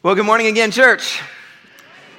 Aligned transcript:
Well, 0.00 0.14
good 0.14 0.26
morning 0.26 0.46
again, 0.46 0.70
church. 0.70 1.20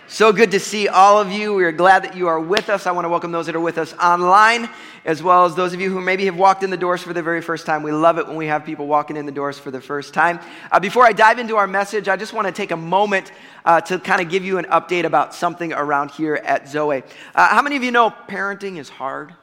So 0.09 0.33
good 0.33 0.51
to 0.51 0.59
see 0.59 0.89
all 0.89 1.17
of 1.17 1.31
you. 1.31 1.53
We 1.53 1.63
are 1.63 1.71
glad 1.71 2.03
that 2.03 2.13
you 2.13 2.27
are 2.27 2.37
with 2.37 2.67
us. 2.67 2.85
I 2.85 2.91
want 2.91 3.05
to 3.05 3.09
welcome 3.09 3.31
those 3.31 3.45
that 3.45 3.55
are 3.55 3.61
with 3.61 3.77
us 3.77 3.93
online, 3.93 4.67
as 5.05 5.23
well 5.23 5.45
as 5.45 5.55
those 5.55 5.73
of 5.73 5.79
you 5.79 5.89
who 5.89 6.01
maybe 6.01 6.25
have 6.25 6.35
walked 6.35 6.61
in 6.61 6.71
the 6.71 6.75
doors 6.75 7.01
for 7.01 7.13
the 7.13 7.23
very 7.23 7.41
first 7.41 7.65
time. 7.65 7.81
We 7.81 7.93
love 7.93 8.17
it 8.17 8.27
when 8.27 8.35
we 8.35 8.47
have 8.47 8.65
people 8.65 8.85
walking 8.85 9.15
in 9.15 9.25
the 9.25 9.31
doors 9.31 9.57
for 9.57 9.71
the 9.71 9.79
first 9.79 10.13
time. 10.13 10.41
Uh, 10.69 10.81
before 10.81 11.05
I 11.05 11.13
dive 11.13 11.39
into 11.39 11.55
our 11.55 11.67
message, 11.67 12.09
I 12.09 12.17
just 12.17 12.33
want 12.33 12.47
to 12.47 12.51
take 12.51 12.71
a 12.71 12.77
moment 12.77 13.31
uh, 13.63 13.79
to 13.79 13.97
kind 13.97 14.21
of 14.21 14.27
give 14.27 14.43
you 14.43 14.57
an 14.57 14.65
update 14.65 15.05
about 15.05 15.33
something 15.33 15.71
around 15.71 16.11
here 16.11 16.35
at 16.35 16.67
Zoe. 16.67 17.01
Uh, 17.33 17.47
how 17.47 17.61
many 17.61 17.77
of 17.77 17.83
you 17.83 17.91
know 17.91 18.13
parenting 18.27 18.77
is 18.77 18.89
hard? 18.89 19.33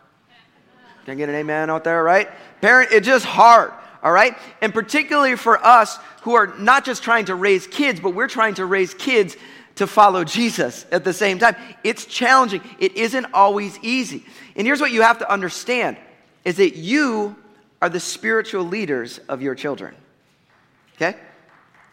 Can 1.07 1.12
I 1.12 1.14
get 1.14 1.30
an 1.30 1.37
amen 1.37 1.71
out 1.71 1.84
there, 1.84 2.05
right? 2.05 2.29
Parent, 2.61 2.91
it's 2.93 3.07
just 3.07 3.25
hard 3.25 3.73
all 4.07 4.12
right? 4.12 4.38
And 4.61 4.73
particularly 4.73 5.34
for 5.34 5.59
us 5.66 5.98
who 6.23 6.34
are 6.34 6.55
not 6.59 6.84
just 6.84 7.02
trying 7.02 7.25
to 7.25 7.34
raise 7.34 7.66
kids, 7.66 7.98
but 7.98 8.11
we're 8.11 8.29
trying 8.29 8.55
to 8.55 8.64
raise 8.64 8.95
kids 8.95 9.36
to 9.74 9.88
follow 9.88 10.23
Jesus 10.23 10.87
at 10.92 11.02
the 11.02 11.12
same 11.12 11.41
time. 11.41 11.56
It's 11.82 12.06
challenging. 12.06 12.60
It 12.79 12.96
isn't 12.96 13.27
always 13.34 13.77
easy. 13.82 14.24
And 14.55 14.65
here's 14.65 14.80
what 14.80 14.92
you 14.92 15.02
have 15.02 15.19
to 15.19 15.30
understand 15.30 15.96
is 16.45 16.59
that 16.59 16.77
you 16.77 17.34
are 17.82 17.88
the 17.88 17.98
spiritual 17.98 18.62
leaders 18.62 19.19
of 19.29 19.42
your 19.42 19.56
children. 19.56 19.96
Okay? 20.95 21.18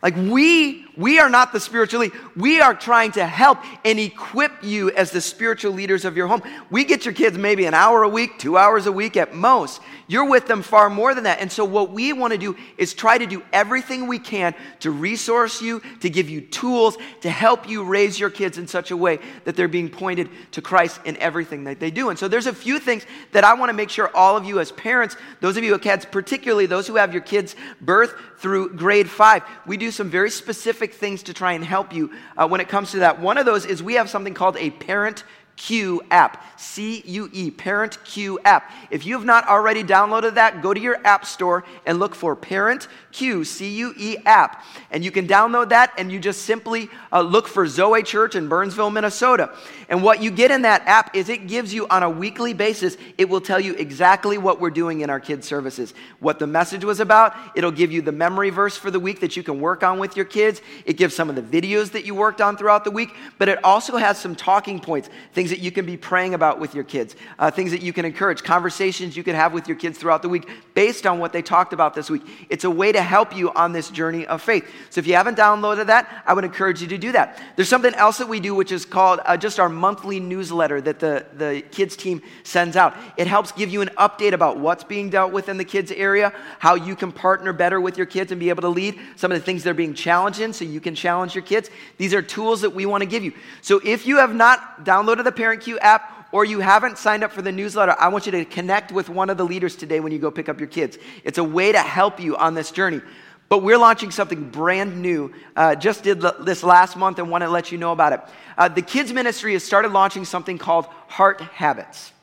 Like 0.03 0.15
we, 0.15 0.82
we 0.95 1.19
are 1.19 1.29
not 1.29 1.51
the 1.51 1.59
spiritual 1.59 2.01
lead. 2.01 2.11
We 2.35 2.61
are 2.61 2.73
trying 2.73 3.11
to 3.13 3.25
help 3.25 3.59
and 3.83 3.99
equip 3.99 4.63
you 4.63 4.91
as 4.91 5.11
the 5.11 5.21
spiritual 5.21 5.73
leaders 5.73 6.05
of 6.05 6.15
your 6.15 6.27
home. 6.27 6.41
We 6.69 6.83
get 6.83 7.05
your 7.05 7.13
kids 7.13 7.37
maybe 7.37 7.65
an 7.65 7.73
hour 7.73 8.03
a 8.03 8.09
week, 8.09 8.37
two 8.37 8.57
hours 8.57 8.85
a 8.85 8.91
week 8.91 9.17
at 9.17 9.33
most. 9.33 9.81
You're 10.07 10.29
with 10.29 10.47
them 10.47 10.61
far 10.61 10.89
more 10.89 11.15
than 11.15 11.23
that. 11.23 11.39
And 11.39 11.51
so 11.51 11.63
what 11.63 11.91
we 11.91 12.13
want 12.13 12.33
to 12.33 12.37
do 12.37 12.55
is 12.77 12.93
try 12.93 13.17
to 13.17 13.25
do 13.25 13.41
everything 13.53 14.07
we 14.07 14.19
can 14.19 14.53
to 14.81 14.91
resource 14.91 15.61
you, 15.61 15.81
to 16.01 16.09
give 16.09 16.29
you 16.29 16.41
tools, 16.41 16.97
to 17.21 17.29
help 17.29 17.69
you 17.69 17.83
raise 17.83 18.19
your 18.19 18.29
kids 18.29 18.57
in 18.57 18.67
such 18.67 18.91
a 18.91 18.97
way 18.97 19.19
that 19.45 19.55
they're 19.55 19.67
being 19.67 19.89
pointed 19.89 20.29
to 20.51 20.61
Christ 20.61 20.99
in 21.05 21.17
everything 21.17 21.63
that 21.63 21.79
they 21.79 21.89
do. 21.89 22.09
And 22.09 22.19
so 22.19 22.27
there's 22.27 22.47
a 22.47 22.53
few 22.53 22.79
things 22.79 23.05
that 23.31 23.43
I 23.43 23.53
want 23.53 23.69
to 23.69 23.73
make 23.73 23.89
sure 23.89 24.11
all 24.13 24.35
of 24.35 24.45
you 24.45 24.59
as 24.59 24.71
parents, 24.73 25.15
those 25.39 25.57
of 25.57 25.63
you 25.63 25.69
who 25.69 25.75
have 25.75 25.81
kids, 25.81 26.05
particularly 26.05 26.65
those 26.65 26.85
who 26.85 26.97
have 26.97 27.13
your 27.13 27.23
kids 27.23 27.55
birth 27.81 28.13
through 28.37 28.75
grade 28.75 29.09
five, 29.09 29.43
we 29.65 29.77
do 29.77 29.89
some 29.89 30.09
very 30.09 30.29
specific 30.29 30.82
things 30.91 31.23
to 31.23 31.33
try 31.33 31.53
and 31.53 31.63
help 31.63 31.93
you 31.93 32.11
uh, 32.35 32.47
when 32.47 32.59
it 32.59 32.67
comes 32.67 32.91
to 32.91 32.99
that. 32.99 33.21
One 33.21 33.37
of 33.37 33.45
those 33.45 33.65
is 33.65 33.81
we 33.81 33.93
have 33.93 34.09
something 34.09 34.33
called 34.33 34.57
a 34.57 34.71
parent 34.71 35.23
Cue 35.55 36.01
app. 36.11 36.43
C 36.59 37.03
U 37.05 37.29
E, 37.33 37.51
Parent 37.51 38.01
Cue 38.05 38.39
app. 38.45 38.71
If 38.89 39.05
you 39.05 39.15
have 39.15 39.25
not 39.25 39.47
already 39.47 39.83
downloaded 39.83 40.35
that, 40.35 40.61
go 40.61 40.73
to 40.73 40.79
your 40.79 41.05
app 41.05 41.25
store 41.25 41.65
and 41.85 41.99
look 41.99 42.15
for 42.15 42.35
Parent 42.35 42.87
Cue, 43.11 43.43
C 43.43 43.69
U 43.75 43.93
E 43.97 44.17
app. 44.25 44.63
And 44.89 45.03
you 45.03 45.11
can 45.11 45.27
download 45.27 45.69
that 45.69 45.93
and 45.97 46.11
you 46.11 46.19
just 46.19 46.43
simply 46.43 46.89
uh, 47.11 47.21
look 47.21 47.47
for 47.47 47.67
Zoe 47.67 48.01
Church 48.01 48.35
in 48.35 48.47
Burnsville, 48.47 48.91
Minnesota. 48.91 49.53
And 49.89 50.01
what 50.01 50.23
you 50.23 50.31
get 50.31 50.51
in 50.51 50.61
that 50.61 50.83
app 50.85 51.15
is 51.15 51.27
it 51.27 51.47
gives 51.47 51.73
you 51.73 51.87
on 51.89 52.01
a 52.01 52.09
weekly 52.09 52.53
basis, 52.53 52.97
it 53.17 53.29
will 53.29 53.41
tell 53.41 53.59
you 53.59 53.73
exactly 53.73 54.37
what 54.37 54.61
we're 54.61 54.69
doing 54.69 55.01
in 55.01 55.09
our 55.09 55.19
kids' 55.19 55.45
services, 55.45 55.93
what 56.19 56.39
the 56.39 56.47
message 56.47 56.85
was 56.85 57.01
about. 57.01 57.35
It'll 57.55 57.71
give 57.71 57.91
you 57.91 58.01
the 58.01 58.13
memory 58.13 58.49
verse 58.49 58.77
for 58.77 58.89
the 58.89 58.99
week 58.99 59.19
that 59.19 59.35
you 59.35 59.43
can 59.43 59.59
work 59.59 59.83
on 59.83 59.99
with 59.99 60.15
your 60.15 60.25
kids. 60.25 60.61
It 60.85 60.93
gives 60.93 61.13
some 61.13 61.29
of 61.29 61.35
the 61.35 61.41
videos 61.41 61.91
that 61.91 62.05
you 62.05 62.15
worked 62.15 62.39
on 62.39 62.55
throughout 62.55 62.85
the 62.85 62.91
week, 62.91 63.13
but 63.37 63.49
it 63.49 63.63
also 63.63 63.97
has 63.97 64.17
some 64.17 64.33
talking 64.35 64.79
points, 64.79 65.09
things 65.33 65.42
that 65.49 65.59
you 65.59 65.71
can 65.71 65.85
be 65.85 65.97
praying 65.97 66.33
about 66.33 66.59
with 66.59 66.75
your 66.75 66.83
kids, 66.83 67.15
uh, 67.39 67.49
things 67.51 67.71
that 67.71 67.81
you 67.81 67.93
can 67.93 68.05
encourage, 68.05 68.43
conversations 68.43 69.15
you 69.17 69.23
can 69.23 69.35
have 69.35 69.53
with 69.53 69.67
your 69.67 69.77
kids 69.77 69.97
throughout 69.97 70.21
the 70.21 70.29
week 70.29 70.47
based 70.73 71.05
on 71.05 71.19
what 71.19 71.33
they 71.33 71.41
talked 71.41 71.73
about 71.73 71.93
this 71.93 72.09
week. 72.09 72.23
It's 72.49 72.63
a 72.63 72.69
way 72.69 72.91
to 72.91 73.01
help 73.01 73.35
you 73.35 73.51
on 73.53 73.71
this 73.71 73.89
journey 73.89 74.25
of 74.25 74.41
faith. 74.41 74.69
So 74.89 74.99
if 74.99 75.07
you 75.07 75.15
haven't 75.15 75.37
downloaded 75.37 75.87
that, 75.87 76.23
I 76.25 76.33
would 76.33 76.43
encourage 76.43 76.81
you 76.81 76.87
to 76.87 76.97
do 76.97 77.11
that. 77.11 77.41
There's 77.55 77.69
something 77.69 77.93
else 77.95 78.17
that 78.17 78.27
we 78.27 78.39
do, 78.39 78.55
which 78.55 78.71
is 78.71 78.85
called 78.85 79.19
uh, 79.25 79.37
just 79.37 79.59
our 79.59 79.69
monthly 79.69 80.19
newsletter 80.19 80.81
that 80.81 80.99
the, 80.99 81.25
the 81.35 81.63
kids 81.71 81.95
team 81.95 82.21
sends 82.43 82.75
out. 82.75 82.95
It 83.17 83.27
helps 83.27 83.51
give 83.51 83.69
you 83.69 83.81
an 83.81 83.89
update 83.97 84.33
about 84.33 84.59
what's 84.59 84.83
being 84.83 85.09
dealt 85.09 85.31
with 85.31 85.49
in 85.49 85.57
the 85.57 85.65
kids 85.65 85.91
area, 85.91 86.33
how 86.59 86.75
you 86.75 86.95
can 86.95 87.11
partner 87.11 87.53
better 87.53 87.79
with 87.81 87.97
your 87.97 88.05
kids 88.05 88.31
and 88.31 88.39
be 88.39 88.49
able 88.49 88.61
to 88.61 88.69
lead, 88.69 88.99
some 89.15 89.31
of 89.31 89.37
the 89.37 89.43
things 89.43 89.63
they're 89.63 89.73
being 89.73 89.93
challenged 89.93 90.39
in 90.39 90.53
so 90.53 90.65
you 90.65 90.79
can 90.79 90.95
challenge 90.95 91.35
your 91.35 91.43
kids. 91.43 91.69
These 91.97 92.13
are 92.13 92.21
tools 92.21 92.61
that 92.61 92.71
we 92.71 92.85
want 92.85 93.01
to 93.01 93.09
give 93.09 93.23
you. 93.23 93.33
So 93.61 93.81
if 93.83 94.07
you 94.07 94.17
have 94.17 94.33
not 94.33 94.85
downloaded 94.85 95.23
the 95.23 95.31
Parent 95.35 95.61
Cue 95.61 95.79
app, 95.79 96.27
or 96.31 96.45
you 96.45 96.59
haven't 96.59 96.97
signed 96.97 97.23
up 97.23 97.31
for 97.31 97.41
the 97.41 97.51
newsletter, 97.51 97.95
I 97.99 98.07
want 98.07 98.25
you 98.25 98.31
to 98.31 98.45
connect 98.45 98.91
with 98.91 99.09
one 99.09 99.29
of 99.29 99.37
the 99.37 99.45
leaders 99.45 99.75
today 99.75 99.99
when 99.99 100.11
you 100.11 100.19
go 100.19 100.31
pick 100.31 100.49
up 100.49 100.59
your 100.59 100.67
kids. 100.67 100.97
It's 101.23 101.37
a 101.37 101.43
way 101.43 101.71
to 101.71 101.79
help 101.79 102.19
you 102.19 102.35
on 102.37 102.53
this 102.53 102.71
journey. 102.71 103.01
But 103.49 103.59
we're 103.59 103.77
launching 103.77 104.09
something 104.09 104.49
brand 104.49 104.99
new. 104.99 105.31
Uh, 105.55 105.75
just 105.75 106.03
did 106.03 106.21
this 106.41 106.63
last 106.63 106.97
month 106.97 107.19
and 107.19 107.29
want 107.29 107.43
to 107.43 107.49
let 107.49 107.71
you 107.71 107.77
know 107.77 107.91
about 107.91 108.13
it. 108.13 108.21
Uh, 108.57 108.67
the 108.67 108.81
kids 108.81 109.13
ministry 109.13 109.53
has 109.53 109.63
started 109.63 109.91
launching 109.91 110.25
something 110.25 110.57
called 110.57 110.85
Heart 111.07 111.41
Habits. 111.41 112.13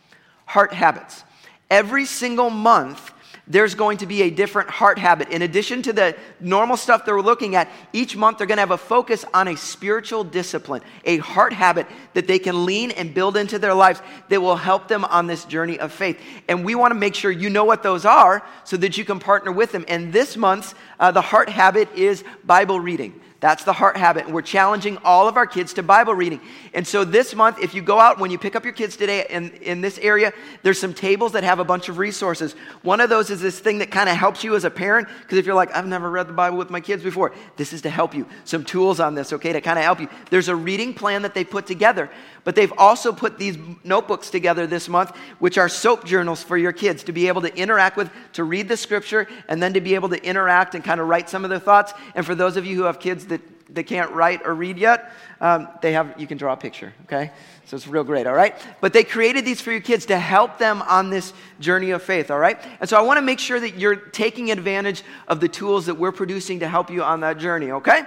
Heart 0.47 0.72
Habits. 0.72 1.22
Every 1.71 2.04
single 2.04 2.50
month, 2.50 3.12
there's 3.50 3.75
going 3.75 3.99
to 3.99 4.06
be 4.06 4.22
a 4.22 4.31
different 4.31 4.71
heart 4.71 4.97
habit. 4.97 5.28
In 5.31 5.43
addition 5.43 5.83
to 5.83 5.93
the 5.93 6.16
normal 6.38 6.77
stuff 6.77 7.05
that 7.05 7.12
we're 7.12 7.21
looking 7.21 7.56
at, 7.56 7.69
each 7.93 8.16
month 8.16 8.38
they're 8.38 8.47
going 8.47 8.59
to 8.59 8.62
have 8.62 8.71
a 8.71 8.78
focus 8.78 9.25
on 9.34 9.49
a 9.49 9.56
spiritual 9.56 10.22
discipline, 10.22 10.83
a 11.05 11.19
heart 11.19 11.53
habit 11.53 11.89
that 12.15 12.28
they 12.28 12.39
can 12.39 12.65
lean 12.65 12.93
and 12.93 13.12
build 13.12 13.37
into 13.37 13.59
their 13.59 13.75
lives 13.75 14.00
that 14.28 14.41
will 14.41 14.55
help 14.55 14.87
them 14.87 15.05
on 15.05 15.27
this 15.27 15.44
journey 15.44 15.81
of 15.81 15.93
faith. 15.93 16.21
And 16.49 16.65
we 16.65 16.77
want 16.77 16.93
to 16.93 16.99
make 16.99 17.16
sure 17.16 17.33
you 17.33 17.50
know 17.50 17.65
what 17.65 17.83
those 17.83 18.05
are 18.05 18.47
so 18.62 18.77
that 18.77 18.97
you 18.97 19.05
can 19.05 19.19
partner 19.19 19.50
with 19.50 19.72
them. 19.72 19.84
And 19.89 20.12
this 20.12 20.37
month's, 20.37 20.77
uh, 21.00 21.10
the 21.10 21.21
heart 21.21 21.49
habit 21.49 21.93
is 21.97 22.22
Bible 22.44 22.78
reading. 22.78 23.21
That's 23.41 23.65
the 23.65 23.73
heart 23.73 23.97
habit. 23.97 24.27
And 24.27 24.34
we're 24.34 24.43
challenging 24.43 24.99
all 25.03 25.27
of 25.27 25.39
our 25.39 25.47
kids 25.47 25.73
to 25.75 25.83
Bible 25.83 26.15
reading. 26.15 26.43
And 26.75 26.87
so 26.87 27.05
this 27.05 27.34
month, 27.34 27.59
if 27.59 27.75
you 27.75 27.81
go 27.81 27.99
out, 27.99 28.21
when 28.21 28.31
you 28.31 28.39
pick 28.39 28.55
up 28.55 28.65
your 28.65 28.75
kids 28.75 28.97
today 28.97 29.27
in, 29.31 29.51
in 29.62 29.81
this 29.81 29.99
area, 29.99 30.34
there's 30.62 30.78
some 30.78 30.93
tables 30.93 31.33
that 31.33 31.43
have 31.43 31.59
a 31.59 31.65
bunch 31.65 31.89
of 31.89 31.97
resources. 31.97 32.53
One 32.83 33.01
of 33.01 33.09
those 33.09 33.31
is 33.31 33.41
this 33.41 33.59
thing 33.59 33.78
that 33.78 33.91
kind 33.91 34.11
of 34.11 34.17
helps 34.17 34.45
you 34.45 34.55
as 34.56 34.65
a 34.65 34.71
parent. 34.71 35.09
Because 35.23 35.39
if 35.39 35.47
you're 35.47 35.55
like, 35.55 35.75
I've 35.75 35.87
never 35.87 36.11
read 36.11 36.28
the 36.28 36.34
Bible 36.34 36.59
with 36.59 36.69
my 36.69 36.81
kids 36.81 37.03
before, 37.03 37.33
this 37.56 37.73
is 37.73 37.81
to 37.83 37.91
help 37.91 38.15
you. 38.15 38.27
Some 38.45 38.62
tools 38.62 39.01
on 39.01 39.15
this, 39.15 39.33
okay, 39.33 39.55
to 39.55 39.62
kind 39.62 39.78
of 39.78 39.87
help 39.87 40.01
you. 40.01 40.09
There's 40.28 40.49
a 40.49 40.57
reading 40.57 40.93
plan 40.93 41.22
that 41.22 41.33
they 41.33 41.45
put 41.45 41.67
together. 41.67 42.11
But 42.45 42.55
they've 42.55 42.73
also 42.78 43.12
put 43.12 43.39
these 43.39 43.59
notebooks 43.84 44.31
together 44.31 44.67
this 44.67 44.89
month, 44.89 45.15
which 45.39 45.59
are 45.59 45.69
soap 45.69 46.05
journals 46.05 46.43
for 46.43 46.56
your 46.56 46.73
kids 46.73 47.05
to 47.05 47.12
be 47.12 47.28
able 47.28 47.43
to 47.43 47.55
interact 47.56 47.97
with, 47.97 48.11
to 48.34 48.45
read 48.45 48.69
the 48.69 48.77
scripture, 48.77 49.28
and 49.49 49.62
then 49.62 49.75
to 49.75 49.81
be 49.81 49.95
able 49.95 50.09
to 50.11 50.25
interact 50.25 50.75
and 50.75 50.83
kind 50.84 51.01
of 51.01 51.09
write 51.09 51.28
some 51.28 51.45
of 51.45 51.51
their 51.51 51.59
thoughts. 51.59 51.93
And 52.15 52.25
for 52.25 52.34
those 52.34 52.56
of 52.56 52.65
you 52.65 52.77
who 52.77 52.83
have 52.84 52.99
kids 52.99 53.27
that 53.27 53.41
they 53.75 53.83
can't 53.83 54.11
write 54.12 54.45
or 54.45 54.55
read 54.55 54.78
yet, 54.78 55.12
um, 55.41 55.69
they 55.81 55.93
have, 55.93 56.19
you 56.19 56.27
can 56.27 56.39
draw 56.39 56.53
a 56.53 56.56
picture, 56.56 56.93
okay? 57.05 57.31
So 57.67 57.77
it's 57.77 57.87
real 57.87 58.05
great, 58.05 58.27
all 58.27 58.34
right? 58.34 58.55
But 58.81 58.93
they 58.93 59.05
created 59.05 59.45
these 59.45 59.61
for 59.61 59.71
your 59.71 59.81
kids 59.81 60.07
to 60.07 60.19
help 60.19 60.59
them 60.59 60.83
on 60.83 61.11
this 61.11 61.33
journey 61.61 61.93
of 61.93 62.03
faith, 62.03 62.31
all 62.31 62.39
right? 62.39 62.61
And 62.81 62.89
so 62.89 62.99
I 62.99 63.03
want 63.03 63.19
to 63.19 63.22
make 63.22 63.39
sure 63.39 63.61
that 63.61 63.77
you're 63.77 63.97
taking 63.97 64.51
advantage 64.51 65.05
of 65.28 65.41
the 65.41 65.49
tools 65.49 65.87
that 65.87 65.95
we're 65.95 66.12
producing 66.12 66.61
to 66.61 66.69
help 66.69 66.91
you 66.91 67.03
on 67.03 67.21
that 67.21 67.39
journey, 67.39 67.71
okay? 67.71 68.03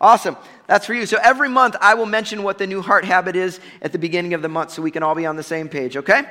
Awesome. 0.00 0.36
That's 0.66 0.86
for 0.86 0.94
you. 0.94 1.04
So 1.04 1.18
every 1.22 1.48
month 1.48 1.76
I 1.80 1.94
will 1.94 2.06
mention 2.06 2.42
what 2.42 2.58
the 2.58 2.66
new 2.66 2.80
heart 2.80 3.04
habit 3.04 3.36
is 3.36 3.60
at 3.82 3.92
the 3.92 3.98
beginning 3.98 4.34
of 4.34 4.40
the 4.40 4.48
month 4.48 4.70
so 4.70 4.82
we 4.82 4.90
can 4.90 5.02
all 5.02 5.14
be 5.14 5.26
on 5.26 5.36
the 5.36 5.42
same 5.42 5.68
page, 5.68 5.96
okay? 5.96 6.22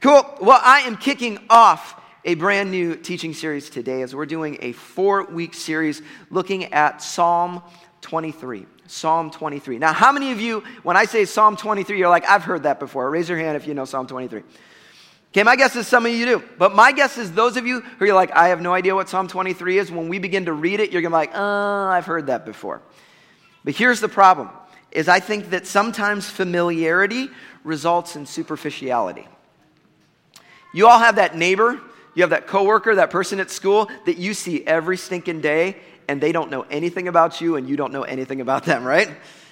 Cool. 0.00 0.24
Well, 0.40 0.60
I 0.62 0.80
am 0.80 0.96
kicking 0.96 1.38
off 1.50 2.00
a 2.24 2.34
brand 2.34 2.70
new 2.70 2.96
teaching 2.96 3.34
series 3.34 3.68
today 3.68 4.02
as 4.02 4.14
we're 4.14 4.26
doing 4.26 4.58
a 4.60 4.72
four 4.72 5.24
week 5.24 5.54
series 5.54 6.00
looking 6.30 6.72
at 6.72 7.02
Psalm 7.02 7.62
23. 8.00 8.66
Psalm 8.86 9.30
23. 9.30 9.78
Now, 9.78 9.92
how 9.92 10.12
many 10.12 10.32
of 10.32 10.40
you, 10.40 10.64
when 10.82 10.96
I 10.96 11.04
say 11.04 11.24
Psalm 11.24 11.56
23, 11.56 11.98
you're 11.98 12.08
like, 12.08 12.28
I've 12.28 12.42
heard 12.42 12.64
that 12.64 12.80
before? 12.80 13.08
Raise 13.10 13.28
your 13.28 13.38
hand 13.38 13.56
if 13.56 13.66
you 13.66 13.74
know 13.74 13.84
Psalm 13.84 14.06
23. 14.06 14.42
Okay, 15.32 15.42
my 15.44 15.54
guess 15.54 15.76
is 15.76 15.86
some 15.86 16.06
of 16.06 16.12
you 16.12 16.26
do. 16.26 16.42
But 16.58 16.74
my 16.74 16.90
guess 16.90 17.16
is 17.16 17.30
those 17.32 17.56
of 17.56 17.66
you 17.66 17.80
who 17.80 18.06
are 18.06 18.14
like, 18.14 18.32
I 18.32 18.48
have 18.48 18.60
no 18.60 18.74
idea 18.74 18.94
what 18.94 19.08
Psalm 19.08 19.28
23 19.28 19.78
is, 19.78 19.92
when 19.92 20.08
we 20.08 20.18
begin 20.18 20.46
to 20.46 20.52
read 20.52 20.80
it, 20.80 20.90
you're 20.90 21.02
going 21.02 21.12
to 21.12 21.16
be 21.16 21.32
like, 21.32 21.34
uh, 21.34 21.86
I've 21.86 22.06
heard 22.06 22.26
that 22.26 22.44
before. 22.44 22.82
But 23.64 23.74
here's 23.74 24.00
the 24.00 24.08
problem 24.08 24.50
is 24.90 25.08
I 25.08 25.20
think 25.20 25.50
that 25.50 25.66
sometimes 25.66 26.28
familiarity 26.28 27.28
results 27.64 28.16
in 28.16 28.26
superficiality. 28.26 29.26
You 30.74 30.88
all 30.88 30.98
have 30.98 31.16
that 31.16 31.36
neighbor, 31.36 31.80
you 32.14 32.22
have 32.22 32.30
that 32.30 32.46
coworker, 32.46 32.94
that 32.96 33.10
person 33.10 33.40
at 33.40 33.50
school 33.50 33.88
that 34.06 34.18
you 34.18 34.34
see 34.34 34.64
every 34.66 34.96
stinking 34.96 35.40
day 35.40 35.76
and 36.08 36.20
they 36.20 36.32
don't 36.32 36.50
know 36.50 36.62
anything 36.70 37.06
about 37.06 37.40
you 37.40 37.56
and 37.56 37.68
you 37.68 37.76
don't 37.76 37.92
know 37.92 38.02
anything 38.02 38.40
about 38.40 38.64
them, 38.64 38.84
right? 38.84 39.08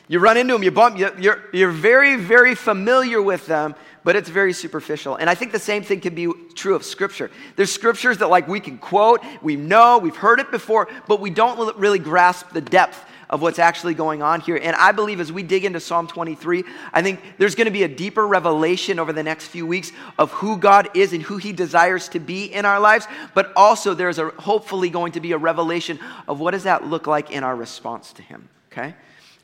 You 0.08 0.18
run 0.20 0.36
into 0.36 0.54
them, 0.54 0.62
you 0.62 0.70
bump, 0.70 0.98
you're, 0.98 1.44
you're 1.52 1.70
very, 1.70 2.16
very 2.16 2.54
familiar 2.54 3.20
with 3.20 3.46
them, 3.46 3.74
but 4.04 4.16
it's 4.16 4.30
very 4.30 4.54
superficial. 4.54 5.16
And 5.16 5.28
I 5.28 5.34
think 5.34 5.52
the 5.52 5.58
same 5.58 5.82
thing 5.82 6.00
can 6.00 6.14
be 6.14 6.32
true 6.54 6.74
of 6.74 6.82
Scripture. 6.82 7.30
There's 7.56 7.70
scriptures 7.70 8.18
that, 8.18 8.28
like, 8.28 8.48
we 8.48 8.58
can 8.58 8.78
quote, 8.78 9.22
we 9.42 9.54
know, 9.54 9.98
we've 9.98 10.16
heard 10.16 10.40
it 10.40 10.50
before, 10.50 10.88
but 11.06 11.20
we 11.20 11.28
don't 11.28 11.76
really 11.76 11.98
grasp 11.98 12.50
the 12.50 12.62
depth 12.62 13.04
of 13.30 13.42
what's 13.42 13.58
actually 13.58 13.94
going 13.94 14.22
on 14.22 14.40
here. 14.40 14.56
And 14.56 14.74
I 14.76 14.92
believe 14.92 15.20
as 15.20 15.32
we 15.32 15.42
dig 15.42 15.64
into 15.64 15.80
Psalm 15.80 16.06
23, 16.06 16.64
I 16.92 17.02
think 17.02 17.20
there's 17.38 17.54
going 17.54 17.66
to 17.66 17.70
be 17.70 17.82
a 17.82 17.88
deeper 17.88 18.26
revelation 18.26 18.98
over 18.98 19.12
the 19.12 19.22
next 19.22 19.48
few 19.48 19.66
weeks 19.66 19.92
of 20.18 20.30
who 20.32 20.56
God 20.56 20.88
is 20.94 21.12
and 21.12 21.22
who 21.22 21.36
He 21.36 21.52
desires 21.52 22.08
to 22.08 22.20
be 22.20 22.46
in 22.46 22.64
our 22.64 22.80
lives. 22.80 23.06
But 23.34 23.52
also, 23.54 23.94
there's 23.94 24.18
a, 24.18 24.28
hopefully 24.30 24.90
going 24.90 25.12
to 25.12 25.20
be 25.20 25.32
a 25.32 25.38
revelation 25.38 25.98
of 26.26 26.40
what 26.40 26.52
does 26.52 26.64
that 26.64 26.86
look 26.86 27.06
like 27.06 27.30
in 27.30 27.44
our 27.44 27.54
response 27.54 28.12
to 28.14 28.22
Him, 28.22 28.48
okay? 28.72 28.94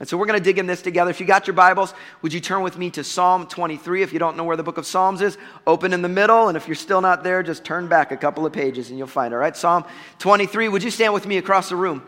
And 0.00 0.08
so 0.08 0.16
we're 0.16 0.26
going 0.26 0.38
to 0.38 0.44
dig 0.44 0.58
in 0.58 0.66
this 0.66 0.82
together. 0.82 1.10
If 1.10 1.20
you 1.20 1.26
got 1.26 1.46
your 1.46 1.54
Bibles, 1.54 1.94
would 2.20 2.32
you 2.32 2.40
turn 2.40 2.62
with 2.62 2.76
me 2.76 2.90
to 2.90 3.04
Psalm 3.04 3.46
23? 3.46 4.02
If 4.02 4.12
you 4.12 4.18
don't 4.18 4.36
know 4.36 4.42
where 4.42 4.56
the 4.56 4.62
book 4.62 4.76
of 4.76 4.86
Psalms 4.86 5.20
is, 5.20 5.38
open 5.66 5.92
in 5.92 6.02
the 6.02 6.08
middle. 6.08 6.48
And 6.48 6.56
if 6.56 6.66
you're 6.66 6.74
still 6.74 7.00
not 7.00 7.22
there, 7.22 7.44
just 7.44 7.64
turn 7.64 7.86
back 7.86 8.10
a 8.10 8.16
couple 8.16 8.44
of 8.44 8.52
pages 8.52 8.90
and 8.90 8.98
you'll 8.98 9.06
find 9.06 9.32
all 9.32 9.38
right? 9.38 9.56
Psalm 9.56 9.84
23. 10.18 10.68
Would 10.68 10.82
you 10.82 10.90
stand 10.90 11.14
with 11.14 11.26
me 11.26 11.38
across 11.38 11.68
the 11.68 11.76
room? 11.76 12.02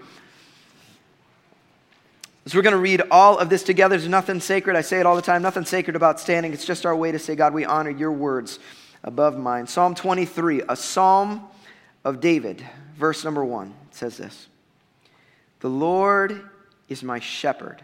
So 2.46 2.56
we're 2.56 2.62
going 2.62 2.72
to 2.74 2.78
read 2.78 3.02
all 3.10 3.38
of 3.38 3.50
this 3.50 3.64
together. 3.64 3.96
There's 3.96 4.08
nothing 4.08 4.38
sacred. 4.38 4.76
I 4.76 4.82
say 4.82 5.00
it 5.00 5.06
all 5.06 5.16
the 5.16 5.22
time. 5.22 5.42
Nothing 5.42 5.64
sacred 5.64 5.96
about 5.96 6.20
standing. 6.20 6.52
It's 6.52 6.64
just 6.64 6.86
our 6.86 6.94
way 6.94 7.10
to 7.10 7.18
say, 7.18 7.34
God, 7.34 7.52
we 7.52 7.64
honor 7.64 7.90
your 7.90 8.12
words 8.12 8.60
above 9.02 9.36
mine. 9.36 9.66
Psalm 9.66 9.96
23, 9.96 10.62
a 10.68 10.76
psalm 10.76 11.44
of 12.04 12.20
David, 12.20 12.64
verse 12.96 13.24
number 13.24 13.44
one. 13.44 13.74
Says 13.90 14.16
this 14.16 14.46
The 15.58 15.68
Lord 15.68 16.48
is 16.88 17.02
my 17.02 17.18
shepherd. 17.18 17.82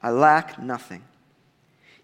I 0.00 0.10
lack 0.10 0.60
nothing. 0.60 1.02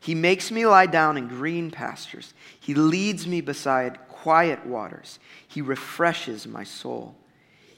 He 0.01 0.17
makes 0.17 0.51
me 0.51 0.67
lie 0.67 0.87
down 0.87 1.17
in 1.17 1.29
green 1.29 1.71
pastures. 1.71 2.35
He 2.59 2.75
leads 2.75 3.25
me 3.25 3.41
beside 3.41 3.99
quiet 4.09 4.67
waters. 4.67 5.21
He 5.47 5.63
refreshes 5.63 6.45
my 6.45 6.65
soul. 6.65 7.15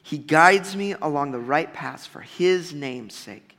He 0.02 0.16
guides 0.16 0.74
me 0.74 0.94
along 1.02 1.32
the 1.32 1.38
right 1.38 1.70
paths 1.72 2.06
for 2.06 2.20
his 2.20 2.72
name's 2.72 3.14
sake. 3.14 3.58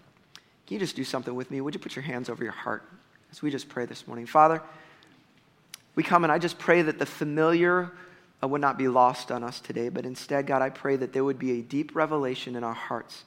Can 0.71 0.75
you 0.75 0.85
just 0.85 0.95
do 0.95 1.03
something 1.03 1.35
with 1.35 1.51
me? 1.51 1.59
Would 1.59 1.73
you 1.73 1.81
put 1.81 1.97
your 1.97 2.03
hands 2.03 2.29
over 2.29 2.45
your 2.45 2.53
heart 2.53 2.83
as 3.29 3.41
we 3.41 3.51
just 3.51 3.67
pray 3.67 3.85
this 3.85 4.07
morning? 4.07 4.25
Father, 4.25 4.61
we 5.95 6.01
come 6.01 6.23
and 6.23 6.31
I 6.31 6.37
just 6.37 6.57
pray 6.57 6.81
that 6.81 6.97
the 6.97 7.05
familiar 7.05 7.91
uh, 8.41 8.47
would 8.47 8.61
not 8.61 8.77
be 8.77 8.87
lost 8.87 9.33
on 9.33 9.43
us 9.43 9.59
today, 9.59 9.89
but 9.89 10.05
instead, 10.05 10.47
God, 10.47 10.61
I 10.61 10.69
pray 10.69 10.95
that 10.95 11.11
there 11.11 11.25
would 11.25 11.37
be 11.37 11.59
a 11.59 11.61
deep 11.61 11.93
revelation 11.93 12.55
in 12.55 12.63
our 12.63 12.73
hearts 12.73 13.25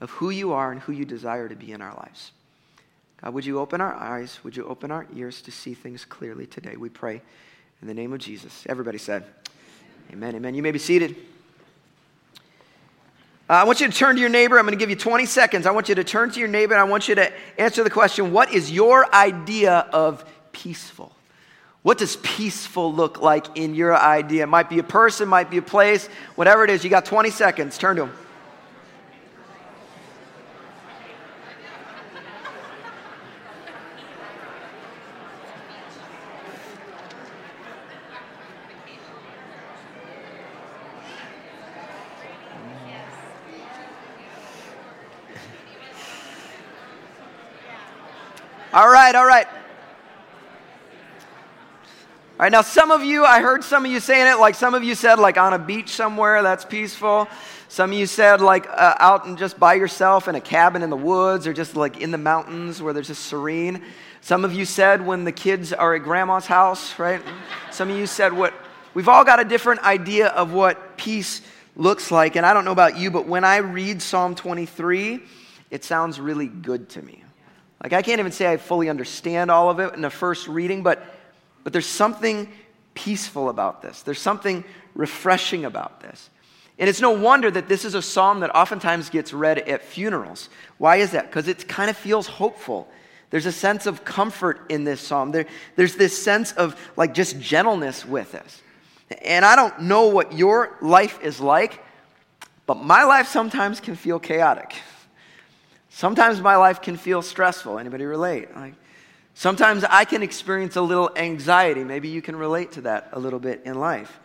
of 0.00 0.10
who 0.10 0.30
you 0.30 0.52
are 0.52 0.72
and 0.72 0.80
who 0.80 0.90
you 0.90 1.04
desire 1.04 1.48
to 1.48 1.54
be 1.54 1.70
in 1.70 1.80
our 1.80 1.94
lives. 1.94 2.32
God, 3.22 3.34
would 3.34 3.46
you 3.46 3.60
open 3.60 3.80
our 3.80 3.94
eyes? 3.94 4.40
Would 4.42 4.56
you 4.56 4.64
open 4.64 4.90
our 4.90 5.06
ears 5.14 5.42
to 5.42 5.52
see 5.52 5.74
things 5.74 6.04
clearly 6.04 6.48
today? 6.48 6.74
We 6.76 6.88
pray 6.88 7.22
in 7.80 7.86
the 7.86 7.94
name 7.94 8.12
of 8.12 8.18
Jesus. 8.18 8.64
Everybody 8.68 8.98
said, 8.98 9.26
Amen. 10.12 10.34
Amen. 10.34 10.56
You 10.56 10.62
may 10.64 10.72
be 10.72 10.80
seated. 10.80 11.14
Uh, 13.50 13.54
I 13.54 13.64
want 13.64 13.80
you 13.80 13.88
to 13.88 13.92
turn 13.92 14.14
to 14.14 14.20
your 14.20 14.30
neighbor. 14.30 14.60
I'm 14.60 14.64
going 14.64 14.78
to 14.78 14.78
give 14.78 14.90
you 14.90 14.96
20 14.96 15.26
seconds. 15.26 15.66
I 15.66 15.72
want 15.72 15.88
you 15.88 15.96
to 15.96 16.04
turn 16.04 16.30
to 16.30 16.38
your 16.38 16.48
neighbor 16.48 16.72
and 16.72 16.80
I 16.80 16.84
want 16.84 17.08
you 17.08 17.16
to 17.16 17.32
answer 17.58 17.82
the 17.82 17.90
question 17.90 18.30
What 18.30 18.54
is 18.54 18.70
your 18.70 19.12
idea 19.12 19.88
of 19.92 20.24
peaceful? 20.52 21.10
What 21.82 21.98
does 21.98 22.14
peaceful 22.18 22.94
look 22.94 23.20
like 23.20 23.56
in 23.56 23.74
your 23.74 23.96
idea? 23.96 24.44
It 24.44 24.46
might 24.46 24.70
be 24.70 24.78
a 24.78 24.84
person, 24.84 25.28
might 25.28 25.50
be 25.50 25.56
a 25.56 25.62
place, 25.62 26.08
whatever 26.36 26.62
it 26.62 26.70
is. 26.70 26.84
You 26.84 26.90
got 26.90 27.04
20 27.06 27.30
seconds. 27.30 27.76
Turn 27.76 27.96
to 27.96 28.02
them. 28.02 28.12
All 48.72 48.88
right, 48.88 49.12
all 49.16 49.26
right. 49.26 49.48
All 49.48 49.52
right, 52.38 52.52
now 52.52 52.62
some 52.62 52.92
of 52.92 53.02
you, 53.02 53.24
I 53.24 53.40
heard 53.40 53.64
some 53.64 53.84
of 53.84 53.90
you 53.90 53.98
saying 53.98 54.28
it, 54.28 54.38
like 54.38 54.54
some 54.54 54.74
of 54.74 54.84
you 54.84 54.94
said, 54.94 55.18
like 55.18 55.36
on 55.36 55.52
a 55.52 55.58
beach 55.58 55.88
somewhere, 55.88 56.40
that's 56.44 56.64
peaceful. 56.64 57.26
Some 57.66 57.90
of 57.90 57.98
you 57.98 58.06
said, 58.06 58.40
like 58.40 58.68
uh, 58.68 58.94
out 59.00 59.26
and 59.26 59.36
just 59.36 59.58
by 59.58 59.74
yourself 59.74 60.28
in 60.28 60.36
a 60.36 60.40
cabin 60.40 60.84
in 60.84 60.90
the 60.90 60.96
woods 60.96 61.48
or 61.48 61.52
just 61.52 61.74
like 61.74 62.00
in 62.00 62.12
the 62.12 62.18
mountains 62.18 62.80
where 62.80 62.92
there's 62.92 63.08
just 63.08 63.26
serene. 63.26 63.82
Some 64.20 64.44
of 64.44 64.54
you 64.54 64.64
said 64.64 65.04
when 65.04 65.24
the 65.24 65.32
kids 65.32 65.72
are 65.72 65.96
at 65.96 66.04
grandma's 66.04 66.46
house, 66.46 66.96
right? 66.96 67.20
Some 67.72 67.90
of 67.90 67.96
you 67.96 68.06
said 68.06 68.32
what, 68.32 68.54
we've 68.94 69.08
all 69.08 69.24
got 69.24 69.40
a 69.40 69.44
different 69.44 69.80
idea 69.80 70.28
of 70.28 70.52
what 70.52 70.96
peace 70.96 71.42
looks 71.74 72.12
like. 72.12 72.36
And 72.36 72.46
I 72.46 72.54
don't 72.54 72.64
know 72.64 72.70
about 72.70 72.96
you, 72.96 73.10
but 73.10 73.26
when 73.26 73.42
I 73.42 73.56
read 73.56 74.00
Psalm 74.00 74.36
23, 74.36 75.24
it 75.72 75.82
sounds 75.82 76.20
really 76.20 76.46
good 76.46 76.88
to 76.90 77.02
me. 77.02 77.24
Like 77.82 77.92
I 77.92 78.02
can't 78.02 78.20
even 78.20 78.32
say 78.32 78.50
I 78.50 78.56
fully 78.56 78.88
understand 78.88 79.50
all 79.50 79.70
of 79.70 79.80
it 79.80 79.94
in 79.94 80.02
the 80.02 80.10
first 80.10 80.48
reading, 80.48 80.82
but 80.82 81.02
but 81.62 81.72
there's 81.72 81.86
something 81.86 82.50
peaceful 82.94 83.48
about 83.48 83.82
this, 83.82 84.02
there's 84.02 84.20
something 84.20 84.64
refreshing 84.94 85.64
about 85.64 86.00
this. 86.00 86.30
And 86.78 86.88
it's 86.88 87.00
no 87.00 87.10
wonder 87.10 87.50
that 87.50 87.68
this 87.68 87.84
is 87.84 87.94
a 87.94 88.00
psalm 88.00 88.40
that 88.40 88.54
oftentimes 88.54 89.10
gets 89.10 89.34
read 89.34 89.58
at 89.58 89.82
funerals. 89.82 90.48
Why 90.78 90.96
is 90.96 91.10
that? 91.10 91.26
Because 91.26 91.46
it 91.46 91.68
kind 91.68 91.90
of 91.90 91.96
feels 91.96 92.26
hopeful. 92.26 92.88
There's 93.28 93.44
a 93.44 93.52
sense 93.52 93.84
of 93.84 94.02
comfort 94.02 94.62
in 94.70 94.84
this 94.84 95.00
psalm. 95.00 95.30
There, 95.30 95.44
there's 95.76 95.96
this 95.96 96.20
sense 96.20 96.52
of 96.52 96.74
like 96.96 97.12
just 97.12 97.38
gentleness 97.38 98.06
with 98.06 98.32
this. 98.32 98.62
And 99.22 99.44
I 99.44 99.56
don't 99.56 99.82
know 99.82 100.06
what 100.06 100.32
your 100.32 100.78
life 100.80 101.20
is 101.22 101.38
like, 101.38 101.84
but 102.64 102.76
my 102.76 103.04
life 103.04 103.28
sometimes 103.28 103.78
can 103.78 103.94
feel 103.94 104.18
chaotic. 104.18 104.74
Sometimes 106.00 106.40
my 106.40 106.56
life 106.56 106.80
can 106.80 106.96
feel 106.96 107.20
stressful. 107.20 107.78
Anybody 107.78 108.06
relate? 108.06 108.56
Like, 108.56 108.72
Sometimes 109.34 109.84
I 109.84 110.06
can 110.06 110.22
experience 110.22 110.76
a 110.76 110.80
little 110.80 111.10
anxiety. 111.14 111.84
Maybe 111.84 112.08
you 112.08 112.22
can 112.22 112.36
relate 112.36 112.72
to 112.72 112.80
that 112.80 113.10
a 113.12 113.18
little 113.18 113.38
bit 113.38 113.60
in 113.66 113.78
life. 113.78 114.18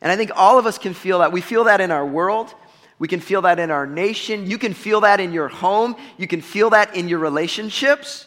And 0.00 0.10
I 0.10 0.16
think 0.16 0.32
all 0.34 0.58
of 0.58 0.66
us 0.66 0.76
can 0.76 0.94
feel 0.94 1.20
that. 1.20 1.30
We 1.30 1.40
feel 1.40 1.62
that 1.64 1.80
in 1.80 1.92
our 1.92 2.04
world. 2.04 2.52
We 2.98 3.06
can 3.06 3.20
feel 3.20 3.42
that 3.42 3.60
in 3.60 3.70
our 3.70 3.86
nation. 3.86 4.50
You 4.50 4.58
can 4.58 4.74
feel 4.74 5.02
that 5.02 5.20
in 5.20 5.32
your 5.32 5.46
home. 5.46 5.94
You 6.16 6.26
can 6.26 6.40
feel 6.40 6.70
that 6.70 6.96
in 6.96 7.08
your 7.08 7.20
relationships. 7.20 8.26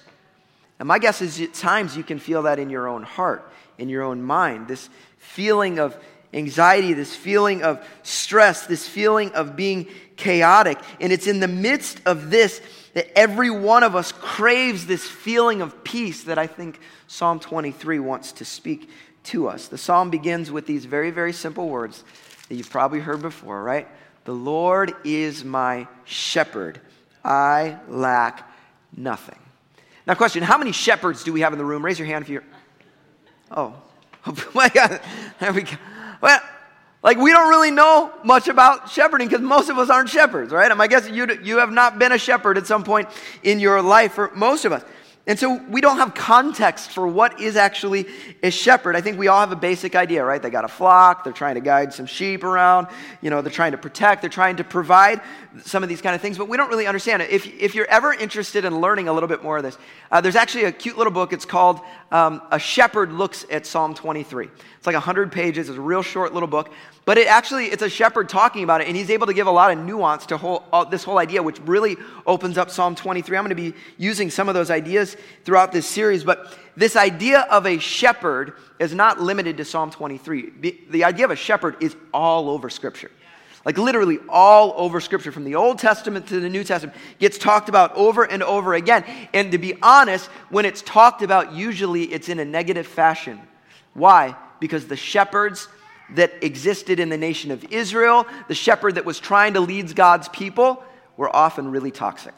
And 0.79 0.88
my 0.88 0.98
guess 0.98 1.22
is 1.22 1.41
at 1.41 1.53
times 1.53 1.98
you 1.98 2.05
can 2.05 2.19
feel 2.19 2.43
that 2.43 2.57
in 2.57 2.69
your 2.69 2.88
own 2.88 3.03
heart, 3.03 3.51
in 3.79 3.89
your 3.89 4.03
own 4.03 4.24
mind. 4.24 4.69
This 4.69 4.89
feeling 5.17 5.77
of 5.77 6.01
anxiety, 6.33 6.93
this 6.93 7.15
feeling 7.15 7.63
of 7.63 7.85
stress, 8.03 8.65
this 8.65 8.88
feeling 8.88 9.31
of 9.31 9.55
being 9.55 9.88
chaotic. 10.15 10.77
And 11.00 11.11
it's 11.11 11.27
in 11.27 11.39
the 11.39 11.47
midst 11.47 12.01
of 12.05 12.29
this 12.29 12.61
that 12.93 13.17
every 13.17 13.50
one 13.50 13.83
of 13.83 13.95
us 13.95 14.11
craves 14.11 14.85
this 14.85 15.07
feeling 15.07 15.61
of 15.61 15.83
peace 15.83 16.23
that 16.23 16.38
I 16.38 16.47
think 16.47 16.79
Psalm 17.07 17.39
23 17.39 18.00
wants 18.00 18.33
to 18.33 18.45
speak 18.45 18.89
to 19.23 19.47
us. 19.47 19.67
The 19.67 19.77
psalm 19.77 20.09
begins 20.09 20.51
with 20.51 20.65
these 20.65 20.85
very, 20.85 21.11
very 21.11 21.33
simple 21.33 21.69
words 21.69 22.03
that 22.50 22.55
you've 22.55 22.69
probably 22.69 23.00
heard 23.00 23.21
before, 23.21 23.63
right? 23.63 23.88
The 24.25 24.33
Lord 24.33 24.93
is 25.03 25.43
my 25.43 25.88
shepherd. 26.05 26.81
I 27.23 27.77
lack 27.88 28.50
nothing. 28.95 29.39
Now, 30.05 30.15
question 30.15 30.43
How 30.43 30.57
many 30.57 30.71
shepherds 30.71 31.23
do 31.23 31.31
we 31.31 31.41
have 31.41 31.53
in 31.53 31.59
the 31.59 31.65
room? 31.65 31.83
Raise 31.85 32.00
your 32.00 32.07
hand 32.07 32.23
if 32.23 32.29
you're. 32.29 32.43
Oh, 33.50 33.75
oh 34.25 34.50
my 34.53 34.69
God. 34.69 35.00
There 35.39 35.53
we 35.53 35.63
go. 35.63 35.77
Well, 36.21 36.39
like, 37.03 37.17
we 37.17 37.31
don't 37.31 37.49
really 37.49 37.71
know 37.71 38.13
much 38.23 38.47
about 38.47 38.89
shepherding 38.89 39.27
because 39.27 39.41
most 39.41 39.69
of 39.69 39.79
us 39.79 39.89
aren't 39.89 40.09
shepherds, 40.09 40.53
right? 40.53 40.71
I 40.71 40.87
guess 40.87 41.09
you, 41.09 41.27
you 41.41 41.57
have 41.57 41.71
not 41.71 41.97
been 41.97 42.11
a 42.11 42.17
shepherd 42.17 42.57
at 42.57 42.67
some 42.67 42.83
point 42.83 43.09
in 43.41 43.59
your 43.59 43.81
life 43.81 44.13
for 44.13 44.31
most 44.35 44.65
of 44.65 44.71
us. 44.71 44.83
And 45.27 45.37
so 45.37 45.61
we 45.69 45.81
don't 45.81 45.97
have 45.97 46.15
context 46.15 46.91
for 46.91 47.07
what 47.07 47.39
is 47.39 47.55
actually 47.55 48.07
a 48.41 48.49
shepherd. 48.49 48.95
I 48.95 49.01
think 49.01 49.19
we 49.19 49.27
all 49.27 49.39
have 49.39 49.51
a 49.51 49.55
basic 49.55 49.95
idea, 49.95 50.25
right? 50.25 50.41
They 50.41 50.49
got 50.49 50.65
a 50.65 50.67
flock, 50.67 51.23
they're 51.23 51.31
trying 51.31 51.55
to 51.55 51.61
guide 51.61 51.93
some 51.93 52.07
sheep 52.07 52.43
around, 52.43 52.87
you 53.21 53.29
know, 53.29 53.41
they're 53.43 53.51
trying 53.51 53.73
to 53.73 53.77
protect, 53.77 54.21
they're 54.21 54.31
trying 54.31 54.55
to 54.55 54.63
provide 54.63 55.21
some 55.63 55.83
of 55.83 55.89
these 55.89 56.01
kind 56.01 56.15
of 56.15 56.21
things, 56.21 56.39
but 56.39 56.47
we 56.47 56.57
don't 56.57 56.69
really 56.69 56.87
understand 56.87 57.21
it. 57.21 57.29
If, 57.29 57.45
if 57.45 57.75
you're 57.75 57.87
ever 57.87 58.13
interested 58.13 58.65
in 58.65 58.81
learning 58.81 59.09
a 59.09 59.13
little 59.13 59.29
bit 59.29 59.43
more 59.43 59.57
of 59.57 59.63
this, 59.63 59.77
uh, 60.11 60.21
there's 60.21 60.35
actually 60.35 60.63
a 60.63 60.71
cute 60.71 60.97
little 60.97 61.13
book. 61.13 61.33
It's 61.33 61.45
called 61.45 61.81
um, 62.12 62.41
A 62.51 62.60
Shepherd 62.60 63.12
Looks 63.12 63.46
at 63.50 63.65
Psalm 63.65 63.94
23. 63.94 64.50
It's 64.77 64.86
like 64.86 64.96
100 64.96 65.32
pages, 65.32 65.70
it's 65.70 65.77
a 65.77 65.82
real 65.82 66.01
short 66.01 66.34
little 66.34 66.48
book. 66.48 66.72
But 67.03 67.18
it 67.18 67.27
actually, 67.27 67.65
it's 67.65 67.82
a 67.82 67.89
shepherd 67.89 68.30
talking 68.30 68.63
about 68.63 68.82
it, 68.82 68.88
and 68.88 68.96
he's 68.96 69.10
able 69.10 69.27
to 69.27 69.34
give 69.34 69.48
a 69.48 69.51
lot 69.51 69.72
of 69.72 69.84
nuance 69.84 70.25
to 70.27 70.38
whole, 70.38 70.63
uh, 70.72 70.84
this 70.84 71.03
whole 71.03 71.18
idea, 71.18 71.41
which 71.41 71.60
really 71.62 71.98
opens 72.27 72.58
up 72.58 72.70
Psalm 72.70 72.94
23. 72.94 73.38
I'm 73.38 73.44
going 73.44 73.50
to 73.50 73.56
be 73.56 73.74
using 73.98 74.30
some 74.30 74.48
of 74.48 74.56
those 74.56 74.70
ideas 74.70 75.18
throughout 75.44 75.72
this 75.72 75.88
series, 75.88 76.24
but 76.24 76.58
this 76.75 76.96
idea 76.96 77.41
of 77.50 77.65
a 77.65 77.80
shepherd 77.80 78.53
is 78.80 78.94
not 78.94 79.20
limited 79.20 79.58
to 79.58 79.65
Psalm 79.65 79.89
23. 79.89 80.51
The, 80.60 80.80
the 80.91 81.03
idea 81.03 81.25
of 81.25 81.32
a 81.32 81.36
shepherd 81.36 81.77
is 81.82 81.96
all 82.13 82.50
over 82.50 82.70
Scripture. 82.70 83.12
Like 83.63 83.77
literally 83.77 84.20
all 84.27 84.74
over 84.75 85.00
Scripture, 85.00 85.32
from 85.32 85.44
the 85.44 85.56
Old 85.56 85.77
Testament 85.77 86.27
to 86.27 86.39
the 86.39 86.50
New 86.50 86.63
Testament, 86.63 86.98
gets 87.20 87.38
talked 87.38 87.70
about 87.70 87.96
over 87.96 88.24
and 88.24 88.41
over 88.41 88.74
again. 88.74 89.06
And 89.34 89.51
to 89.51 89.58
be 89.58 89.75
honest, 89.82 90.27
when 90.50 90.65
it's 90.65 90.82
talked 90.82 91.22
about, 91.22 91.53
usually 91.53 92.03
it's 92.03 92.27
in 92.27 92.39
a 92.39 92.46
negative 92.46 92.88
fashion. 92.88 93.39
Why? 93.94 94.36
Because 94.60 94.88
the 94.88 94.96
shepherds 94.96 95.68
that 96.15 96.44
existed 96.44 97.00
in 97.00 97.10
the 97.10 97.18
nation 97.18 97.51
of 97.51 97.63
Israel, 97.72 98.25
the 98.48 98.56
shepherd 98.56 98.96
that 98.96 99.06
was 99.06 99.20
trying 99.20 99.53
to 99.53 99.60
lead 99.60 99.96
God's 99.96 100.27
people, 100.30 100.84
were 101.15 101.34
often 101.34 101.70
really 101.70 101.91
toxic. 101.91 102.34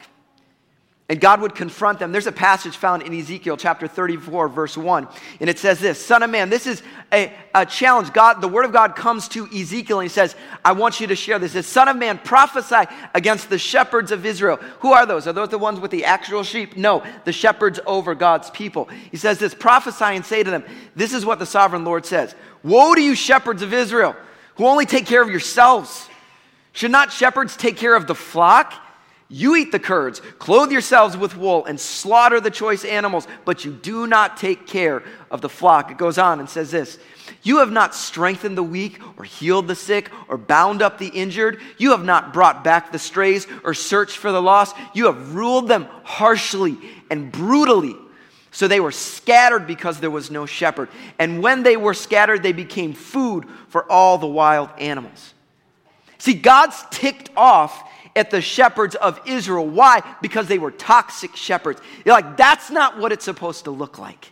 And 1.10 1.20
God 1.20 1.42
would 1.42 1.54
confront 1.54 1.98
them. 1.98 2.12
There's 2.12 2.26
a 2.26 2.32
passage 2.32 2.78
found 2.78 3.02
in 3.02 3.12
Ezekiel 3.12 3.58
chapter 3.58 3.86
34, 3.86 4.48
verse 4.48 4.74
1. 4.74 5.06
And 5.38 5.50
it 5.50 5.58
says 5.58 5.78
this 5.78 6.02
Son 6.02 6.22
of 6.22 6.30
man, 6.30 6.48
this 6.48 6.66
is 6.66 6.82
a, 7.12 7.30
a 7.54 7.66
challenge. 7.66 8.14
God, 8.14 8.40
the 8.40 8.48
word 8.48 8.64
of 8.64 8.72
God 8.72 8.96
comes 8.96 9.28
to 9.28 9.46
Ezekiel 9.54 10.00
and 10.00 10.08
he 10.08 10.12
says, 10.12 10.34
I 10.64 10.72
want 10.72 11.00
you 11.00 11.06
to 11.08 11.14
share 11.14 11.38
this. 11.38 11.50
It 11.50 11.64
says, 11.64 11.66
Son 11.66 11.88
of 11.88 11.96
man, 11.96 12.18
prophesy 12.24 12.90
against 13.12 13.50
the 13.50 13.58
shepherds 13.58 14.12
of 14.12 14.24
Israel. 14.24 14.56
Who 14.80 14.92
are 14.92 15.04
those? 15.04 15.26
Are 15.26 15.34
those 15.34 15.50
the 15.50 15.58
ones 15.58 15.78
with 15.78 15.90
the 15.90 16.06
actual 16.06 16.42
sheep? 16.42 16.74
No, 16.74 17.04
the 17.26 17.32
shepherds 17.32 17.80
over 17.86 18.14
God's 18.14 18.48
people. 18.48 18.88
He 19.10 19.18
says 19.18 19.38
this 19.38 19.54
prophesy 19.54 20.04
and 20.04 20.24
say 20.24 20.42
to 20.42 20.50
them, 20.50 20.64
This 20.96 21.12
is 21.12 21.26
what 21.26 21.38
the 21.38 21.46
sovereign 21.46 21.84
Lord 21.84 22.06
says 22.06 22.34
Woe 22.62 22.94
to 22.94 23.02
you, 23.02 23.14
shepherds 23.14 23.60
of 23.60 23.74
Israel, 23.74 24.16
who 24.54 24.64
only 24.66 24.86
take 24.86 25.04
care 25.04 25.20
of 25.20 25.28
yourselves. 25.28 26.08
Should 26.72 26.90
not 26.90 27.12
shepherds 27.12 27.58
take 27.58 27.76
care 27.76 27.94
of 27.94 28.06
the 28.06 28.14
flock? 28.14 28.72
You 29.36 29.56
eat 29.56 29.72
the 29.72 29.80
curds, 29.80 30.20
clothe 30.38 30.70
yourselves 30.70 31.16
with 31.16 31.36
wool, 31.36 31.64
and 31.64 31.80
slaughter 31.80 32.40
the 32.40 32.52
choice 32.52 32.84
animals, 32.84 33.26
but 33.44 33.64
you 33.64 33.72
do 33.72 34.06
not 34.06 34.36
take 34.36 34.64
care 34.64 35.02
of 35.28 35.40
the 35.40 35.48
flock. 35.48 35.90
It 35.90 35.98
goes 35.98 36.18
on 36.18 36.38
and 36.38 36.48
says 36.48 36.70
this 36.70 37.00
You 37.42 37.58
have 37.58 37.72
not 37.72 37.96
strengthened 37.96 38.56
the 38.56 38.62
weak, 38.62 39.00
or 39.16 39.24
healed 39.24 39.66
the 39.66 39.74
sick, 39.74 40.08
or 40.28 40.38
bound 40.38 40.82
up 40.82 40.98
the 40.98 41.08
injured. 41.08 41.60
You 41.78 41.90
have 41.90 42.04
not 42.04 42.32
brought 42.32 42.62
back 42.62 42.92
the 42.92 42.98
strays, 43.00 43.48
or 43.64 43.74
searched 43.74 44.18
for 44.18 44.30
the 44.30 44.40
lost. 44.40 44.76
You 44.94 45.06
have 45.06 45.34
ruled 45.34 45.66
them 45.66 45.88
harshly 46.04 46.78
and 47.10 47.32
brutally. 47.32 47.96
So 48.52 48.68
they 48.68 48.78
were 48.78 48.92
scattered 48.92 49.66
because 49.66 49.98
there 49.98 50.12
was 50.12 50.30
no 50.30 50.46
shepherd. 50.46 50.90
And 51.18 51.42
when 51.42 51.64
they 51.64 51.76
were 51.76 51.94
scattered, 51.94 52.44
they 52.44 52.52
became 52.52 52.92
food 52.92 53.46
for 53.66 53.90
all 53.90 54.16
the 54.16 54.28
wild 54.28 54.70
animals. 54.78 55.34
See, 56.18 56.34
God's 56.34 56.84
ticked 56.92 57.30
off 57.36 57.90
at 58.16 58.30
the 58.30 58.40
shepherds 58.40 58.94
of 58.94 59.20
Israel. 59.26 59.66
Why? 59.66 60.02
Because 60.22 60.46
they 60.46 60.58
were 60.58 60.70
toxic 60.70 61.36
shepherds. 61.36 61.80
You're 62.04 62.14
like, 62.14 62.36
that's 62.36 62.70
not 62.70 62.98
what 62.98 63.12
it's 63.12 63.24
supposed 63.24 63.64
to 63.64 63.70
look 63.70 63.98
like. 63.98 64.30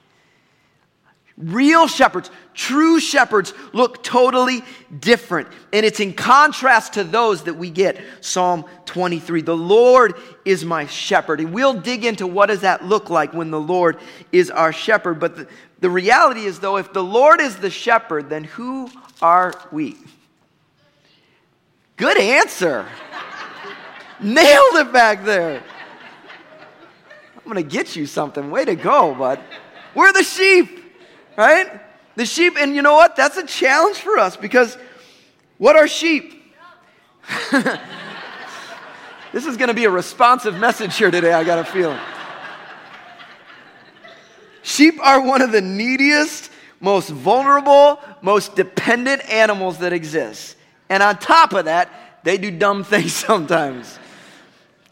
Real 1.39 1.89
shepherds, 1.89 2.31
true 2.55 3.01
shepherds 3.01 3.55
look 3.73 4.03
totally 4.03 4.63
different. 5.01 5.49
And 5.73 5.85
it's 5.85 5.99
in 5.99 6.13
contrast 6.13 6.95
to 6.95 7.05
those 7.05 7.45
that 7.45 7.55
we 7.55 7.71
get. 7.71 8.01
Psalm 8.21 8.67
23. 8.85 9.41
The 9.41 9.57
Lord 9.57 10.15
is 10.45 10.65
my 10.65 10.87
shepherd. 10.87 11.41
And 11.41 11.53
we'll 11.53 11.81
dig 11.81 12.05
into 12.05 12.27
what 12.27 12.47
does 12.47 12.61
that 12.61 12.85
look 12.85 13.09
like 13.09 13.33
when 13.33 13.51
the 13.51 13.61
Lord 13.61 13.99
is 14.31 14.51
our 14.51 14.73
shepherd. 14.73 15.19
But 15.19 15.37
the, 15.37 15.49
the 15.81 15.91
reality 15.91 16.45
is, 16.45 16.61
though, 16.61 16.77
if 16.77 16.93
the 16.93 17.03
Lord 17.03 17.41
is 17.41 17.57
the 17.57 17.71
shepherd, 17.71 18.29
then 18.29 18.45
who 18.45 18.91
are 19.23 19.55
we? 19.73 19.97
Good 21.97 22.19
answer. 22.19 22.87
Nailed 24.23 24.77
it 24.77 24.93
back 24.93 25.25
there. 25.25 25.63
I'm 27.37 27.45
going 27.45 27.57
to 27.57 27.63
get 27.63 27.97
you 27.97 28.07
something. 28.07 28.51
Way 28.51 28.65
to 28.65 28.77
go, 28.77 29.15
bud. 29.15 29.41
We're 29.95 30.13
the 30.13 30.23
sheep, 30.23 30.81
right? 31.37 31.81
The 32.15 32.25
sheep, 32.25 32.57
and 32.59 32.75
you 32.75 32.83
know 32.83 32.95
what? 32.95 33.17
That's 33.17 33.37
a 33.37 33.47
challenge 33.47 33.97
for 33.97 34.19
us 34.19 34.37
because 34.37 34.79
what 35.59 35.77
are 35.77 35.89
sheep? 35.89 36.55
this 39.33 39.47
is 39.47 39.57
going 39.57 39.69
to 39.69 39.75
be 39.75 39.85
a 39.85 39.91
responsive 39.91 40.57
message 40.57 40.97
here 40.97 41.11
today, 41.11 41.33
I 41.33 41.43
got 41.45 41.59
a 41.59 41.65
feeling. 41.65 41.99
Sheep 44.63 45.01
are 45.01 45.21
one 45.21 45.43
of 45.43 45.51
the 45.51 45.61
neediest, 45.61 46.51
most 46.81 47.11
vulnerable, 47.11 48.01
most 48.23 48.55
dependent 48.55 49.29
animals 49.29 49.79
that 49.79 49.93
exist. 49.93 50.57
And 50.89 51.03
on 51.03 51.19
top 51.19 51.53
of 51.53 51.65
that, 51.65 51.91
they 52.23 52.39
do 52.39 52.51
dumb 52.51 52.85
things 52.85 53.13
sometimes. 53.13 53.99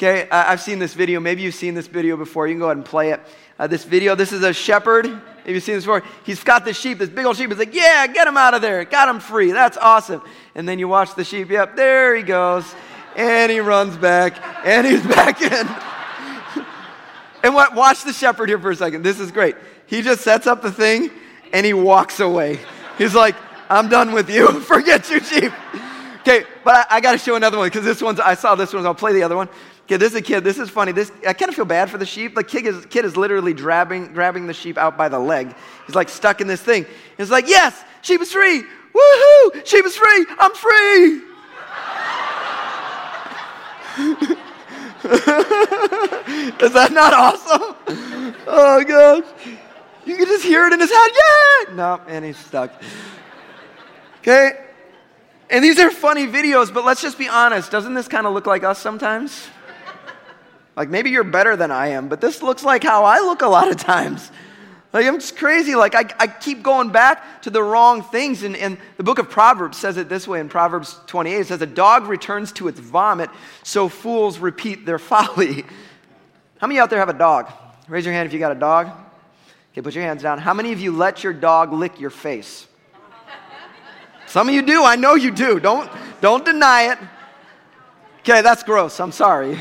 Okay, 0.03 0.27
I've 0.31 0.63
seen 0.63 0.79
this 0.79 0.95
video. 0.95 1.21
Maybe 1.21 1.43
you've 1.43 1.55
seen 1.55 1.75
this 1.75 1.87
video 1.87 2.17
before. 2.17 2.49
You 2.49 2.55
can 2.55 2.61
go 2.61 2.65
ahead 2.69 2.79
and 2.79 2.87
play 2.87 3.11
it. 3.11 3.21
Uh, 3.59 3.67
this 3.67 3.85
video, 3.85 4.15
this 4.15 4.33
is 4.33 4.43
a 4.43 4.51
shepherd. 4.51 5.05
Have 5.05 5.47
you 5.47 5.61
seen 5.61 5.75
this 5.75 5.85
before? 5.85 6.03
He's 6.25 6.43
got 6.43 6.65
this 6.65 6.81
sheep, 6.81 6.97
this 6.97 7.11
big 7.11 7.27
old 7.27 7.37
sheep. 7.37 7.51
He's 7.51 7.59
like, 7.59 7.75
yeah, 7.75 8.07
get 8.07 8.27
him 8.27 8.39
out 8.39 8.55
of 8.55 8.63
there. 8.63 8.83
Got 8.87 9.11
him 9.11 9.21
free. 9.21 9.53
That's 9.53 9.77
awesome. 9.77 10.23
And 10.55 10.67
then 10.67 10.79
you 10.79 10.89
watch 10.89 11.15
the 11.17 11.23
sheep. 11.23 11.51
Yep, 11.51 11.77
there 11.77 12.17
he 12.17 12.23
goes. 12.23 12.65
And 13.15 13.53
he 13.53 13.61
runs 13.61 13.95
back. 13.99 14.43
And 14.65 14.87
he's 14.87 15.07
back 15.07 15.43
in. 15.43 15.69
and 17.45 17.55
what, 17.55 17.75
watch 17.75 18.03
the 18.03 18.15
shepherd 18.15 18.49
here 18.49 18.59
for 18.59 18.71
a 18.71 18.77
second. 18.77 19.03
This 19.03 19.21
is 19.21 19.31
great. 19.31 19.55
He 19.85 20.01
just 20.01 20.23
sets 20.23 20.47
up 20.47 20.63
the 20.63 20.73
thing 20.73 21.11
and 21.53 21.67
he 21.67 21.75
walks 21.75 22.21
away. 22.21 22.59
He's 22.97 23.15
like, 23.15 23.37
I'm 23.69 23.91
done 23.91 24.13
with 24.13 24.31
you. 24.31 24.61
Forget 24.61 25.11
your 25.11 25.21
sheep. 25.21 25.53
Okay, 26.23 26.45
but 26.65 26.87
I, 26.91 26.97
I 26.97 27.01
got 27.03 27.13
to 27.13 27.19
show 27.19 27.35
another 27.35 27.59
one 27.59 27.69
because 27.69 27.85
this 27.85 28.01
one's, 28.01 28.19
I 28.19 28.33
saw 28.35 28.55
this 28.55 28.73
one. 28.73 28.87
I'll 28.87 28.95
play 28.95 29.13
the 29.13 29.25
other 29.25 29.37
one. 29.37 29.51
Okay, 29.91 29.97
this 29.97 30.13
is 30.13 30.19
a 30.19 30.23
kid. 30.23 30.45
This 30.45 30.57
is 30.57 30.71
funny. 30.71 30.93
This 30.93 31.11
I 31.27 31.33
kind 31.33 31.49
of 31.49 31.57
feel 31.57 31.65
bad 31.65 31.91
for 31.91 31.99
the 31.99 32.07
sheep. 32.07 32.37
The 32.37 32.45
kid 32.45 32.65
is, 32.65 32.87
kid 32.87 33.05
is 33.05 33.17
literally 33.17 33.53
grabbing, 33.53 34.13
grabbing 34.13 34.47
the 34.47 34.55
sheep 34.55 34.79
out 34.79 34.97
by 34.97 35.09
the 35.09 35.19
leg. 35.19 35.53
He's 35.85 35.97
like 35.97 36.09
stuck 36.09 36.41
in 36.41 36.47
this 36.47 36.63
thing. 36.63 36.87
He's 37.17 37.29
like, 37.29 37.49
yes, 37.49 37.83
sheep 38.01 38.21
is 38.21 38.31
free. 38.31 38.63
Woohoo! 38.63 39.67
Sheep 39.67 39.85
is 39.85 39.97
free. 39.97 40.27
I'm 40.39 40.55
free. 40.55 41.23
is 46.67 46.73
that 46.73 46.93
not 46.93 47.13
awesome? 47.13 47.75
Oh 48.47 48.85
gosh. 48.87 49.25
You 50.07 50.17
can 50.17 50.27
just 50.27 50.45
hear 50.45 50.67
it 50.67 50.73
in 50.73 50.79
his 50.79 50.93
head. 50.93 51.11
Yeah. 51.11 51.75
No, 51.75 52.01
and 52.07 52.25
he's 52.25 52.37
stuck. 52.37 52.81
Okay. 54.21 54.53
And 55.51 55.65
these 55.65 55.81
are 55.81 55.91
funny 55.91 56.29
videos, 56.29 56.73
but 56.73 56.85
let's 56.85 57.03
just 57.03 57.19
be 57.19 57.27
honest. 57.27 57.73
Doesn't 57.73 57.95
this 57.95 58.07
kind 58.07 58.29
of 58.29 58.35
look 58.35 58.47
like 58.47 58.63
us 58.63 58.79
sometimes? 58.79 59.49
Like 60.77 60.89
maybe 60.89 61.11
you're 61.11 61.25
better 61.25 61.57
than 61.57 61.71
I 61.71 61.89
am, 61.89 62.09
but 62.09 62.21
this 62.21 62.43
looks 62.43 62.65
like 62.65 62.83
how 62.83 63.05
I 63.05 63.19
look 63.21 63.43
a 63.43 63.49
lot 63.49 63.71
of 63.71 63.77
times. 63.77 64.31
Like 64.93 65.07
I'm 65.07 65.21
just 65.21 65.37
crazy. 65.37 65.75
Like 65.75 65.95
I, 65.95 66.05
I 66.19 66.27
keep 66.27 66.63
going 66.63 66.91
back 66.91 67.43
to 67.43 67.51
the 67.51 67.63
wrong 67.63 68.03
things. 68.03 68.43
And, 68.43 68.57
and 68.57 68.79
the 68.97 69.05
book 69.05 69.19
of 69.19 69.31
Proverbs 69.31 69.79
says 69.79 69.97
it 69.97 70.09
this 70.09 70.27
way 70.27 70.41
in 70.41 70.49
Proverbs 70.49 70.99
28. 71.07 71.41
It 71.41 71.47
says, 71.47 71.63
A 71.63 71.67
dog 71.67 72.07
returns 72.07 72.53
to 72.53 72.69
its 72.69 72.81
vomit, 72.81 73.31
so 73.63 73.89
fools 73.89 74.39
repeat 74.39 74.87
their 74.87 74.99
folly. 75.11 75.65
How 76.59 76.67
many 76.67 76.81
out 76.81 76.91
there 76.91 76.99
have 76.99 77.09
a 77.09 77.15
dog? 77.15 77.51
Raise 77.89 78.05
your 78.05 78.15
hand 78.15 78.27
if 78.27 78.33
you 78.33 78.39
got 78.39 78.53
a 78.53 78.59
dog. 78.59 78.91
Okay, 79.73 79.83
put 79.83 79.95
your 79.95 80.05
hands 80.05 80.23
down. 80.23 80.39
How 80.39 80.55
many 80.55 80.73
of 80.73 80.81
you 80.81 80.93
let 80.93 81.23
your 81.23 81.33
dog 81.33 81.73
lick 81.73 82.01
your 82.01 82.11
face? 82.11 82.67
Some 84.27 84.49
of 84.49 84.55
you 84.55 84.63
do. 84.63 84.85
I 84.85 84.95
know 84.97 85.15
you 85.15 85.31
do. 85.31 85.59
Don't, 85.59 85.91
don't 86.21 86.45
deny 86.45 86.93
it. 86.93 86.99
Okay, 88.21 88.43
that's 88.43 88.63
gross. 88.63 89.01
I'm 89.01 89.13
sorry. 89.13 89.59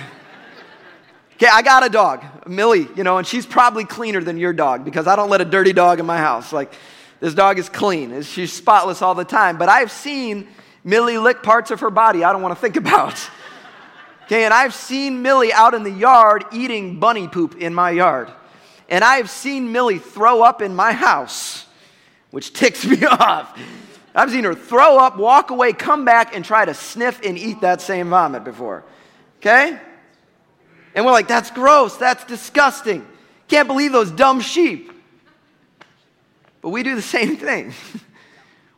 Okay, 1.39 1.47
I 1.49 1.61
got 1.61 1.85
a 1.85 1.89
dog, 1.89 2.25
Millie, 2.49 2.85
you 2.97 3.05
know, 3.05 3.17
and 3.17 3.25
she's 3.25 3.45
probably 3.45 3.85
cleaner 3.85 4.21
than 4.21 4.37
your 4.37 4.51
dog 4.51 4.83
because 4.83 5.07
I 5.07 5.15
don't 5.15 5.29
let 5.29 5.39
a 5.39 5.45
dirty 5.45 5.71
dog 5.71 6.01
in 6.01 6.05
my 6.05 6.17
house. 6.17 6.51
Like, 6.51 6.73
this 7.21 7.33
dog 7.33 7.57
is 7.57 7.69
clean. 7.69 8.21
She's 8.23 8.51
spotless 8.51 9.01
all 9.01 9.15
the 9.15 9.23
time. 9.23 9.57
But 9.57 9.69
I've 9.69 9.89
seen 9.89 10.49
Millie 10.83 11.17
lick 11.17 11.41
parts 11.41 11.71
of 11.71 11.79
her 11.79 11.89
body 11.89 12.25
I 12.25 12.33
don't 12.33 12.41
want 12.41 12.55
to 12.55 12.59
think 12.59 12.75
about. 12.85 13.17
Okay, 14.25 14.43
and 14.43 14.53
I've 14.53 14.73
seen 14.73 15.21
Millie 15.21 15.53
out 15.53 15.73
in 15.73 15.83
the 15.83 15.91
yard 15.91 16.43
eating 16.51 16.99
bunny 16.99 17.29
poop 17.29 17.55
in 17.55 17.73
my 17.73 17.91
yard. 17.91 18.29
And 18.89 19.01
I've 19.01 19.29
seen 19.29 19.71
Millie 19.71 19.99
throw 19.99 20.41
up 20.41 20.61
in 20.61 20.75
my 20.75 20.91
house, 20.91 21.65
which 22.31 22.51
ticks 22.59 22.85
me 22.85 23.05
off. 23.05 23.57
I've 24.13 24.31
seen 24.31 24.43
her 24.43 24.55
throw 24.55 24.97
up, 24.97 25.15
walk 25.15 25.51
away, 25.51 25.71
come 25.71 26.03
back, 26.03 26.35
and 26.35 26.43
try 26.43 26.65
to 26.65 26.73
sniff 26.73 27.21
and 27.23 27.37
eat 27.37 27.61
that 27.61 27.79
same 27.79 28.09
vomit 28.09 28.43
before. 28.43 28.83
Okay? 29.37 29.79
And 30.95 31.05
we're 31.05 31.11
like, 31.11 31.27
that's 31.27 31.51
gross, 31.51 31.97
that's 31.97 32.23
disgusting. 32.25 33.05
Can't 33.47 33.67
believe 33.67 33.91
those 33.91 34.11
dumb 34.11 34.41
sheep. 34.41 34.91
But 36.61 36.69
we 36.69 36.83
do 36.83 36.95
the 36.95 37.01
same 37.17 37.37
thing. 37.37 37.73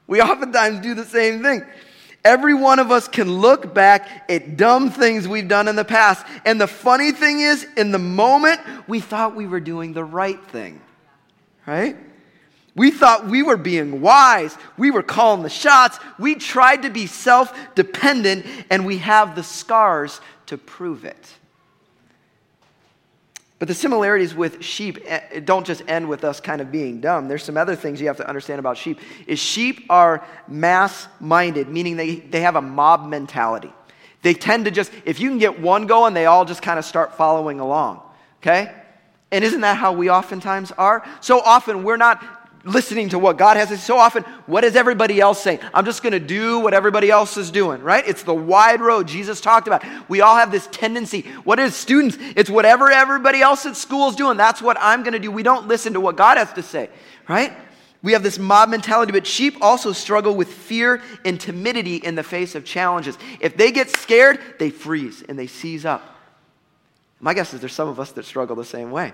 we 0.08 0.22
oftentimes 0.22 0.80
do 0.80 0.94
the 0.94 1.06
same 1.06 1.42
thing. 1.42 1.64
Every 2.24 2.54
one 2.54 2.78
of 2.78 2.92
us 2.92 3.08
can 3.08 3.40
look 3.40 3.74
back 3.74 4.30
at 4.30 4.56
dumb 4.56 4.92
things 4.92 5.28
we've 5.28 5.48
done 5.48 5.68
in 5.68 5.76
the 5.76 5.86
past. 5.86 6.26
And 6.46 6.62
the 6.62 6.68
funny 6.68 7.12
thing 7.12 7.40
is, 7.40 7.66
in 7.78 7.92
the 7.92 8.00
moment, 8.00 8.62
we 8.88 9.00
thought 9.00 9.36
we 9.36 9.48
were 9.48 9.60
doing 9.60 9.94
the 9.94 10.04
right 10.04 10.42
thing, 10.50 10.80
right? 11.66 11.98
We 12.76 12.92
thought 12.92 13.26
we 13.26 13.42
were 13.42 13.58
being 13.58 14.02
wise. 14.02 14.56
We 14.78 14.92
were 14.92 15.04
calling 15.04 15.42
the 15.42 15.50
shots. 15.50 16.00
We 16.20 16.36
tried 16.36 16.84
to 16.84 16.90
be 16.90 17.08
self 17.08 17.58
dependent, 17.74 18.46
and 18.70 18.86
we 18.86 19.00
have 19.00 19.36
the 19.36 19.44
scars 19.44 20.22
to 20.46 20.58
prove 20.58 21.04
it. 21.04 21.28
But 23.62 23.68
the 23.68 23.76
similarities 23.76 24.34
with 24.34 24.64
sheep 24.64 24.98
eh, 25.06 25.40
don't 25.42 25.68
just 25.68 25.84
end 25.88 26.10
with 26.10 26.24
us 26.24 26.40
kind 26.40 26.62
of 26.62 26.72
being 26.72 27.00
dumb. 27.00 27.28
There's 27.28 27.44
some 27.44 27.58
other 27.58 27.76
things 27.76 28.02
you 28.02 28.08
have 28.08 28.18
to 28.18 28.28
understand 28.28 28.58
about 28.58 28.76
sheep. 28.76 29.00
Is 29.28 29.38
sheep 29.38 29.86
are 29.88 30.26
mass 30.48 31.08
minded, 31.20 31.70
meaning 31.70 31.96
they, 31.96 32.16
they 32.16 32.42
have 32.42 32.56
a 32.56 32.62
mob 32.64 33.08
mentality. 33.08 33.72
They 34.24 34.34
tend 34.34 34.66
to 34.66 34.72
just, 34.72 34.92
if 35.06 35.20
you 35.20 35.30
can 35.30 35.38
get 35.38 35.62
one 35.62 35.86
going, 35.86 36.16
they 36.16 36.26
all 36.26 36.44
just 36.44 36.64
kind 36.64 36.80
of 36.80 36.86
start 36.86 37.16
following 37.16 37.60
along. 37.60 38.02
Okay? 38.42 38.74
And 39.30 39.44
isn't 39.44 39.62
that 39.62 39.78
how 39.78 39.94
we 39.94 40.10
oftentimes 40.10 40.72
are? 40.72 41.08
So 41.20 41.40
often 41.40 41.84
we're 41.84 41.98
not 41.98 42.41
listening 42.64 43.10
to 43.10 43.20
what 43.20 43.38
God 43.38 43.58
has 43.58 43.70
to 43.70 43.78
say. 43.78 43.84
So 43.84 43.98
often, 43.98 44.24
what 44.46 44.64
is 44.64 44.76
everybody 44.76 45.20
else 45.20 45.42
saying? 45.42 45.60
I'm 45.74 45.86
just 45.86 46.04
going 46.04 46.14
to 46.14 46.20
do 46.20 46.60
what 46.60 46.74
everybody 46.74 47.10
else 47.10 47.38
is 47.38 47.52
doing, 47.52 47.82
right? 47.82 48.08
It's 48.08 48.24
the 48.24 48.34
wide 48.34 48.82
road 48.82 49.08
Jesus 49.08 49.42
talked 49.42 49.68
about. 49.68 49.84
We 50.10 50.22
all 50.22 50.36
have 50.36 50.52
this 50.52 50.68
tendency. 50.68 51.22
What 51.44 51.60
is 51.60 51.76
students? 51.76 52.18
It's 52.36 52.50
whatever 52.50 52.92
everybody 52.92 53.42
else 53.42 53.66
at 53.66 53.76
school 53.76 54.10
is 54.10 54.16
doing. 54.16 54.38
That's 54.38 54.62
what 54.62 54.78
I'm 54.80 55.04
going 55.04 55.14
to 55.14 55.20
do. 55.20 55.32
We 55.32 55.44
don't 55.44 55.68
listen 55.68 55.94
to 55.94 56.00
what 56.00 56.16
God 56.16 56.38
has 56.38 56.54
to 56.54 56.64
say, 56.64 56.90
right? 57.28 57.54
We 58.04 58.14
have 58.14 58.24
this 58.24 58.40
mob 58.40 58.70
mentality, 58.70 59.12
but 59.12 59.28
sheep 59.28 59.58
also 59.62 59.92
struggle 59.92 60.36
with 60.36 60.52
fear 60.52 61.02
and 61.24 61.40
timidity 61.40 61.98
in 61.98 62.16
the 62.16 62.24
face 62.24 62.56
of 62.56 62.66
challenges. 62.66 63.18
If 63.40 63.58
they 63.58 63.72
get 63.72 63.90
scared, 63.90 64.40
they 64.58 64.72
freeze 64.72 65.24
and 65.28 65.38
they 65.38 65.48
seize 65.48 65.86
up. 65.86 66.08
My 67.20 67.36
guess 67.36 67.54
is 67.54 67.60
there's 67.60 67.74
some 67.74 67.88
of 67.88 68.00
us 68.00 68.12
that 68.14 68.26
struggle 68.26 68.56
the 68.56 68.66
same 68.66 68.90
way. 68.90 69.14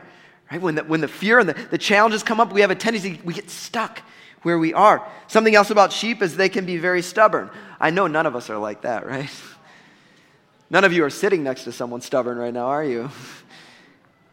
Right? 0.51 0.61
When 0.61 0.75
the, 0.75 0.83
when 0.83 1.01
the 1.01 1.07
fear 1.07 1.39
and 1.39 1.49
the, 1.49 1.53
the 1.53 1.77
challenges 1.77 2.23
come 2.23 2.39
up, 2.39 2.53
we 2.53 2.61
have 2.61 2.71
a 2.71 2.75
tendency, 2.75 3.19
we 3.23 3.33
get 3.33 3.49
stuck 3.49 4.01
where 4.43 4.57
we 4.57 4.73
are. 4.73 5.05
Something 5.27 5.55
else 5.55 5.71
about 5.71 5.91
sheep 5.91 6.21
is 6.21 6.37
they 6.37 6.49
can 6.49 6.65
be 6.65 6.77
very 6.77 7.01
stubborn. 7.01 7.49
I 7.79 7.89
know 7.89 8.07
none 8.07 8.25
of 8.25 8.35
us 8.35 8.49
are 8.49 8.57
like 8.57 8.81
that, 8.81 9.05
right? 9.05 9.29
None 10.69 10.83
of 10.83 10.91
you 10.91 11.05
are 11.05 11.09
sitting 11.09 11.43
next 11.43 11.63
to 11.63 11.71
someone 11.71 12.01
stubborn 12.01 12.37
right 12.37 12.53
now, 12.53 12.67
are 12.67 12.83
you? 12.83 13.09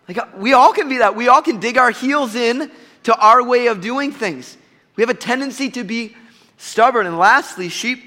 Like, 0.06 0.18
uh, 0.18 0.26
we 0.36 0.52
all 0.52 0.74
can 0.74 0.90
be 0.90 0.98
that. 0.98 1.16
We 1.16 1.28
all 1.28 1.40
can 1.40 1.60
dig 1.60 1.78
our 1.78 1.90
heels 1.90 2.34
in 2.34 2.70
to 3.04 3.16
our 3.16 3.42
way 3.42 3.68
of 3.68 3.80
doing 3.80 4.12
things. 4.12 4.58
We 4.96 5.02
have 5.02 5.08
a 5.08 5.14
tendency 5.14 5.70
to 5.70 5.82
be 5.82 6.14
stubborn. 6.58 7.06
And 7.06 7.18
lastly, 7.18 7.70
sheep, 7.70 8.04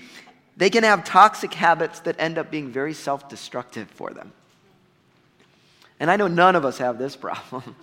they 0.56 0.70
can 0.70 0.84
have 0.84 1.04
toxic 1.04 1.54
habits 1.54 2.02
that 2.02 2.16
end 2.20 2.38
up 2.38 2.52
being 2.52 2.72
very 2.72 2.94
self 2.94 3.28
destructive 3.30 3.90
for 3.90 4.12
them. 4.12 4.32
And 6.00 6.12
I 6.12 6.16
know 6.16 6.28
none 6.28 6.56
of 6.56 6.66
us 6.66 6.78
have 6.78 6.98
this 6.98 7.16
problem. 7.16 7.76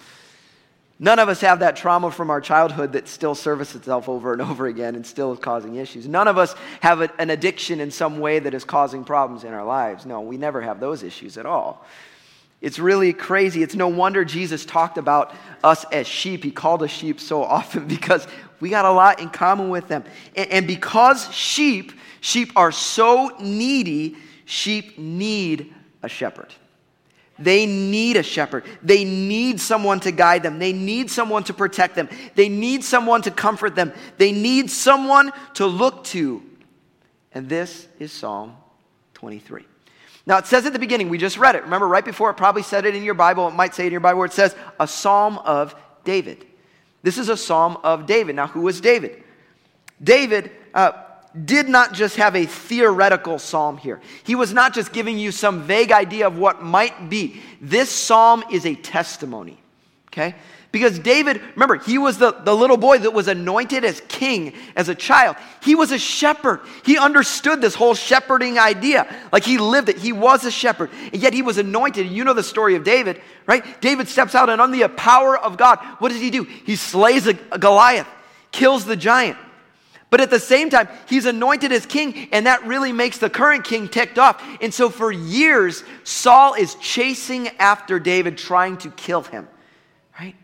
None 0.98 1.18
of 1.18 1.28
us 1.28 1.40
have 1.40 1.58
that 1.58 1.74
trauma 1.74 2.10
from 2.10 2.30
our 2.30 2.40
childhood 2.40 2.92
that 2.92 3.08
still 3.08 3.34
surfaces 3.34 3.76
itself 3.76 4.08
over 4.08 4.32
and 4.32 4.40
over 4.40 4.66
again 4.66 4.94
and 4.94 5.04
still 5.04 5.32
is 5.32 5.40
causing 5.40 5.74
issues. 5.74 6.06
None 6.06 6.28
of 6.28 6.38
us 6.38 6.54
have 6.80 7.00
a, 7.00 7.10
an 7.18 7.30
addiction 7.30 7.80
in 7.80 7.90
some 7.90 8.20
way 8.20 8.38
that 8.38 8.54
is 8.54 8.64
causing 8.64 9.02
problems 9.04 9.42
in 9.44 9.52
our 9.52 9.64
lives. 9.64 10.06
No, 10.06 10.20
we 10.20 10.36
never 10.36 10.60
have 10.60 10.78
those 10.78 11.02
issues 11.02 11.36
at 11.36 11.46
all. 11.46 11.84
It's 12.60 12.78
really 12.78 13.12
crazy. 13.12 13.62
It's 13.62 13.74
no 13.74 13.88
wonder 13.88 14.24
Jesus 14.24 14.64
talked 14.64 14.96
about 14.96 15.34
us 15.62 15.84
as 15.92 16.06
sheep. 16.06 16.44
He 16.44 16.52
called 16.52 16.82
us 16.82 16.90
sheep 16.90 17.20
so 17.20 17.42
often 17.42 17.86
because 17.88 18.26
we 18.60 18.70
got 18.70 18.84
a 18.84 18.92
lot 18.92 19.20
in 19.20 19.30
common 19.30 19.70
with 19.70 19.88
them. 19.88 20.04
And, 20.36 20.50
and 20.50 20.66
because 20.66 21.30
sheep, 21.34 21.92
sheep 22.20 22.52
are 22.54 22.72
so 22.72 23.36
needy, 23.40 24.16
sheep 24.44 24.96
need 24.96 25.74
a 26.02 26.08
shepherd. 26.08 26.54
They 27.38 27.66
need 27.66 28.16
a 28.16 28.22
shepherd. 28.22 28.64
They 28.82 29.04
need 29.04 29.60
someone 29.60 30.00
to 30.00 30.12
guide 30.12 30.42
them. 30.42 30.58
They 30.58 30.72
need 30.72 31.10
someone 31.10 31.44
to 31.44 31.54
protect 31.54 31.96
them. 31.96 32.08
They 32.34 32.48
need 32.48 32.84
someone 32.84 33.22
to 33.22 33.30
comfort 33.30 33.74
them. 33.74 33.92
They 34.18 34.30
need 34.30 34.70
someone 34.70 35.32
to 35.54 35.66
look 35.66 36.04
to. 36.04 36.42
And 37.32 37.48
this 37.48 37.88
is 37.98 38.12
Psalm 38.12 38.56
23. 39.14 39.64
Now, 40.26 40.38
it 40.38 40.46
says 40.46 40.64
at 40.64 40.72
the 40.72 40.78
beginning, 40.78 41.08
we 41.08 41.18
just 41.18 41.36
read 41.36 41.54
it. 41.54 41.64
Remember, 41.64 41.86
right 41.86 42.04
before 42.04 42.30
it 42.30 42.34
probably 42.34 42.62
said 42.62 42.86
it 42.86 42.94
in 42.94 43.02
your 43.02 43.14
Bible, 43.14 43.48
it 43.48 43.54
might 43.54 43.74
say 43.74 43.84
it 43.84 43.86
in 43.88 43.92
your 43.92 44.00
Bible 44.00 44.20
where 44.20 44.26
it 44.26 44.32
says, 44.32 44.56
a 44.80 44.86
psalm 44.86 45.38
of 45.38 45.74
David. 46.04 46.46
This 47.02 47.18
is 47.18 47.28
a 47.28 47.36
psalm 47.36 47.76
of 47.82 48.06
David. 48.06 48.36
Now, 48.36 48.46
who 48.46 48.62
was 48.62 48.80
David? 48.80 49.22
David, 50.02 50.50
uh, 50.72 50.92
did 51.44 51.68
not 51.68 51.92
just 51.92 52.16
have 52.16 52.36
a 52.36 52.46
theoretical 52.46 53.38
psalm 53.38 53.76
here. 53.76 54.00
He 54.22 54.34
was 54.34 54.52
not 54.52 54.72
just 54.72 54.92
giving 54.92 55.18
you 55.18 55.32
some 55.32 55.62
vague 55.62 55.90
idea 55.90 56.26
of 56.26 56.38
what 56.38 56.62
might 56.62 57.08
be. 57.10 57.40
This 57.60 57.90
psalm 57.90 58.44
is 58.52 58.64
a 58.64 58.74
testimony, 58.76 59.58
okay? 60.08 60.36
Because 60.70 60.98
David, 60.98 61.40
remember, 61.54 61.76
he 61.76 61.98
was 61.98 62.18
the, 62.18 62.32
the 62.32 62.52
little 62.52 62.76
boy 62.76 62.98
that 62.98 63.12
was 63.12 63.28
anointed 63.28 63.84
as 63.84 64.00
king 64.08 64.54
as 64.74 64.88
a 64.88 64.94
child. 64.94 65.36
He 65.62 65.76
was 65.76 65.92
a 65.92 65.98
shepherd. 65.98 66.62
He 66.84 66.98
understood 66.98 67.60
this 67.60 67.76
whole 67.76 67.94
shepherding 67.94 68.58
idea. 68.58 69.06
Like 69.30 69.44
he 69.44 69.58
lived 69.58 69.88
it. 69.88 69.98
He 69.98 70.12
was 70.12 70.44
a 70.44 70.50
shepherd. 70.50 70.90
And 71.12 71.22
yet 71.22 71.32
he 71.32 71.42
was 71.42 71.58
anointed. 71.58 72.08
You 72.08 72.24
know 72.24 72.32
the 72.32 72.42
story 72.42 72.74
of 72.74 72.82
David, 72.82 73.22
right? 73.46 73.80
David 73.80 74.08
steps 74.08 74.34
out 74.34 74.50
and 74.50 74.60
under 74.60 74.76
the 74.76 74.88
power 74.88 75.38
of 75.38 75.56
God, 75.56 75.78
what 76.00 76.08
does 76.10 76.20
he 76.20 76.30
do? 76.30 76.42
He 76.42 76.74
slays 76.74 77.28
a, 77.28 77.38
a 77.52 77.58
Goliath, 77.58 78.08
kills 78.50 78.84
the 78.84 78.96
giant. 78.96 79.38
But 80.14 80.20
at 80.20 80.30
the 80.30 80.38
same 80.38 80.70
time, 80.70 80.88
he's 81.08 81.26
anointed 81.26 81.72
as 81.72 81.86
king, 81.86 82.28
and 82.30 82.46
that 82.46 82.64
really 82.64 82.92
makes 82.92 83.18
the 83.18 83.28
current 83.28 83.64
king 83.64 83.88
ticked 83.88 84.16
off. 84.16 84.40
And 84.60 84.72
so 84.72 84.88
for 84.88 85.10
years, 85.10 85.82
Saul 86.04 86.54
is 86.54 86.76
chasing 86.76 87.48
after 87.58 87.98
David, 87.98 88.38
trying 88.38 88.76
to 88.76 88.92
kill 88.92 89.22
him. 89.22 89.48
Right? 90.16 90.36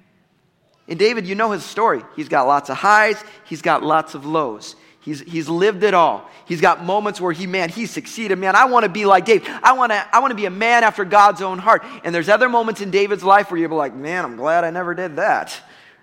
And 0.89 0.99
David, 0.99 1.25
you 1.25 1.37
know 1.37 1.53
his 1.53 1.65
story. 1.65 2.03
He's 2.17 2.29
got 2.29 2.49
lots 2.49 2.69
of 2.69 2.79
highs, 2.79 3.23
he's 3.45 3.63
got 3.63 3.85
lots 3.85 4.17
of 4.17 4.27
lows. 4.27 4.75
He's, 5.03 5.21
he's 5.21 5.49
lived 5.49 5.85
it 5.85 5.95
all. 5.95 6.29
He's 6.47 6.61
got 6.61 6.85
moments 6.85 7.21
where 7.21 7.31
he, 7.31 7.47
man, 7.47 7.69
he 7.69 7.87
succeeded. 7.87 8.41
Man, 8.41 8.57
I 8.57 8.65
want 8.65 8.83
to 8.83 8.91
be 8.91 9.05
like 9.05 9.25
David. 9.25 9.49
I 9.63 9.75
want 9.75 9.93
to 9.93 10.05
I 10.13 10.19
want 10.19 10.33
to 10.33 10.37
be 10.37 10.47
a 10.47 10.51
man 10.51 10.83
after 10.83 11.05
God's 11.05 11.43
own 11.43 11.61
heart. 11.61 11.85
And 12.03 12.13
there's 12.13 12.29
other 12.29 12.49
moments 12.49 12.81
in 12.81 12.91
David's 12.91 13.23
life 13.23 13.53
where 13.53 13.61
you're 13.61 13.69
like, 13.69 13.95
man, 13.95 14.25
I'm 14.25 14.35
glad 14.35 14.65
I 14.65 14.71
never 14.71 14.97
did 14.97 15.15
that. 15.15 15.57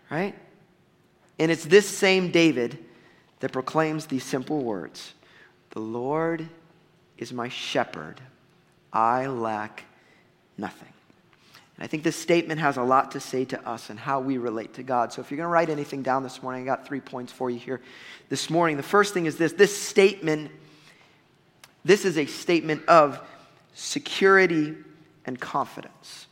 Right? 0.10 0.36
And 1.38 1.52
it's 1.52 1.66
this 1.66 1.86
same 1.86 2.32
David 2.32 2.86
that 3.40 3.52
proclaims 3.52 4.08
these 4.08 4.24
simple 4.24 4.64
words 4.64 5.14
The 5.72 5.80
Lord 5.80 6.48
is 7.18 7.34
my 7.34 7.50
shepherd, 7.50 8.22
I 8.94 9.28
lack 9.28 9.84
nothing. 10.58 10.94
And 11.78 11.84
I 11.84 11.88
think 11.88 12.04
this 12.04 12.16
statement 12.16 12.60
has 12.60 12.78
a 12.78 12.84
lot 12.84 13.12
to 13.12 13.20
say 13.20 13.46
to 13.46 13.68
us 13.68 13.92
and 13.92 14.00
how 14.00 14.20
we 14.20 14.40
relate 14.40 14.74
to 14.76 14.84
God. 14.84 15.14
So 15.14 15.22
if 15.22 15.30
you're 15.30 15.38
going 15.38 15.46
to 15.46 15.52
write 15.52 15.70
anything 15.70 16.02
down 16.02 16.24
this 16.24 16.42
morning, 16.42 16.64
I 16.64 16.66
got 16.66 16.88
three 16.88 17.00
points 17.00 17.32
for 17.32 17.52
you 17.52 17.60
here 17.60 17.82
this 18.30 18.50
morning. 18.50 18.78
The 18.78 18.84
first 18.84 19.14
thing 19.14 19.28
is 19.28 19.38
this 19.38 19.54
this 19.54 19.80
statement, 19.80 20.52
this 21.86 22.04
is 22.04 22.18
a 22.18 22.26
statement 22.26 22.86
of 22.88 23.22
security 23.76 24.76
and 25.26 25.40
confidence. 25.40 26.26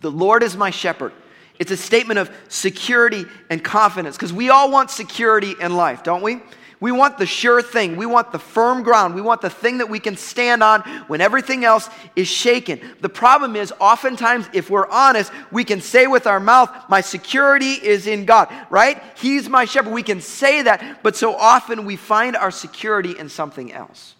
The 0.00 0.10
Lord 0.10 0.42
is 0.42 0.56
my 0.56 0.70
shepherd. 0.70 1.12
It's 1.58 1.70
a 1.70 1.76
statement 1.76 2.18
of 2.18 2.30
security 2.48 3.24
and 3.48 3.62
confidence 3.62 4.16
because 4.16 4.32
we 4.32 4.50
all 4.50 4.70
want 4.70 4.90
security 4.90 5.54
in 5.60 5.76
life, 5.76 6.02
don't 6.02 6.22
we? 6.22 6.40
We 6.80 6.92
want 6.92 7.16
the 7.16 7.24
sure 7.24 7.62
thing. 7.62 7.96
We 7.96 8.04
want 8.04 8.30
the 8.30 8.38
firm 8.38 8.82
ground. 8.82 9.14
We 9.14 9.22
want 9.22 9.40
the 9.40 9.48
thing 9.48 9.78
that 9.78 9.88
we 9.88 9.98
can 9.98 10.18
stand 10.18 10.62
on 10.62 10.82
when 11.06 11.22
everything 11.22 11.64
else 11.64 11.88
is 12.14 12.28
shaken. 12.28 12.80
The 13.00 13.08
problem 13.08 13.56
is, 13.56 13.72
oftentimes, 13.80 14.50
if 14.52 14.68
we're 14.68 14.88
honest, 14.88 15.32
we 15.50 15.64
can 15.64 15.80
say 15.80 16.06
with 16.06 16.26
our 16.26 16.40
mouth, 16.40 16.70
My 16.90 17.00
security 17.00 17.72
is 17.72 18.06
in 18.06 18.26
God, 18.26 18.52
right? 18.68 19.02
He's 19.16 19.48
my 19.48 19.64
shepherd. 19.64 19.94
We 19.94 20.02
can 20.02 20.20
say 20.20 20.60
that, 20.62 21.02
but 21.02 21.16
so 21.16 21.34
often 21.34 21.86
we 21.86 21.96
find 21.96 22.36
our 22.36 22.50
security 22.50 23.16
in 23.18 23.30
something 23.30 23.72
else. 23.72 24.14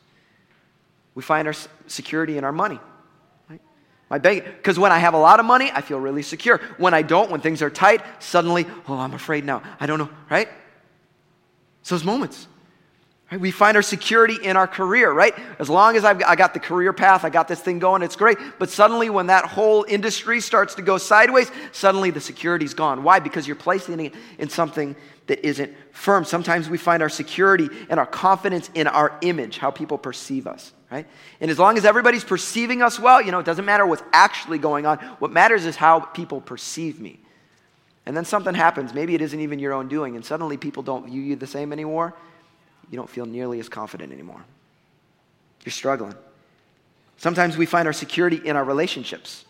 We 1.14 1.22
find 1.22 1.46
our 1.46 1.54
security 1.86 2.38
in 2.38 2.44
our 2.44 2.52
money. 2.52 2.80
My 4.14 4.18
bank, 4.18 4.44
because 4.44 4.78
when 4.78 4.92
I 4.92 5.00
have 5.00 5.14
a 5.14 5.18
lot 5.18 5.40
of 5.40 5.46
money, 5.46 5.72
I 5.74 5.80
feel 5.80 5.98
really 5.98 6.22
secure. 6.22 6.58
When 6.78 6.94
I 6.94 7.02
don't, 7.02 7.32
when 7.32 7.40
things 7.40 7.62
are 7.62 7.68
tight, 7.68 8.00
suddenly, 8.22 8.64
oh, 8.86 8.96
I'm 8.96 9.12
afraid 9.12 9.44
now. 9.44 9.60
I 9.80 9.86
don't 9.86 9.98
know, 9.98 10.08
right? 10.30 10.48
So 11.82 11.96
those 11.96 12.04
moments. 12.04 12.46
Right? 13.32 13.40
We 13.40 13.50
find 13.50 13.76
our 13.76 13.82
security 13.82 14.36
in 14.40 14.56
our 14.56 14.68
career, 14.68 15.10
right? 15.10 15.34
As 15.58 15.68
long 15.68 15.96
as 15.96 16.04
I've, 16.04 16.22
I 16.22 16.36
got 16.36 16.54
the 16.54 16.60
career 16.60 16.92
path, 16.92 17.24
I 17.24 17.28
got 17.28 17.48
this 17.48 17.60
thing 17.60 17.80
going, 17.80 18.02
it's 18.02 18.14
great. 18.14 18.38
But 18.60 18.70
suddenly, 18.70 19.10
when 19.10 19.26
that 19.26 19.46
whole 19.46 19.84
industry 19.88 20.40
starts 20.40 20.76
to 20.76 20.82
go 20.82 20.96
sideways, 20.96 21.50
suddenly 21.72 22.12
the 22.12 22.20
security's 22.20 22.72
gone. 22.72 23.02
Why? 23.02 23.18
Because 23.18 23.48
you're 23.48 23.56
placing 23.56 23.98
it 23.98 24.14
in 24.38 24.48
something 24.48 24.94
that 25.26 25.44
isn't 25.44 25.74
firm. 25.90 26.24
Sometimes 26.24 26.70
we 26.70 26.78
find 26.78 27.02
our 27.02 27.08
security 27.08 27.68
and 27.88 27.98
our 27.98 28.06
confidence 28.06 28.70
in 28.74 28.86
our 28.86 29.18
image, 29.22 29.58
how 29.58 29.72
people 29.72 29.98
perceive 29.98 30.46
us 30.46 30.72
right? 30.90 31.06
And 31.40 31.50
as 31.50 31.58
long 31.58 31.76
as 31.76 31.84
everybody's 31.84 32.24
perceiving 32.24 32.82
us 32.82 32.98
well, 32.98 33.20
you 33.20 33.32
know, 33.32 33.38
it 33.38 33.46
doesn't 33.46 33.64
matter 33.64 33.86
what's 33.86 34.02
actually 34.12 34.58
going 34.58 34.86
on. 34.86 34.98
What 35.18 35.32
matters 35.32 35.66
is 35.66 35.76
how 35.76 36.00
people 36.00 36.40
perceive 36.40 37.00
me. 37.00 37.20
And 38.06 38.16
then 38.16 38.24
something 38.24 38.54
happens. 38.54 38.92
Maybe 38.92 39.14
it 39.14 39.22
isn't 39.22 39.40
even 39.40 39.58
your 39.58 39.72
own 39.72 39.88
doing, 39.88 40.14
and 40.16 40.24
suddenly 40.24 40.56
people 40.56 40.82
don't 40.82 41.06
view 41.06 41.22
you 41.22 41.36
the 41.36 41.46
same 41.46 41.72
anymore. 41.72 42.14
You 42.90 42.96
don't 42.96 43.08
feel 43.08 43.26
nearly 43.26 43.60
as 43.60 43.68
confident 43.68 44.12
anymore. 44.12 44.44
You're 45.64 45.72
struggling. 45.72 46.14
Sometimes 47.16 47.56
we 47.56 47.64
find 47.64 47.86
our 47.86 47.92
security 47.92 48.40
in 48.44 48.56
our 48.56 48.64
relationships. 48.64 49.44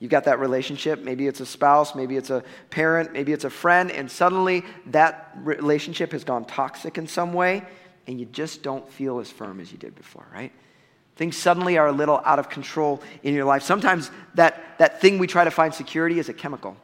You've 0.00 0.10
got 0.10 0.24
that 0.24 0.38
relationship. 0.38 1.02
Maybe 1.02 1.26
it's 1.26 1.40
a 1.40 1.46
spouse, 1.46 1.94
maybe 1.94 2.16
it's 2.16 2.30
a 2.30 2.42
parent, 2.70 3.12
maybe 3.12 3.32
it's 3.32 3.44
a 3.44 3.50
friend, 3.50 3.90
and 3.90 4.10
suddenly 4.10 4.64
that 4.86 5.32
relationship 5.36 6.12
has 6.12 6.24
gone 6.24 6.44
toxic 6.44 6.98
in 6.98 7.06
some 7.06 7.32
way, 7.32 7.62
and 8.06 8.18
you 8.20 8.26
just 8.26 8.62
don't 8.62 8.88
feel 8.90 9.18
as 9.18 9.30
firm 9.30 9.60
as 9.60 9.72
you 9.72 9.78
did 9.78 9.94
before, 9.94 10.26
right? 10.32 10.52
Things 11.16 11.36
suddenly 11.36 11.78
are 11.78 11.86
a 11.86 11.92
little 11.92 12.20
out 12.24 12.38
of 12.38 12.48
control 12.48 13.02
in 13.22 13.34
your 13.34 13.44
life. 13.44 13.62
Sometimes 13.62 14.10
that, 14.34 14.78
that 14.78 15.00
thing 15.00 15.18
we 15.18 15.26
try 15.26 15.44
to 15.44 15.50
find 15.50 15.72
security 15.72 16.18
is 16.18 16.28
a 16.28 16.34
chemical. 16.34 16.76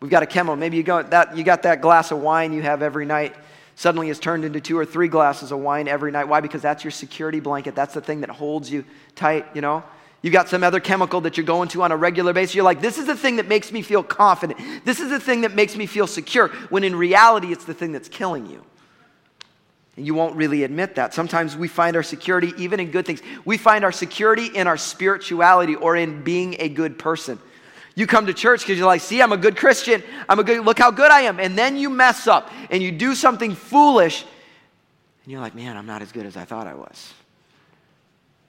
We've 0.00 0.10
got 0.10 0.22
a 0.22 0.26
chemical. 0.26 0.56
Maybe 0.56 0.76
you, 0.76 0.82
go, 0.82 1.02
that, 1.02 1.36
you 1.36 1.44
got 1.44 1.62
that 1.62 1.80
glass 1.80 2.10
of 2.10 2.20
wine 2.20 2.52
you 2.52 2.62
have 2.62 2.82
every 2.82 3.06
night 3.06 3.34
suddenly 3.76 4.08
is 4.08 4.18
turned 4.18 4.44
into 4.44 4.60
two 4.60 4.78
or 4.78 4.84
three 4.84 5.08
glasses 5.08 5.52
of 5.52 5.58
wine 5.58 5.88
every 5.88 6.10
night. 6.10 6.28
Why? 6.28 6.40
Because 6.40 6.62
that's 6.62 6.84
your 6.84 6.90
security 6.90 7.40
blanket. 7.40 7.74
That's 7.74 7.94
the 7.94 8.00
thing 8.00 8.20
that 8.20 8.30
holds 8.30 8.70
you 8.70 8.84
tight, 9.14 9.46
you 9.54 9.60
know? 9.60 9.82
You've 10.22 10.32
got 10.32 10.48
some 10.48 10.64
other 10.64 10.80
chemical 10.80 11.20
that 11.22 11.36
you're 11.36 11.44
going 11.44 11.68
to 11.70 11.82
on 11.82 11.92
a 11.92 11.96
regular 11.96 12.32
basis. 12.32 12.54
You're 12.54 12.64
like, 12.64 12.80
this 12.80 12.96
is 12.96 13.06
the 13.06 13.16
thing 13.16 13.36
that 13.36 13.46
makes 13.46 13.70
me 13.70 13.82
feel 13.82 14.02
confident. 14.02 14.58
This 14.84 15.00
is 15.00 15.10
the 15.10 15.20
thing 15.20 15.42
that 15.42 15.54
makes 15.54 15.76
me 15.76 15.84
feel 15.84 16.06
secure. 16.06 16.48
When 16.70 16.82
in 16.82 16.96
reality, 16.96 17.52
it's 17.52 17.66
the 17.66 17.74
thing 17.74 17.92
that's 17.92 18.08
killing 18.08 18.46
you. 18.46 18.64
And 19.96 20.06
you 20.06 20.14
won't 20.14 20.34
really 20.34 20.64
admit 20.64 20.96
that. 20.96 21.14
Sometimes 21.14 21.56
we 21.56 21.68
find 21.68 21.94
our 21.94 22.02
security 22.02 22.52
even 22.58 22.80
in 22.80 22.90
good 22.90 23.06
things. 23.06 23.22
We 23.44 23.56
find 23.56 23.84
our 23.84 23.92
security 23.92 24.46
in 24.46 24.66
our 24.66 24.76
spirituality 24.76 25.76
or 25.76 25.96
in 25.96 26.22
being 26.22 26.56
a 26.58 26.68
good 26.68 26.98
person. 26.98 27.38
You 27.94 28.08
come 28.08 28.26
to 28.26 28.34
church 28.34 28.60
because 28.60 28.76
you're 28.76 28.88
like, 28.88 29.02
see, 29.02 29.22
I'm 29.22 29.30
a 29.30 29.36
good 29.36 29.56
Christian. 29.56 30.02
I'm 30.28 30.40
a 30.40 30.44
good, 30.44 30.64
look 30.64 30.80
how 30.80 30.90
good 30.90 31.12
I 31.12 31.22
am. 31.22 31.38
And 31.38 31.56
then 31.56 31.76
you 31.76 31.90
mess 31.90 32.26
up 32.26 32.50
and 32.70 32.82
you 32.82 32.90
do 32.90 33.14
something 33.14 33.54
foolish. 33.54 34.24
And 35.22 35.32
you're 35.32 35.40
like, 35.40 35.54
man, 35.54 35.76
I'm 35.76 35.86
not 35.86 36.02
as 36.02 36.10
good 36.10 36.26
as 36.26 36.36
I 36.36 36.44
thought 36.44 36.66
I 36.66 36.74
was. 36.74 37.14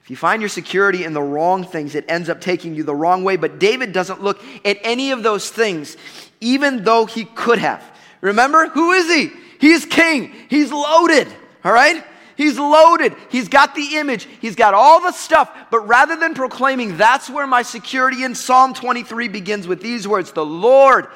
If 0.02 0.10
you 0.10 0.16
find 0.16 0.42
your 0.42 0.50
security 0.50 1.04
in 1.04 1.14
the 1.14 1.22
wrong 1.22 1.64
things, 1.64 1.96
it 1.96 2.06
ends 2.08 2.30
up 2.30 2.42
taking 2.42 2.76
you 2.76 2.84
the 2.84 2.94
wrong 2.96 3.24
way. 3.24 3.38
But 3.38 3.60
David 3.60 3.92
doesn't 3.92 4.22
look 4.22 4.44
at 4.64 4.78
any 4.82 5.12
of 5.12 5.22
those 5.22 5.50
things, 5.50 5.96
even 6.42 6.84
though 6.84 7.06
he 7.06 7.26
could 7.26 7.60
have. 7.60 7.84
Remember, 8.22 8.68
who 8.68 8.92
is 8.92 9.14
he? 9.14 9.32
He's 9.66 9.84
king. 9.84 10.32
He's 10.48 10.72
loaded, 10.72 11.28
all 11.64 11.74
right? 11.74 12.04
He's 12.38 12.60
loaded. 12.60 13.16
He's 13.30 13.50
got 13.50 13.74
the 13.74 13.98
image. 13.98 14.28
He's 14.40 14.56
got 14.56 14.76
all 14.76 15.02
the 15.02 15.12
stuff. 15.12 15.52
But 15.72 15.88
rather 15.88 16.16
than 16.16 16.36
proclaiming, 16.36 16.98
that's 16.98 17.32
where 17.32 17.48
my 17.48 17.64
security 17.64 18.24
in 18.24 18.36
Psalm 18.36 18.76
23 18.76 19.28
begins 19.28 19.68
with 19.68 19.82
these 19.82 20.08
words 20.08 20.32
The 20.32 20.46
Lord 20.46 21.08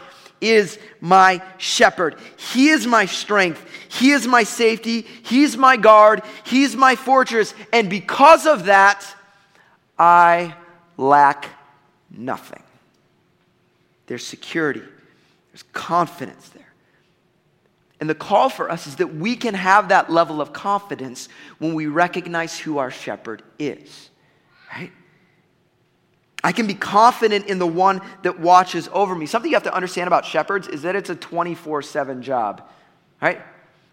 is 0.42 0.80
my 1.00 1.44
shepherd. 1.60 2.16
He 2.38 2.70
is 2.70 2.88
my 2.88 3.06
strength. 3.06 3.64
He 3.88 4.10
is 4.10 4.26
my 4.26 4.42
safety. 4.42 5.02
He's 5.02 5.56
my 5.56 5.78
guard. 5.78 6.24
He's 6.44 6.76
my 6.76 6.96
fortress. 6.96 7.54
And 7.72 7.88
because 7.88 8.48
of 8.48 8.66
that, 8.66 9.06
I 10.00 10.56
lack 10.98 11.50
nothing. 12.10 12.64
There's 14.08 14.26
security, 14.26 14.82
there's 15.52 15.64
confidence 15.72 16.50
there. 16.50 16.69
And 18.00 18.10
the 18.10 18.16
call 18.16 18.50
for 18.50 18.72
us 18.72 18.88
is 18.88 18.96
that 18.98 19.16
we 19.16 19.36
can 19.36 19.54
have 19.54 19.90
that 19.90 20.10
level 20.10 20.42
of 20.42 20.54
confidence 20.54 21.28
when 21.58 21.74
we 21.74 21.88
recognize 21.88 22.58
who 22.58 22.78
our 22.78 22.92
shepherd 22.92 23.44
is, 23.58 24.10
right? 24.74 24.92
I 26.42 26.54
can 26.54 26.68
be 26.68 26.74
confident 26.74 27.48
in 27.48 27.60
the 27.60 27.68
one 27.68 28.02
that 28.24 28.40
watches 28.40 28.90
over 28.94 29.14
me. 29.14 29.26
Something 29.26 29.52
you 29.52 29.56
have 29.58 29.64
to 29.64 29.74
understand 29.74 30.08
about 30.08 30.26
shepherds 30.26 30.70
is 30.70 30.84
that 30.84 30.96
it's 30.96 31.10
a 31.10 31.16
24 31.16 31.82
7 31.82 32.22
job, 32.22 32.70
right? 33.22 33.42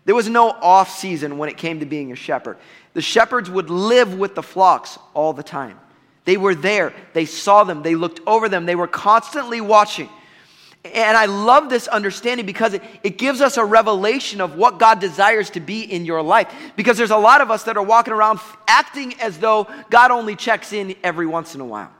There 0.04 0.14
was 0.14 0.28
no 0.28 0.50
off 0.50 0.88
season 0.96 1.36
when 1.36 1.48
it 1.48 1.56
came 1.56 1.80
to 1.80 1.86
being 1.86 2.12
a 2.12 2.14
shepherd. 2.14 2.58
The 2.94 3.02
shepherds 3.02 3.50
would 3.50 3.70
live 3.70 4.14
with 4.16 4.36
the 4.36 4.42
flocks 4.42 4.98
all 5.14 5.32
the 5.32 5.42
time. 5.42 5.80
They 6.24 6.36
were 6.36 6.54
there, 6.54 6.94
they 7.12 7.24
saw 7.24 7.64
them, 7.64 7.82
they 7.82 7.96
looked 7.96 8.20
over 8.26 8.48
them, 8.48 8.66
they 8.66 8.76
were 8.76 8.88
constantly 8.88 9.60
watching. 9.60 10.08
And 10.94 11.16
I 11.16 11.26
love 11.26 11.68
this 11.68 11.88
understanding 11.88 12.46
because 12.46 12.74
it, 12.74 12.82
it 13.02 13.18
gives 13.18 13.40
us 13.40 13.56
a 13.56 13.64
revelation 13.64 14.40
of 14.40 14.56
what 14.56 14.78
God 14.78 15.00
desires 15.00 15.50
to 15.50 15.60
be 15.60 15.82
in 15.82 16.04
your 16.04 16.22
life. 16.22 16.52
Because 16.76 16.96
there's 16.96 17.10
a 17.10 17.16
lot 17.16 17.40
of 17.40 17.50
us 17.50 17.64
that 17.64 17.76
are 17.76 17.82
walking 17.82 18.12
around 18.12 18.40
acting 18.66 19.18
as 19.20 19.38
though 19.38 19.66
God 19.90 20.10
only 20.10 20.36
checks 20.36 20.72
in 20.72 20.96
every 21.02 21.26
once 21.26 21.54
in 21.54 21.60
a 21.60 21.64
while. 21.64 21.90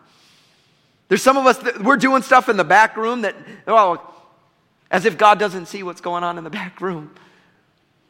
There's 1.08 1.22
some 1.22 1.36
of 1.36 1.46
us 1.46 1.58
that 1.58 1.82
we're 1.82 1.96
doing 1.96 2.22
stuff 2.22 2.48
in 2.48 2.56
the 2.56 2.64
back 2.64 2.96
room 2.96 3.22
that, 3.22 3.36
well, 3.66 4.12
as 4.90 5.04
if 5.04 5.16
God 5.18 5.38
doesn't 5.38 5.66
see 5.66 5.82
what's 5.82 6.00
going 6.00 6.24
on 6.24 6.38
in 6.38 6.44
the 6.44 6.50
back 6.50 6.80
room. 6.80 7.14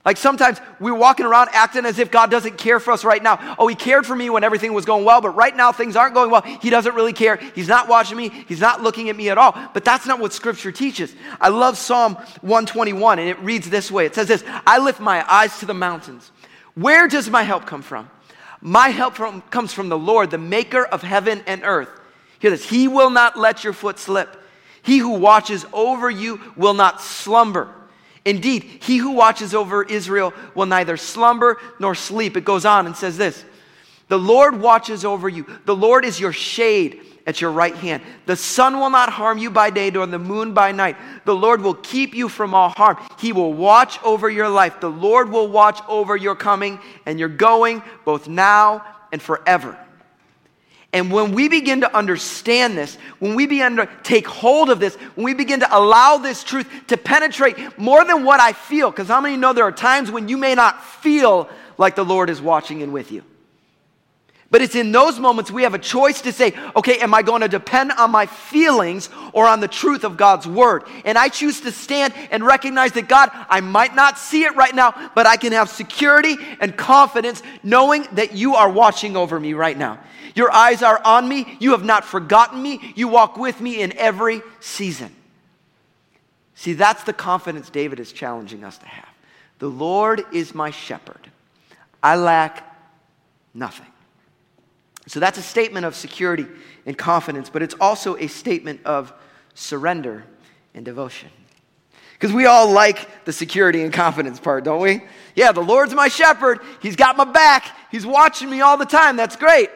Like 0.06 0.18
sometimes 0.18 0.60
we're 0.78 0.94
walking 0.94 1.26
around 1.26 1.48
acting 1.52 1.84
as 1.84 1.98
if 1.98 2.12
God 2.12 2.30
doesn't 2.30 2.58
care 2.58 2.78
for 2.78 2.92
us 2.92 3.04
right 3.04 3.20
now. 3.20 3.56
Oh, 3.58 3.66
He 3.66 3.74
cared 3.74 4.06
for 4.06 4.14
me 4.14 4.30
when 4.30 4.44
everything 4.44 4.72
was 4.72 4.84
going 4.84 5.04
well, 5.04 5.20
but 5.20 5.30
right 5.30 5.54
now 5.54 5.72
things 5.72 5.96
aren't 5.96 6.14
going 6.14 6.30
well. 6.30 6.42
He 6.42 6.70
doesn't 6.70 6.94
really 6.94 7.12
care. 7.12 7.36
He's 7.56 7.66
not 7.66 7.88
watching 7.88 8.16
me. 8.16 8.28
He's 8.28 8.60
not 8.60 8.80
looking 8.80 9.08
at 9.10 9.16
me 9.16 9.30
at 9.30 9.36
all. 9.36 9.52
But 9.74 9.84
that's 9.84 10.06
not 10.06 10.20
what 10.20 10.32
Scripture 10.32 10.70
teaches. 10.70 11.12
I 11.40 11.48
love 11.48 11.76
Psalm 11.76 12.14
121, 12.14 13.18
and 13.18 13.28
it 13.28 13.38
reads 13.40 13.68
this 13.68 13.90
way 13.90 14.06
It 14.06 14.14
says 14.14 14.28
this 14.28 14.44
I 14.64 14.78
lift 14.78 15.00
my 15.00 15.28
eyes 15.28 15.58
to 15.58 15.66
the 15.66 15.74
mountains. 15.74 16.30
Where 16.74 17.08
does 17.08 17.28
my 17.28 17.42
help 17.42 17.66
come 17.66 17.82
from? 17.82 18.08
My 18.60 18.90
help 18.90 19.14
from, 19.14 19.42
comes 19.42 19.72
from 19.72 19.88
the 19.88 19.98
Lord, 19.98 20.30
the 20.30 20.38
maker 20.38 20.84
of 20.84 21.02
heaven 21.02 21.42
and 21.48 21.62
earth. 21.64 21.90
Hear 22.38 22.52
this 22.52 22.68
He 22.68 22.86
will 22.86 23.10
not 23.10 23.36
let 23.36 23.64
your 23.64 23.72
foot 23.72 23.98
slip. 23.98 24.40
He 24.82 24.98
who 24.98 25.18
watches 25.18 25.66
over 25.72 26.08
you 26.08 26.40
will 26.54 26.74
not 26.74 27.02
slumber. 27.02 27.74
Indeed, 28.26 28.64
he 28.82 28.96
who 28.96 29.12
watches 29.12 29.54
over 29.54 29.84
Israel 29.84 30.34
will 30.56 30.66
neither 30.66 30.96
slumber 30.96 31.58
nor 31.78 31.94
sleep. 31.94 32.36
It 32.36 32.44
goes 32.44 32.64
on 32.64 32.86
and 32.86 32.96
says 32.96 33.16
this 33.16 33.44
The 34.08 34.18
Lord 34.18 34.60
watches 34.60 35.04
over 35.04 35.28
you, 35.28 35.46
the 35.64 35.76
Lord 35.76 36.04
is 36.04 36.18
your 36.18 36.32
shade 36.32 37.00
at 37.24 37.40
your 37.40 37.52
right 37.52 37.74
hand. 37.74 38.02
The 38.26 38.36
sun 38.36 38.78
will 38.80 38.90
not 38.90 39.10
harm 39.10 39.38
you 39.38 39.48
by 39.50 39.70
day, 39.70 39.90
nor 39.90 40.06
the 40.06 40.18
moon 40.18 40.54
by 40.54 40.72
night. 40.72 40.96
The 41.24 41.34
Lord 41.34 41.62
will 41.62 41.74
keep 41.74 42.14
you 42.14 42.28
from 42.28 42.52
all 42.52 42.68
harm. 42.70 42.98
He 43.18 43.32
will 43.32 43.52
watch 43.52 44.02
over 44.02 44.28
your 44.28 44.48
life. 44.48 44.80
The 44.80 44.90
Lord 44.90 45.30
will 45.30 45.48
watch 45.48 45.80
over 45.88 46.16
your 46.16 46.34
coming 46.34 46.80
and 47.04 47.20
your 47.20 47.28
going, 47.28 47.82
both 48.04 48.26
now 48.28 48.84
and 49.12 49.22
forever. 49.22 49.78
And 50.92 51.12
when 51.12 51.32
we 51.32 51.48
begin 51.48 51.82
to 51.82 51.94
understand 51.94 52.76
this, 52.78 52.96
when 53.18 53.34
we 53.34 53.46
begin 53.46 53.76
to 53.76 53.88
take 54.02 54.26
hold 54.26 54.70
of 54.70 54.80
this, 54.80 54.94
when 55.14 55.24
we 55.24 55.34
begin 55.34 55.60
to 55.60 55.76
allow 55.76 56.16
this 56.16 56.42
truth 56.42 56.68
to 56.86 56.96
penetrate 56.96 57.78
more 57.78 58.04
than 58.04 58.24
what 58.24 58.40
I 58.40 58.52
feel, 58.52 58.90
because 58.90 59.08
how 59.08 59.20
many 59.20 59.36
know 59.36 59.52
there 59.52 59.64
are 59.64 59.72
times 59.72 60.10
when 60.10 60.28
you 60.28 60.36
may 60.36 60.54
not 60.54 60.82
feel 60.82 61.48
like 61.76 61.96
the 61.96 62.04
Lord 62.04 62.30
is 62.30 62.40
watching 62.40 62.82
and 62.82 62.92
with 62.92 63.12
you? 63.12 63.24
But 64.48 64.62
it's 64.62 64.76
in 64.76 64.92
those 64.92 65.18
moments 65.18 65.50
we 65.50 65.64
have 65.64 65.74
a 65.74 65.78
choice 65.78 66.22
to 66.22 66.32
say, 66.32 66.54
okay, 66.76 66.98
am 67.00 67.12
I 67.12 67.22
going 67.22 67.42
to 67.42 67.48
depend 67.48 67.90
on 67.92 68.12
my 68.12 68.26
feelings 68.26 69.10
or 69.32 69.46
on 69.46 69.58
the 69.58 69.68
truth 69.68 70.04
of 70.04 70.16
God's 70.16 70.46
word? 70.46 70.84
And 71.04 71.18
I 71.18 71.28
choose 71.28 71.60
to 71.62 71.72
stand 71.72 72.14
and 72.30 72.44
recognize 72.44 72.92
that 72.92 73.08
God, 73.08 73.30
I 73.50 73.60
might 73.60 73.96
not 73.96 74.18
see 74.18 74.44
it 74.44 74.54
right 74.54 74.74
now, 74.74 75.10
but 75.16 75.26
I 75.26 75.36
can 75.36 75.52
have 75.52 75.68
security 75.68 76.36
and 76.60 76.76
confidence 76.76 77.42
knowing 77.64 78.06
that 78.12 78.34
you 78.34 78.54
are 78.54 78.70
watching 78.70 79.16
over 79.16 79.38
me 79.38 79.52
right 79.52 79.76
now. 79.76 79.98
Your 80.36 80.52
eyes 80.52 80.82
are 80.82 81.00
on 81.02 81.26
me. 81.26 81.56
You 81.58 81.72
have 81.72 81.82
not 81.82 82.04
forgotten 82.04 82.62
me. 82.62 82.92
You 82.94 83.08
walk 83.08 83.38
with 83.38 83.60
me 83.60 83.80
in 83.80 83.96
every 83.96 84.42
season. 84.60 85.10
See, 86.54 86.74
that's 86.74 87.04
the 87.04 87.14
confidence 87.14 87.70
David 87.70 87.98
is 87.98 88.12
challenging 88.12 88.62
us 88.62 88.76
to 88.78 88.86
have. 88.86 89.08
The 89.58 89.68
Lord 89.68 90.24
is 90.32 90.54
my 90.54 90.70
shepherd. 90.70 91.30
I 92.02 92.16
lack 92.16 92.62
nothing. 93.54 93.86
So 95.06 95.20
that's 95.20 95.38
a 95.38 95.42
statement 95.42 95.86
of 95.86 95.94
security 95.94 96.46
and 96.84 96.98
confidence, 96.98 97.48
but 97.48 97.62
it's 97.62 97.74
also 97.80 98.16
a 98.16 98.26
statement 98.26 98.80
of 98.84 99.14
surrender 99.54 100.24
and 100.74 100.84
devotion. 100.84 101.30
Because 102.12 102.34
we 102.34 102.44
all 102.44 102.70
like 102.70 103.24
the 103.24 103.32
security 103.32 103.82
and 103.82 103.92
confidence 103.92 104.38
part, 104.38 104.64
don't 104.64 104.82
we? 104.82 105.02
Yeah, 105.34 105.52
the 105.52 105.62
Lord's 105.62 105.94
my 105.94 106.08
shepherd. 106.08 106.60
He's 106.80 106.96
got 106.96 107.16
my 107.16 107.24
back. 107.24 107.64
He's 107.90 108.04
watching 108.04 108.50
me 108.50 108.60
all 108.60 108.76
the 108.76 108.84
time. 108.84 109.16
That's 109.16 109.36
great. 109.36 109.70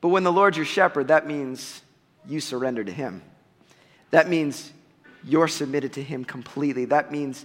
But 0.00 0.08
when 0.08 0.24
the 0.24 0.32
Lord's 0.32 0.56
your 0.56 0.66
shepherd, 0.66 1.08
that 1.08 1.26
means 1.26 1.82
you 2.26 2.40
surrender 2.40 2.84
to 2.84 2.92
Him. 2.92 3.22
That 4.10 4.28
means 4.28 4.72
you're 5.24 5.48
submitted 5.48 5.92
to 5.94 6.02
Him 6.02 6.24
completely. 6.24 6.86
That 6.86 7.12
means 7.12 7.44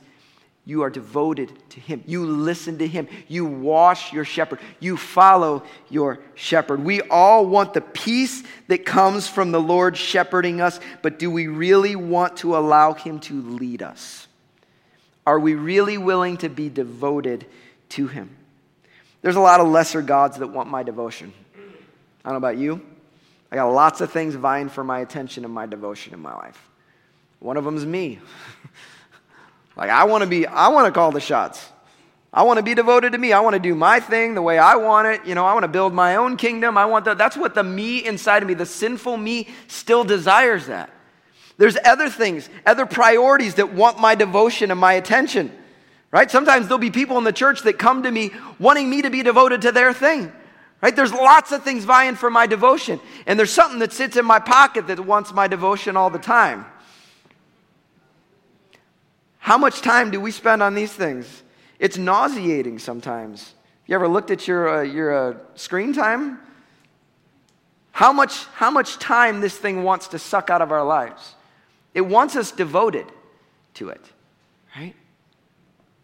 you 0.67 0.81
are 0.81 0.89
devoted 0.89 1.51
to 1.69 1.79
Him. 1.79 2.03
You 2.07 2.25
listen 2.25 2.79
to 2.79 2.87
Him. 2.87 3.07
You 3.27 3.45
wash 3.45 4.11
your 4.11 4.25
shepherd. 4.25 4.59
You 4.79 4.97
follow 4.97 5.63
your 5.89 6.19
shepherd. 6.33 6.83
We 6.83 7.01
all 7.01 7.45
want 7.45 7.73
the 7.73 7.81
peace 7.81 8.43
that 8.67 8.85
comes 8.85 9.27
from 9.27 9.51
the 9.51 9.61
Lord 9.61 9.95
shepherding 9.95 10.61
us, 10.61 10.79
but 11.01 11.19
do 11.19 11.29
we 11.29 11.47
really 11.47 11.95
want 11.95 12.37
to 12.37 12.57
allow 12.57 12.93
Him 12.93 13.19
to 13.21 13.41
lead 13.41 13.83
us? 13.83 14.27
Are 15.27 15.39
we 15.39 15.55
really 15.55 15.97
willing 15.97 16.37
to 16.37 16.49
be 16.49 16.69
devoted 16.69 17.45
to 17.89 18.07
Him? 18.07 18.35
There's 19.21 19.35
a 19.35 19.41
lot 19.41 19.59
of 19.59 19.67
lesser 19.67 20.01
gods 20.01 20.37
that 20.37 20.47
want 20.47 20.69
my 20.69 20.83
devotion. 20.83 21.33
I 22.25 22.29
don't 22.29 22.41
know 22.41 22.47
about 22.47 22.57
you. 22.57 22.81
I 23.51 23.55
got 23.55 23.67
lots 23.67 24.01
of 24.01 24.11
things 24.11 24.33
vying 24.33 24.67
for 24.69 24.83
my 24.83 24.99
attention 24.99 25.45
and 25.45 25.53
my 25.53 25.67
devotion 25.67 26.13
in 26.15 26.19
my 26.19 26.33
life. 26.33 26.59
One 27.39 27.55
of 27.55 27.63
them 27.63 27.77
is 27.77 27.85
me. 27.85 28.17
like, 29.77 29.91
I 29.91 30.05
want 30.05 30.23
to 30.23 30.27
be, 30.27 30.47
I 30.47 30.69
want 30.69 30.87
to 30.87 30.91
call 30.91 31.11
the 31.11 31.21
shots. 31.21 31.69
I 32.33 32.41
want 32.41 32.57
to 32.57 32.63
be 32.63 32.73
devoted 32.73 33.11
to 33.11 33.19
me. 33.19 33.31
I 33.31 33.41
want 33.41 33.53
to 33.53 33.59
do 33.59 33.75
my 33.75 33.99
thing 33.99 34.33
the 34.33 34.41
way 34.41 34.57
I 34.57 34.75
want 34.75 35.07
it. 35.07 35.25
You 35.25 35.35
know, 35.35 35.45
I 35.45 35.53
want 35.53 35.65
to 35.65 35.69
build 35.69 35.93
my 35.93 36.15
own 36.15 36.35
kingdom. 36.35 36.79
I 36.79 36.85
want 36.85 37.05
that. 37.05 37.19
That's 37.19 37.37
what 37.37 37.53
the 37.53 37.63
me 37.63 38.03
inside 38.03 38.41
of 38.41 38.47
me, 38.49 38.55
the 38.55 38.65
sinful 38.65 39.15
me, 39.17 39.47
still 39.67 40.03
desires 40.03 40.65
that. 40.65 40.89
There's 41.57 41.77
other 41.85 42.09
things, 42.09 42.49
other 42.65 42.87
priorities 42.87 43.55
that 43.55 43.71
want 43.71 43.99
my 43.99 44.15
devotion 44.15 44.71
and 44.71 44.79
my 44.79 44.93
attention, 44.93 45.51
right? 46.11 46.29
Sometimes 46.29 46.67
there'll 46.67 46.79
be 46.79 46.91
people 46.91 47.19
in 47.19 47.23
the 47.23 47.31
church 47.31 47.61
that 47.61 47.77
come 47.77 48.03
to 48.03 48.11
me 48.11 48.31
wanting 48.59 48.89
me 48.89 49.03
to 49.03 49.09
be 49.11 49.23
devoted 49.23 49.61
to 49.61 49.71
their 49.71 49.93
thing, 49.93 50.33
right? 50.85 50.95
There's 50.95 51.11
lots 51.11 51.51
of 51.51 51.63
things 51.63 51.83
vying 51.83 52.13
for 52.13 52.29
my 52.29 52.45
devotion, 52.45 52.99
and 53.25 53.39
there's 53.39 53.51
something 53.51 53.79
that 53.79 53.91
sits 53.91 54.17
in 54.17 54.23
my 54.23 54.37
pocket 54.37 54.85
that 54.85 54.99
wants 54.99 55.33
my 55.33 55.47
devotion 55.47 55.97
all 55.97 56.11
the 56.11 56.19
time. 56.19 56.63
How 59.39 59.57
much 59.57 59.81
time 59.81 60.11
do 60.11 60.21
we 60.21 60.29
spend 60.29 60.61
on 60.61 60.75
these 60.75 60.93
things? 60.93 61.41
It's 61.79 61.97
nauseating 61.97 62.77
sometimes. 62.77 63.55
You 63.87 63.95
ever 63.95 64.07
looked 64.07 64.29
at 64.29 64.47
your, 64.47 64.77
uh, 64.77 64.81
your 64.83 65.31
uh, 65.31 65.37
screen 65.55 65.91
time? 65.91 66.37
How 67.91 68.13
much, 68.13 68.45
how 68.53 68.69
much 68.69 68.99
time 68.99 69.41
this 69.41 69.57
thing 69.57 69.81
wants 69.81 70.09
to 70.09 70.19
suck 70.19 70.51
out 70.51 70.61
of 70.61 70.71
our 70.71 70.85
lives? 70.85 71.33
It 71.95 72.01
wants 72.01 72.35
us 72.35 72.51
devoted 72.51 73.07
to 73.73 73.89
it, 73.89 74.05
right? 74.77 74.93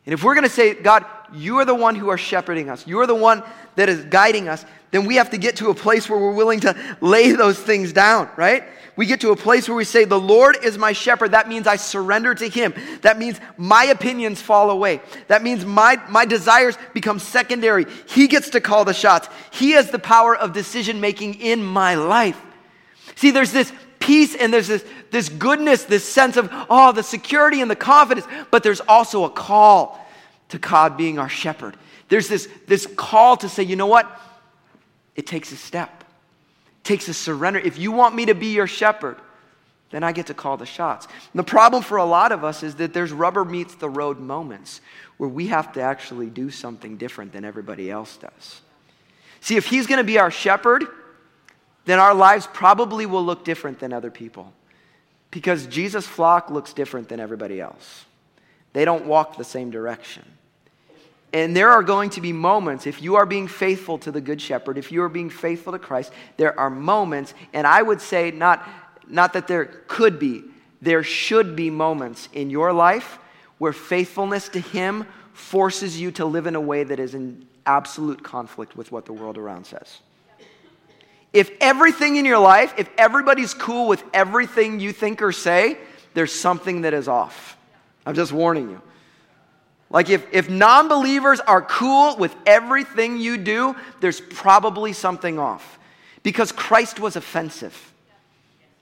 And 0.05 0.13
if 0.13 0.23
we're 0.23 0.33
going 0.33 0.47
to 0.47 0.49
say, 0.49 0.73
God, 0.73 1.05
you 1.33 1.57
are 1.57 1.65
the 1.65 1.75
one 1.75 1.95
who 1.95 2.09
are 2.09 2.17
shepherding 2.17 2.69
us, 2.69 2.87
you 2.87 2.99
are 2.99 3.07
the 3.07 3.15
one 3.15 3.43
that 3.75 3.87
is 3.87 4.03
guiding 4.05 4.49
us, 4.49 4.65
then 4.91 5.05
we 5.05 5.15
have 5.15 5.29
to 5.29 5.37
get 5.37 5.57
to 5.57 5.69
a 5.69 5.75
place 5.75 6.09
where 6.09 6.19
we're 6.19 6.33
willing 6.33 6.59
to 6.61 6.75
lay 6.99 7.31
those 7.31 7.57
things 7.57 7.93
down, 7.93 8.29
right? 8.35 8.63
We 8.97 9.05
get 9.05 9.21
to 9.21 9.31
a 9.31 9.37
place 9.37 9.69
where 9.69 9.77
we 9.77 9.85
say, 9.85 10.03
The 10.03 10.19
Lord 10.19 10.57
is 10.63 10.77
my 10.77 10.91
shepherd. 10.91 11.31
That 11.31 11.47
means 11.47 11.65
I 11.65 11.77
surrender 11.77 12.35
to 12.35 12.49
Him. 12.49 12.73
That 13.01 13.17
means 13.17 13.39
my 13.57 13.85
opinions 13.85 14.41
fall 14.41 14.69
away. 14.69 15.01
That 15.27 15.43
means 15.43 15.65
my, 15.65 16.01
my 16.09 16.25
desires 16.25 16.77
become 16.93 17.17
secondary. 17.17 17.85
He 18.07 18.27
gets 18.27 18.49
to 18.49 18.59
call 18.59 18.83
the 18.83 18.93
shots. 18.93 19.29
He 19.51 19.71
has 19.71 19.91
the 19.91 19.99
power 19.99 20.35
of 20.35 20.51
decision 20.51 20.99
making 20.99 21.35
in 21.35 21.63
my 21.63 21.95
life. 21.95 22.39
See, 23.15 23.31
there's 23.31 23.51
this 23.53 23.71
peace 24.01 24.35
and 24.35 24.51
there's 24.51 24.67
this, 24.67 24.83
this 25.11 25.29
goodness, 25.29 25.85
this 25.85 26.03
sense 26.03 26.35
of, 26.35 26.49
oh, 26.69 26.91
the 26.91 27.03
security 27.03 27.61
and 27.61 27.71
the 27.71 27.75
confidence, 27.75 28.27
but 28.49 28.63
there's 28.63 28.81
also 28.81 29.23
a 29.23 29.29
call 29.29 30.05
to 30.49 30.57
God 30.57 30.97
being 30.97 31.17
our 31.17 31.29
shepherd. 31.29 31.77
There's 32.09 32.27
this, 32.27 32.49
this 32.67 32.85
call 32.85 33.37
to 33.37 33.47
say, 33.47 33.63
you 33.63 33.77
know 33.77 33.87
what? 33.87 34.19
It 35.15 35.25
takes 35.25 35.51
a 35.53 35.57
step, 35.57 36.03
it 36.81 36.83
takes 36.83 37.07
a 37.07 37.13
surrender. 37.13 37.59
If 37.59 37.77
you 37.77 37.91
want 37.91 38.15
me 38.15 38.25
to 38.25 38.35
be 38.35 38.47
your 38.47 38.67
shepherd, 38.67 39.17
then 39.91 40.03
I 40.03 40.11
get 40.11 40.27
to 40.27 40.33
call 40.33 40.57
the 40.57 40.65
shots. 40.65 41.05
And 41.05 41.39
the 41.39 41.43
problem 41.43 41.83
for 41.83 41.97
a 41.97 42.05
lot 42.05 42.31
of 42.31 42.43
us 42.43 42.63
is 42.63 42.75
that 42.75 42.93
there's 42.93 43.11
rubber 43.11 43.45
meets 43.45 43.75
the 43.75 43.89
road 43.89 44.19
moments 44.19 44.81
where 45.17 45.29
we 45.29 45.47
have 45.47 45.73
to 45.73 45.81
actually 45.81 46.29
do 46.29 46.49
something 46.49 46.97
different 46.97 47.33
than 47.33 47.45
everybody 47.45 47.91
else 47.91 48.17
does. 48.17 48.61
See, 49.41 49.57
if 49.57 49.65
he's 49.65 49.87
going 49.87 49.97
to 49.97 50.03
be 50.03 50.17
our 50.17 50.31
shepherd, 50.31 50.85
then 51.91 51.99
our 51.99 52.13
lives 52.13 52.47
probably 52.54 53.06
will 53.06 53.25
look 53.25 53.43
different 53.43 53.80
than 53.80 53.91
other 53.91 54.10
people. 54.10 54.54
Because 55.30 55.67
Jesus' 55.67 56.08
flock 56.08 56.49
looks 56.49 56.73
different 56.73 57.10
than 57.10 57.19
everybody 57.19 57.60
else. 57.60 58.06
They 58.73 58.86
don't 58.86 59.06
walk 59.06 59.38
the 59.38 59.43
same 59.43 59.71
direction. 59.71 60.23
And 61.34 61.56
there 61.56 61.69
are 61.69 61.84
going 61.84 62.10
to 62.12 62.21
be 62.21 62.34
moments, 62.34 62.88
if 62.88 63.01
you 63.01 63.15
are 63.15 63.25
being 63.25 63.47
faithful 63.47 63.97
to 63.99 64.12
the 64.12 64.21
Good 64.21 64.41
Shepherd, 64.41 64.77
if 64.77 64.91
you 64.91 65.01
are 65.04 65.10
being 65.10 65.30
faithful 65.30 65.71
to 65.73 65.80
Christ, 65.80 66.12
there 66.38 66.58
are 66.60 66.69
moments, 66.69 67.34
and 67.54 67.65
I 67.65 67.82
would 67.82 68.01
say 68.01 68.32
not, 68.32 68.67
not 69.08 69.34
that 69.34 69.47
there 69.47 69.65
could 69.88 70.19
be, 70.19 70.43
there 70.82 71.04
should 71.04 71.56
be 71.56 71.69
moments 71.69 72.27
in 72.34 72.49
your 72.49 72.73
life 72.73 73.19
where 73.60 73.73
faithfulness 73.73 74.49
to 74.49 74.60
Him 74.60 75.06
forces 75.34 75.99
you 75.99 76.12
to 76.12 76.25
live 76.25 76.47
in 76.47 76.56
a 76.56 76.62
way 76.62 76.84
that 76.84 76.99
is 76.99 77.15
in 77.15 77.45
absolute 77.65 78.23
conflict 78.23 78.75
with 78.75 78.91
what 78.91 79.06
the 79.06 79.13
world 79.13 79.38
around 79.38 79.65
says. 79.65 79.99
If 81.34 81.52
everything 81.62 82.17
in 82.17 82.26
your 82.26 82.39
life, 82.39 82.74
if 82.78 82.89
everybody's 82.98 83.54
cool 83.54 83.88
with 83.88 84.04
everything 84.13 84.80
you 84.80 84.91
think 84.91 85.22
or 85.22 85.32
say, 85.32 85.78
there's 86.13 86.34
something 86.34 86.82
that 86.82 86.94
is 86.94 87.08
off. 87.08 87.58
I'm 88.06 88.15
just 88.15 88.32
warning 88.32 88.70
you. 88.70 88.82
Like, 89.89 90.10
if, 90.10 90.26
if 90.32 90.50
non 90.50 90.88
believers 90.88 91.39
are 91.41 91.62
cool 91.62 92.17
with 92.17 92.36
everything 92.46 93.17
you 93.17 93.38
do, 93.38 93.76
there's 94.00 94.22
probably 94.22 94.94
something 94.94 95.38
off. 95.38 95.80
Because 96.24 96.52
Christ 96.52 97.00
was 97.00 97.15
offensive 97.15 97.90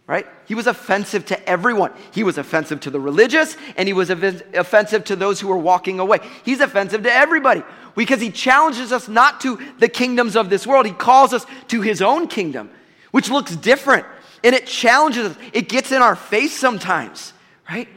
right? 0.10 0.26
He 0.48 0.56
was 0.56 0.66
offensive 0.66 1.28
to 1.28 1.48
everyone. 1.48 1.92
He 2.12 2.24
was 2.24 2.40
offensive 2.40 2.80
to 2.80 2.90
the 2.90 3.00
religious, 3.00 3.56
and 3.78 3.88
he 3.88 3.94
was 3.94 4.10
offensive 4.10 5.04
to 5.04 5.16
those 5.16 5.40
who 5.40 5.48
were 5.48 5.58
walking 5.58 6.00
away. 6.00 6.18
He's 6.44 6.62
offensive 6.62 7.04
to 7.04 7.14
everybody 7.14 7.62
because 7.96 8.20
he 8.20 8.32
challenges 8.32 8.92
us 8.92 9.08
not 9.08 9.40
to 9.42 9.60
the 9.78 9.88
kingdoms 9.88 10.36
of 10.36 10.50
this 10.50 10.66
world. 10.66 10.88
He 10.88 10.94
calls 10.94 11.32
us 11.32 11.46
to 11.68 11.82
his 11.82 12.02
own 12.02 12.28
kingdom, 12.28 12.72
which 13.12 13.30
looks 13.30 13.56
different. 13.56 14.04
And 14.44 14.56
it 14.56 14.66
challenges 14.66 15.34
us, 15.34 15.38
it 15.54 15.70
gets 15.70 15.92
in 15.92 16.02
our 16.02 16.16
face 16.16 16.58
sometimes, 16.58 17.32
right? 17.70 17.88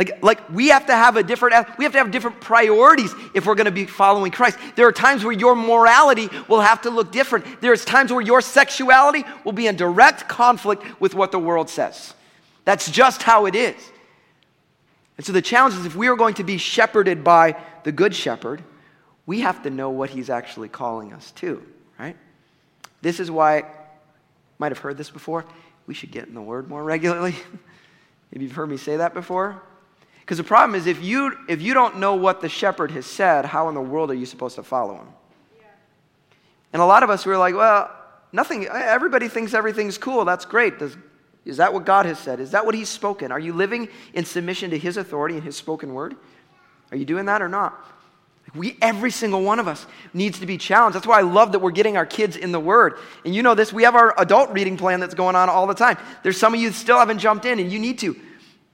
Like, 0.00 0.22
like 0.22 0.48
we 0.48 0.68
have 0.68 0.86
to 0.86 0.94
have 0.94 1.16
a 1.18 1.22
different, 1.22 1.56
uh, 1.56 1.64
we 1.76 1.84
have 1.84 1.92
to 1.92 1.98
have 1.98 2.10
different 2.10 2.40
priorities 2.40 3.14
if 3.34 3.44
we're 3.44 3.54
going 3.54 3.66
to 3.66 3.70
be 3.70 3.84
following 3.84 4.32
Christ. 4.32 4.58
There 4.74 4.86
are 4.86 4.92
times 4.92 5.24
where 5.24 5.34
your 5.34 5.54
morality 5.54 6.30
will 6.48 6.62
have 6.62 6.80
to 6.82 6.90
look 6.90 7.12
different. 7.12 7.60
There's 7.60 7.84
times 7.84 8.10
where 8.10 8.22
your 8.22 8.40
sexuality 8.40 9.24
will 9.44 9.52
be 9.52 9.66
in 9.66 9.76
direct 9.76 10.26
conflict 10.26 10.82
with 11.02 11.14
what 11.14 11.32
the 11.32 11.38
world 11.38 11.68
says. 11.68 12.14
That's 12.64 12.90
just 12.90 13.22
how 13.22 13.44
it 13.44 13.54
is. 13.54 13.76
And 15.18 15.26
so 15.26 15.34
the 15.34 15.42
challenge 15.42 15.74
is 15.74 15.84
if 15.84 15.94
we 15.94 16.08
are 16.08 16.16
going 16.16 16.32
to 16.36 16.44
be 16.44 16.56
shepherded 16.56 17.22
by 17.22 17.56
the 17.84 17.92
good 17.92 18.14
shepherd, 18.14 18.62
we 19.26 19.40
have 19.40 19.62
to 19.64 19.70
know 19.70 19.90
what 19.90 20.08
he's 20.08 20.30
actually 20.30 20.70
calling 20.70 21.12
us 21.12 21.30
to, 21.32 21.62
right? 21.98 22.16
This 23.02 23.20
is 23.20 23.30
why, 23.30 23.64
might 24.58 24.72
have 24.72 24.78
heard 24.78 24.96
this 24.96 25.10
before, 25.10 25.44
we 25.86 25.92
should 25.92 26.10
get 26.10 26.26
in 26.26 26.32
the 26.32 26.40
word 26.40 26.70
more 26.70 26.82
regularly. 26.82 27.34
Maybe 28.32 28.46
you've 28.46 28.54
heard 28.54 28.70
me 28.70 28.78
say 28.78 28.96
that 28.96 29.12
before. 29.12 29.60
Because 30.30 30.38
the 30.38 30.44
problem 30.44 30.76
is, 30.76 30.86
if 30.86 31.02
you, 31.02 31.36
if 31.48 31.60
you 31.60 31.74
don't 31.74 31.98
know 31.98 32.14
what 32.14 32.40
the 32.40 32.48
shepherd 32.48 32.92
has 32.92 33.04
said, 33.04 33.44
how 33.44 33.68
in 33.68 33.74
the 33.74 33.80
world 33.80 34.12
are 34.12 34.14
you 34.14 34.26
supposed 34.26 34.54
to 34.54 34.62
follow 34.62 34.94
him? 34.94 35.08
Yeah. 35.58 35.66
And 36.72 36.80
a 36.80 36.84
lot 36.84 37.02
of 37.02 37.10
us, 37.10 37.26
we're 37.26 37.36
like, 37.36 37.56
well, 37.56 37.90
nothing, 38.30 38.68
everybody 38.68 39.26
thinks 39.26 39.54
everything's 39.54 39.98
cool. 39.98 40.24
That's 40.24 40.44
great. 40.44 40.78
Does, 40.78 40.96
is 41.44 41.56
that 41.56 41.74
what 41.74 41.84
God 41.84 42.06
has 42.06 42.16
said? 42.16 42.38
Is 42.38 42.52
that 42.52 42.64
what 42.64 42.76
He's 42.76 42.88
spoken? 42.88 43.32
Are 43.32 43.40
you 43.40 43.52
living 43.52 43.88
in 44.14 44.24
submission 44.24 44.70
to 44.70 44.78
His 44.78 44.98
authority 44.98 45.34
and 45.34 45.42
His 45.42 45.56
spoken 45.56 45.94
word? 45.94 46.14
Are 46.92 46.96
you 46.96 47.04
doing 47.04 47.24
that 47.24 47.42
or 47.42 47.48
not? 47.48 47.84
We, 48.54 48.76
every 48.80 49.10
single 49.10 49.42
one 49.42 49.58
of 49.58 49.66
us, 49.66 49.84
needs 50.14 50.38
to 50.38 50.46
be 50.46 50.58
challenged. 50.58 50.94
That's 50.94 51.08
why 51.08 51.18
I 51.18 51.22
love 51.22 51.50
that 51.50 51.58
we're 51.58 51.72
getting 51.72 51.96
our 51.96 52.06
kids 52.06 52.36
in 52.36 52.52
the 52.52 52.60
Word. 52.60 52.98
And 53.24 53.34
you 53.34 53.42
know 53.42 53.56
this, 53.56 53.72
we 53.72 53.82
have 53.82 53.96
our 53.96 54.14
adult 54.16 54.50
reading 54.50 54.76
plan 54.76 55.00
that's 55.00 55.14
going 55.14 55.34
on 55.34 55.48
all 55.48 55.66
the 55.66 55.74
time. 55.74 55.98
There's 56.22 56.38
some 56.38 56.54
of 56.54 56.60
you 56.60 56.70
still 56.70 57.00
haven't 57.00 57.18
jumped 57.18 57.46
in, 57.46 57.58
and 57.58 57.72
you 57.72 57.80
need 57.80 57.98
to. 57.98 58.14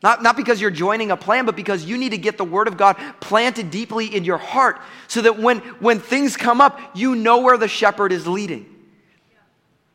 Not, 0.03 0.23
not 0.23 0.37
because 0.37 0.61
you're 0.61 0.71
joining 0.71 1.11
a 1.11 1.17
plan, 1.17 1.47
but 1.47 1.57
because 1.57 1.85
you 1.85 1.97
need 1.97 2.11
to 2.11 2.19
get 2.19 2.37
the 2.37 2.45
Word 2.45 2.69
of 2.69 2.77
God 2.77 2.97
planted 3.21 3.71
deeply 3.71 4.15
in 4.15 4.25
your 4.25 4.39
heart 4.39 4.81
so 5.09 5.23
that 5.23 5.39
when, 5.39 5.59
when 5.81 6.01
things 6.01 6.37
come 6.37 6.61
up, 6.61 6.81
you 6.95 7.15
know 7.15 7.41
where 7.41 7.57
the 7.57 7.69
shepherd 7.69 8.13
is 8.13 8.27
leading. 8.27 8.73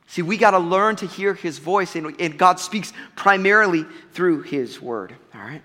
See, 0.07 0.23
we 0.23 0.35
got 0.37 0.51
to 0.51 0.59
learn 0.59 0.97
to 0.97 1.07
hear 1.07 1.33
His 1.33 1.59
voice, 1.59 1.95
and, 1.95 2.19
and 2.19 2.37
God 2.37 2.59
speaks 2.59 2.91
primarily 3.15 3.85
through 4.11 4.41
His 4.41 4.81
Word. 4.81 5.15
All 5.33 5.39
right? 5.39 5.61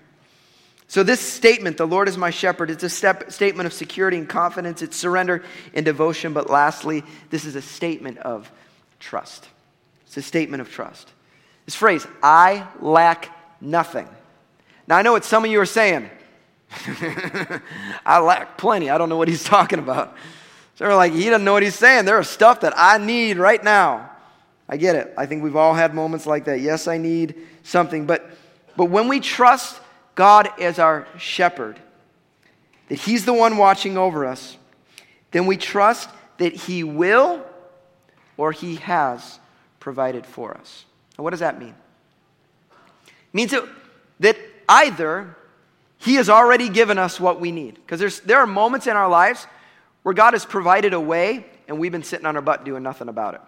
So, 0.87 1.03
this 1.03 1.19
statement, 1.19 1.75
the 1.75 1.87
Lord 1.87 2.07
is 2.07 2.17
my 2.17 2.29
shepherd, 2.29 2.69
it's 2.69 2.83
a 2.83 2.89
step, 2.89 3.29
statement 3.29 3.67
of 3.67 3.73
security 3.73 4.17
and 4.17 4.29
confidence, 4.29 4.81
it's 4.81 4.95
surrender 4.95 5.43
and 5.73 5.83
devotion. 5.83 6.31
But 6.31 6.49
lastly, 6.49 7.03
this 7.29 7.43
is 7.43 7.55
a 7.55 7.61
statement 7.61 8.19
of 8.19 8.49
trust. 8.99 9.49
It's 10.05 10.15
a 10.15 10.21
statement 10.21 10.61
of 10.61 10.69
trust. 10.69 11.11
This 11.65 11.75
phrase, 11.75 12.07
I 12.23 12.65
lack 12.79 13.29
nothing. 13.59 14.07
Now, 14.87 14.97
I 14.97 15.01
know 15.01 15.11
what 15.11 15.25
some 15.25 15.43
of 15.43 15.51
you 15.51 15.59
are 15.59 15.65
saying. 15.65 16.09
I 18.05 18.19
lack 18.19 18.57
plenty. 18.57 18.89
I 18.89 18.97
don't 18.97 19.09
know 19.09 19.17
what 19.17 19.27
he's 19.27 19.43
talking 19.43 19.79
about. 19.79 20.15
So 20.75 20.85
they're 20.85 20.95
like, 20.95 21.13
he 21.13 21.25
doesn't 21.25 21.43
know 21.43 21.53
what 21.53 21.63
he's 21.63 21.75
saying. 21.75 22.05
There 22.05 22.19
is 22.19 22.29
stuff 22.29 22.61
that 22.61 22.73
I 22.77 22.97
need 22.97 23.37
right 23.37 23.63
now. 23.63 24.11
I 24.69 24.77
get 24.77 24.95
it. 24.95 25.13
I 25.17 25.25
think 25.25 25.43
we've 25.43 25.55
all 25.55 25.73
had 25.73 25.93
moments 25.93 26.25
like 26.25 26.45
that. 26.45 26.59
Yes, 26.61 26.87
I 26.87 26.97
need 26.97 27.35
something. 27.63 28.05
But, 28.05 28.29
but 28.75 28.85
when 28.85 29.07
we 29.07 29.19
trust 29.19 29.79
God 30.15 30.49
as 30.59 30.77
our 30.77 31.07
shepherd, 31.17 31.79
that 32.89 32.99
he's 32.99 33.25
the 33.25 33.33
one 33.33 33.57
watching 33.57 33.97
over 33.97 34.25
us, 34.25 34.57
then 35.31 35.45
we 35.45 35.57
trust 35.57 36.09
that 36.37 36.53
he 36.53 36.83
will 36.83 37.43
or 38.37 38.51
he 38.51 38.75
has 38.75 39.39
provided 39.79 40.25
for 40.25 40.55
us. 40.55 40.85
Now, 41.17 41.23
what 41.23 41.31
does 41.31 41.39
that 41.39 41.59
mean? 41.59 41.73
It 43.07 43.33
means 43.33 43.51
that, 43.51 43.63
that 44.19 44.37
either 44.67 45.35
He 45.97 46.15
has 46.15 46.29
already 46.29 46.69
given 46.69 46.97
us 46.97 47.19
what 47.19 47.39
we 47.39 47.51
need. 47.51 47.75
Because 47.75 48.19
there 48.21 48.39
are 48.39 48.47
moments 48.47 48.87
in 48.87 48.95
our 48.95 49.09
lives 49.09 49.47
where 50.03 50.13
God 50.13 50.33
has 50.33 50.45
provided 50.45 50.93
a 50.93 50.99
way 50.99 51.45
and 51.67 51.79
we've 51.79 51.91
been 51.91 52.03
sitting 52.03 52.25
on 52.25 52.35
our 52.35 52.41
butt 52.41 52.63
doing 52.63 52.83
nothing 52.83 53.09
about 53.09 53.35
it. 53.35 53.41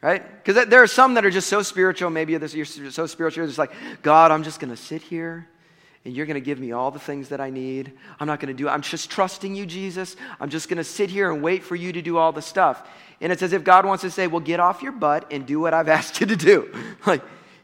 Right? 0.00 0.44
Because 0.44 0.66
there 0.66 0.82
are 0.82 0.88
some 0.88 1.14
that 1.14 1.24
are 1.24 1.30
just 1.30 1.48
so 1.48 1.62
spiritual. 1.62 2.10
Maybe 2.10 2.32
you're 2.32 2.64
so 2.64 3.06
spiritual, 3.06 3.46
just 3.46 3.58
like, 3.58 3.72
God, 4.02 4.32
I'm 4.32 4.42
just 4.42 4.58
going 4.58 4.70
to 4.70 4.76
sit 4.76 5.00
here 5.00 5.48
and 6.04 6.14
you're 6.14 6.26
going 6.26 6.34
to 6.34 6.40
give 6.40 6.58
me 6.58 6.72
all 6.72 6.90
the 6.90 6.98
things 6.98 7.28
that 7.28 7.40
I 7.40 7.50
need. 7.50 7.92
I'm 8.18 8.26
not 8.26 8.40
going 8.40 8.48
to 8.48 8.54
do 8.54 8.68
I'm 8.68 8.82
just 8.82 9.10
trusting 9.10 9.54
you, 9.54 9.64
Jesus. 9.64 10.16
I'm 10.40 10.50
just 10.50 10.68
going 10.68 10.78
to 10.78 10.84
sit 10.84 11.10
here 11.10 11.30
and 11.30 11.42
wait 11.42 11.62
for 11.62 11.76
you 11.76 11.92
to 11.92 12.02
do 12.02 12.18
all 12.18 12.32
the 12.32 12.42
stuff. 12.42 12.88
And 13.20 13.30
it's 13.30 13.42
as 13.42 13.52
if 13.52 13.62
God 13.62 13.86
wants 13.86 14.02
to 14.02 14.10
say, 14.10 14.26
Well, 14.26 14.40
get 14.40 14.58
off 14.58 14.82
your 14.82 14.92
butt 14.92 15.26
and 15.30 15.46
do 15.46 15.60
what 15.60 15.72
I've 15.72 15.88
asked 15.96 16.20
you 16.20 16.26
to 16.26 16.36
do. 16.36 16.74
like, 17.06 17.22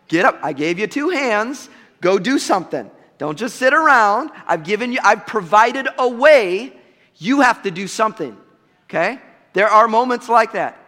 get 0.08 0.24
up. 0.24 0.38
I 0.42 0.52
gave 0.52 0.78
you 0.78 0.86
two 0.86 1.10
hands. 1.10 1.68
Go 2.00 2.18
do 2.18 2.38
something. 2.38 2.90
Don't 3.18 3.38
just 3.38 3.56
sit 3.56 3.74
around. 3.74 4.30
I've 4.46 4.64
given 4.64 4.92
you, 4.92 5.00
I've 5.02 5.26
provided 5.26 5.88
a 5.98 6.08
way. 6.08 6.72
You 7.16 7.40
have 7.40 7.62
to 7.62 7.70
do 7.70 7.86
something. 7.86 8.36
Okay? 8.84 9.20
There 9.52 9.68
are 9.68 9.88
moments 9.88 10.28
like 10.28 10.52
that. 10.52 10.78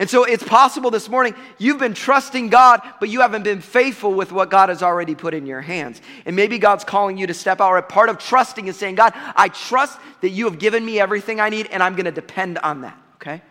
And 0.00 0.08
so 0.08 0.22
it's 0.22 0.44
possible 0.44 0.92
this 0.92 1.08
morning 1.08 1.34
you've 1.58 1.78
been 1.78 1.94
trusting 1.94 2.50
God, 2.50 2.80
but 3.00 3.08
you 3.08 3.20
haven't 3.20 3.42
been 3.42 3.60
faithful 3.60 4.14
with 4.14 4.30
what 4.30 4.48
God 4.48 4.68
has 4.68 4.80
already 4.80 5.16
put 5.16 5.34
in 5.34 5.44
your 5.44 5.60
hands. 5.60 6.00
And 6.24 6.36
maybe 6.36 6.58
God's 6.58 6.84
calling 6.84 7.18
you 7.18 7.26
to 7.26 7.34
step 7.34 7.60
out. 7.60 7.72
Or 7.72 7.82
part 7.82 8.08
of 8.08 8.18
trusting 8.18 8.68
is 8.68 8.76
saying, 8.76 8.94
God, 8.94 9.12
I 9.34 9.48
trust 9.48 9.98
that 10.20 10.30
you 10.30 10.44
have 10.44 10.60
given 10.60 10.84
me 10.84 11.00
everything 11.00 11.40
I 11.40 11.48
need, 11.48 11.66
and 11.72 11.82
I'm 11.82 11.94
going 11.94 12.04
to 12.04 12.12
depend 12.12 12.58
on 12.58 12.82
that. 12.82 12.96
Okay? 13.16 13.42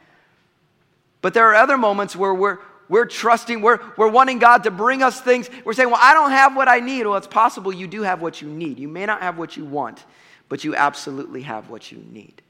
But 1.21 1.33
there 1.33 1.49
are 1.49 1.55
other 1.55 1.77
moments 1.77 2.15
where 2.15 2.33
we're, 2.33 2.59
we're 2.89 3.05
trusting, 3.05 3.61
we're, 3.61 3.79
we're 3.97 4.09
wanting 4.09 4.39
God 4.39 4.63
to 4.63 4.71
bring 4.71 5.03
us 5.03 5.19
things. 5.19 5.49
We're 5.65 5.73
saying, 5.73 5.89
Well, 5.89 5.99
I 6.01 6.13
don't 6.13 6.31
have 6.31 6.55
what 6.55 6.67
I 6.67 6.79
need. 6.79 7.05
Well, 7.05 7.17
it's 7.17 7.27
possible 7.27 7.73
you 7.73 7.87
do 7.87 8.03
have 8.03 8.21
what 8.21 8.41
you 8.41 8.47
need. 8.47 8.79
You 8.79 8.87
may 8.87 9.05
not 9.05 9.21
have 9.21 9.37
what 9.37 9.57
you 9.57 9.65
want, 9.65 10.05
but 10.49 10.63
you 10.63 10.75
absolutely 10.75 11.41
have 11.41 11.69
what 11.69 11.91
you 11.91 11.97
need. 12.11 12.41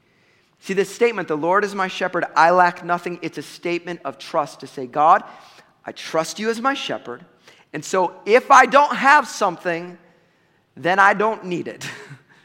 See, 0.60 0.74
this 0.74 0.92
statement, 0.92 1.28
the 1.28 1.36
Lord 1.36 1.64
is 1.64 1.74
my 1.74 1.88
shepherd, 1.88 2.24
I 2.34 2.50
lack 2.50 2.84
nothing, 2.84 3.18
it's 3.22 3.38
a 3.38 3.42
statement 3.42 4.00
of 4.04 4.18
trust 4.18 4.60
to 4.60 4.66
say, 4.66 4.86
God, 4.86 5.22
I 5.84 5.92
trust 5.92 6.38
you 6.38 6.50
as 6.50 6.60
my 6.60 6.74
shepherd. 6.74 7.24
And 7.72 7.84
so 7.84 8.14
if 8.26 8.50
I 8.50 8.66
don't 8.66 8.94
have 8.96 9.28
something, 9.28 9.98
then 10.76 10.98
I 10.98 11.14
don't 11.14 11.44
need 11.44 11.68
it. 11.68 11.88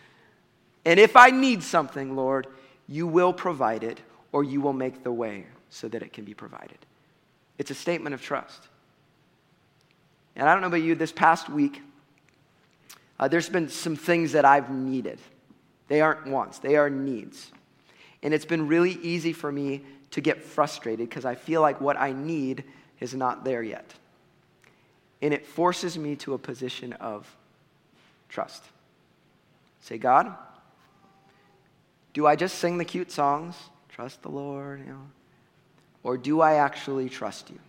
and 0.86 1.00
if 1.00 1.16
I 1.16 1.32
need 1.32 1.64
something, 1.64 2.16
Lord, 2.16 2.48
you 2.88 3.08
will 3.08 3.34
provide 3.34 3.84
it 3.84 4.00
or 4.32 4.44
you 4.44 4.62
will 4.62 4.74
make 4.74 5.04
the 5.04 5.12
way 5.12 5.46
so 5.70 5.88
that 5.88 6.04
it 6.04 6.14
can 6.14 6.24
be 6.24 6.34
provided. 6.34 6.78
It's 7.63 7.71
a 7.71 7.76
statement 7.76 8.13
of 8.13 8.21
trust. 8.21 8.67
And 10.36 10.49
I 10.49 10.52
don't 10.52 10.60
know 10.60 10.67
about 10.67 10.82
you, 10.82 10.95
this 10.95 11.13
past 11.13 11.47
week, 11.47 11.82
uh, 13.17 13.30
there's 13.30 13.47
been 13.47 13.69
some 13.69 13.95
things 13.95 14.34
that 14.34 14.43
I've 14.43 14.69
needed. 14.69 15.17
They 15.88 16.02
aren't 16.02 16.28
wants, 16.28 16.60
they 16.60 16.76
are 16.76 16.89
needs. 16.89 17.54
And 18.21 18.34
it's 18.34 18.43
been 18.43 18.67
really 18.67 18.99
easy 19.02 19.32
for 19.32 19.49
me 19.49 19.82
to 20.12 20.19
get 20.19 20.43
frustrated 20.43 21.08
because 21.08 21.23
I 21.23 21.36
feel 21.36 21.62
like 21.62 21.80
what 21.80 21.97
I 21.97 22.12
need 22.12 22.65
is 22.99 23.13
not 23.13 23.45
there 23.45 23.63
yet. 23.63 23.93
And 25.21 25.34
it 25.34 25.45
forces 25.45 25.97
me 25.97 26.17
to 26.17 26.34
a 26.34 26.38
position 26.38 26.91
of 26.91 27.34
trust. 28.28 28.62
Say, 29.80 29.97
God, 29.97 30.36
do 32.12 32.28
I 32.28 32.36
just 32.36 32.60
sing 32.60 32.78
the 32.78 32.84
cute 32.84 33.10
songs? 33.10 33.56
Trust 33.88 34.21
the 34.21 34.30
Lord, 34.30 34.82
you 34.82 34.88
know? 34.88 35.08
Or 36.04 36.18
do 36.18 36.42
I 36.42 36.56
actually 36.56 37.10
trust 37.10 37.50
you? 37.50 37.60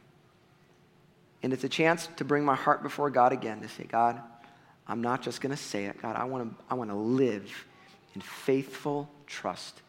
And 1.43 1.53
it's 1.53 1.65
a 1.65 1.69
chance 1.69 2.09
to 2.17 2.25
bring 2.25 2.45
my 2.45 2.55
heart 2.55 2.83
before 2.83 3.11
God 3.11 3.33
again 3.33 3.61
to 3.61 3.69
say, 3.69 3.85
God, 3.85 4.21
I'm 4.87 5.03
not 5.03 5.23
just 5.23 5.41
going 5.41 5.55
to 5.55 5.63
say 5.63 5.85
it. 5.87 6.01
God, 6.01 6.17
I 6.17 6.25
want 6.25 6.51
to 6.51 6.65
I 6.71 6.75
want 6.75 6.91
to 6.91 6.97
live 6.97 7.51
in 8.15 8.21
faithful 8.21 9.09
trust 9.27 9.81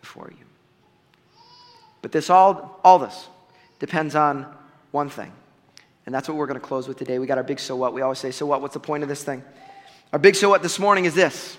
before 0.00 0.30
you. 0.30 0.44
But 2.00 2.12
this 2.12 2.30
all, 2.30 2.80
all 2.84 2.98
this 2.98 3.28
depends 3.78 4.14
on 4.14 4.46
one 4.90 5.08
thing. 5.08 5.32
And 6.04 6.14
that's 6.14 6.28
what 6.28 6.36
we're 6.36 6.46
going 6.46 6.60
to 6.60 6.66
close 6.66 6.88
with 6.88 6.98
today. 6.98 7.18
We 7.18 7.26
got 7.26 7.38
our 7.38 7.44
big 7.44 7.60
so 7.60 7.76
what. 7.76 7.94
We 7.94 8.02
always 8.02 8.18
say, 8.18 8.32
so 8.32 8.44
what? 8.44 8.60
What's 8.60 8.74
the 8.74 8.80
point 8.80 9.04
of 9.04 9.08
this 9.08 9.22
thing? 9.22 9.42
Our 10.12 10.18
big 10.18 10.34
so 10.34 10.48
what 10.48 10.62
this 10.62 10.78
morning 10.78 11.04
is 11.04 11.14
this 11.14 11.56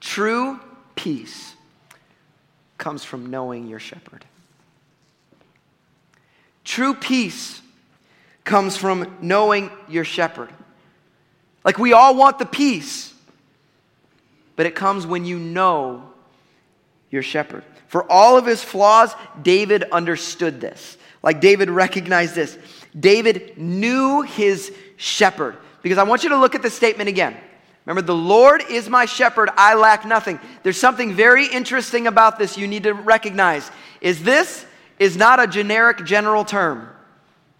true 0.00 0.58
peace 0.96 1.54
comes 2.78 3.04
from 3.04 3.26
knowing 3.26 3.66
your 3.66 3.78
shepherd. 3.78 4.24
True 6.68 6.92
peace 6.92 7.62
comes 8.44 8.76
from 8.76 9.16
knowing 9.22 9.70
your 9.88 10.04
shepherd. 10.04 10.50
Like 11.64 11.78
we 11.78 11.94
all 11.94 12.14
want 12.14 12.38
the 12.38 12.44
peace, 12.44 13.14
but 14.54 14.66
it 14.66 14.74
comes 14.74 15.06
when 15.06 15.24
you 15.24 15.38
know 15.38 16.12
your 17.10 17.22
shepherd. 17.22 17.64
For 17.86 18.04
all 18.12 18.36
of 18.36 18.44
his 18.44 18.62
flaws, 18.62 19.14
David 19.40 19.84
understood 19.84 20.60
this. 20.60 20.98
Like 21.22 21.40
David 21.40 21.70
recognized 21.70 22.34
this. 22.34 22.58
David 23.00 23.56
knew 23.56 24.20
his 24.20 24.70
shepherd. 24.98 25.56
Because 25.80 25.96
I 25.96 26.02
want 26.02 26.22
you 26.22 26.28
to 26.28 26.36
look 26.36 26.54
at 26.54 26.60
the 26.60 26.68
statement 26.68 27.08
again. 27.08 27.34
Remember, 27.86 28.02
the 28.02 28.14
Lord 28.14 28.62
is 28.68 28.90
my 28.90 29.06
shepherd, 29.06 29.48
I 29.56 29.74
lack 29.74 30.04
nothing. 30.04 30.38
There's 30.64 30.76
something 30.76 31.14
very 31.14 31.46
interesting 31.46 32.06
about 32.06 32.38
this 32.38 32.58
you 32.58 32.68
need 32.68 32.82
to 32.82 32.92
recognize. 32.92 33.70
Is 34.02 34.22
this 34.22 34.66
is 34.98 35.16
not 35.16 35.40
a 35.40 35.46
generic 35.46 36.04
general 36.04 36.44
term. 36.44 36.88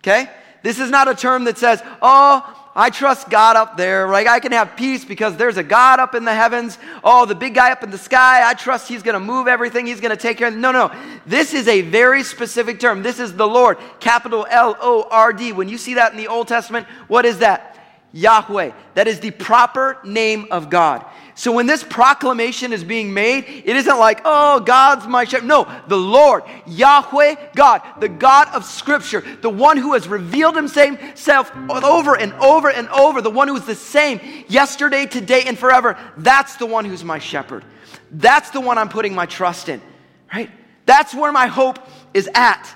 Okay? 0.01 0.31
This 0.63 0.79
is 0.79 0.91
not 0.91 1.09
a 1.09 1.15
term 1.15 1.45
that 1.45 1.59
says, 1.59 1.83
"Oh, 2.03 2.43
I 2.79 2.91
trust 2.91 3.29
God 3.29 3.57
up 3.57 3.77
there. 3.77 4.09
Like 4.09 4.29
I 4.29 4.39
can 4.39 4.53
have 4.53 4.77
peace 4.77 5.05
because 5.05 5.37
there's 5.37 5.57
a 5.57 5.65
God 5.65 5.99
up 5.99 6.15
in 6.15 6.25
the 6.25 6.33
heavens. 6.33 6.79
Oh, 7.03 7.27
the 7.27 7.35
big 7.35 7.53
guy 7.53 7.73
up 7.73 7.83
in 7.83 7.91
the 7.91 7.99
sky. 7.99 8.49
I 8.49 8.55
trust 8.55 8.87
he's 8.87 9.03
going 9.03 9.15
to 9.15 9.21
move 9.21 9.49
everything. 9.49 9.85
He's 9.85 10.01
going 10.01 10.17
to 10.17 10.23
take 10.23 10.39
care 10.39 10.47
of. 10.47 10.55
No, 10.55 10.71
no. 10.71 10.93
This 11.27 11.55
is 11.55 11.67
a 11.67 11.81
very 11.81 12.23
specific 12.23 12.79
term. 12.79 13.03
This 13.03 13.19
is 13.19 13.35
the 13.35 13.49
Lord, 13.49 13.79
capital 13.99 14.47
L 14.49 14.77
O 14.81 15.09
R 15.11 15.33
D. 15.33 15.53
When 15.53 15.69
you 15.69 15.77
see 15.77 15.95
that 15.95 16.13
in 16.13 16.19
the 16.19 16.29
Old 16.29 16.47
Testament, 16.47 16.87
what 17.09 17.25
is 17.25 17.39
that? 17.39 17.77
Yahweh. 18.13 18.71
That 18.95 19.09
is 19.09 19.19
the 19.19 19.33
proper 19.33 19.99
name 20.05 20.47
of 20.53 20.71
God. 20.71 21.05
So 21.39 21.53
when 21.53 21.67
this 21.67 21.85
proclamation 21.85 22.73
is 22.73 22.83
being 22.83 23.15
made, 23.15 23.45
it 23.65 23.77
isn't 23.77 23.97
like, 23.97 24.23
oh, 24.25 24.59
God's 24.59 25.07
my 25.07 25.23
shepherd. 25.23 25.47
No, 25.47 25.73
the 25.87 25.97
Lord, 25.97 26.43
Yahweh, 26.67 27.37
God, 27.55 27.81
the 28.01 28.09
God 28.09 28.49
of 28.53 28.65
Scripture, 28.65 29.21
the 29.41 29.49
one 29.49 29.77
who 29.77 29.93
has 29.93 30.09
revealed 30.09 30.57
himself 30.57 31.53
over 31.71 32.17
and 32.17 32.33
over 32.35 32.71
and 32.71 32.89
over, 32.89 33.23
the 33.23 33.31
one 33.31 33.47
who 33.47 33.55
is 33.55 33.65
the 33.65 33.77
same 33.77 34.21
yesterday, 34.49 35.07
today, 35.07 35.45
and 35.47 35.57
forever. 35.57 35.97
That's 36.17 36.57
the 36.57 36.67
one 36.67 36.85
who's 36.85 37.05
my 37.05 37.21
shepherd. 37.21 37.65
That's 38.11 38.51
the 38.51 38.61
one 38.61 38.77
I'm 38.77 38.89
putting 38.89 39.15
my 39.15 39.27
trust 39.27 39.69
in, 39.69 39.81
right? 40.35 40.51
That's 40.87 41.15
where 41.15 41.31
my 41.31 41.47
hope 41.47 41.79
is 42.15 42.29
at. 42.35 42.69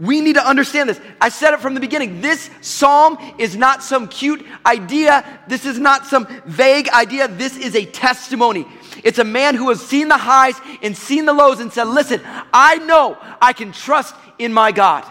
We 0.00 0.20
need 0.20 0.34
to 0.34 0.46
understand 0.46 0.88
this. 0.88 1.00
I 1.20 1.28
said 1.28 1.54
it 1.54 1.60
from 1.60 1.74
the 1.74 1.80
beginning. 1.80 2.20
This 2.20 2.50
psalm 2.60 3.18
is 3.36 3.56
not 3.56 3.82
some 3.82 4.06
cute 4.06 4.46
idea. 4.64 5.24
This 5.48 5.66
is 5.66 5.78
not 5.78 6.06
some 6.06 6.26
vague 6.46 6.88
idea. 6.90 7.26
This 7.26 7.56
is 7.56 7.74
a 7.74 7.84
testimony. 7.84 8.64
It's 9.02 9.18
a 9.18 9.24
man 9.24 9.56
who 9.56 9.70
has 9.70 9.84
seen 9.84 10.08
the 10.08 10.16
highs 10.16 10.54
and 10.82 10.96
seen 10.96 11.24
the 11.24 11.32
lows 11.32 11.58
and 11.58 11.72
said, 11.72 11.88
Listen, 11.88 12.20
I 12.52 12.76
know 12.78 13.18
I 13.42 13.52
can 13.52 13.72
trust 13.72 14.14
in 14.38 14.52
my 14.52 14.70
God. 14.70 15.04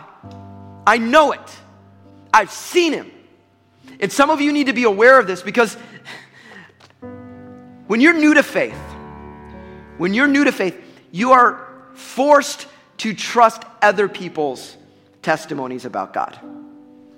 I 0.86 0.98
know 0.98 1.34
it. 1.34 1.58
I've 2.34 2.52
seen 2.52 2.94
him. 2.94 3.12
And 4.00 4.12
some 4.12 4.30
of 4.30 4.40
you 4.40 4.54
need 4.54 4.68
to 4.68 4.74
be 4.74 4.84
aware 4.84 5.20
of 5.20 5.28
this 5.28 5.42
because 5.42 5.76
when 7.88 8.00
you're 8.00 8.14
new 8.14 8.36
to 8.36 8.44
faith, 8.44 8.78
when 9.98 10.14
you're 10.14 10.28
new 10.28 10.46
to 10.46 10.52
faith, 10.52 10.80
you 11.12 11.34
are 11.34 11.68
forced 11.94 12.68
to 12.98 13.14
trust 13.14 13.64
other 13.82 14.08
people's 14.08 14.76
testimonies 15.22 15.86
about 15.86 16.14
God. 16.14 16.40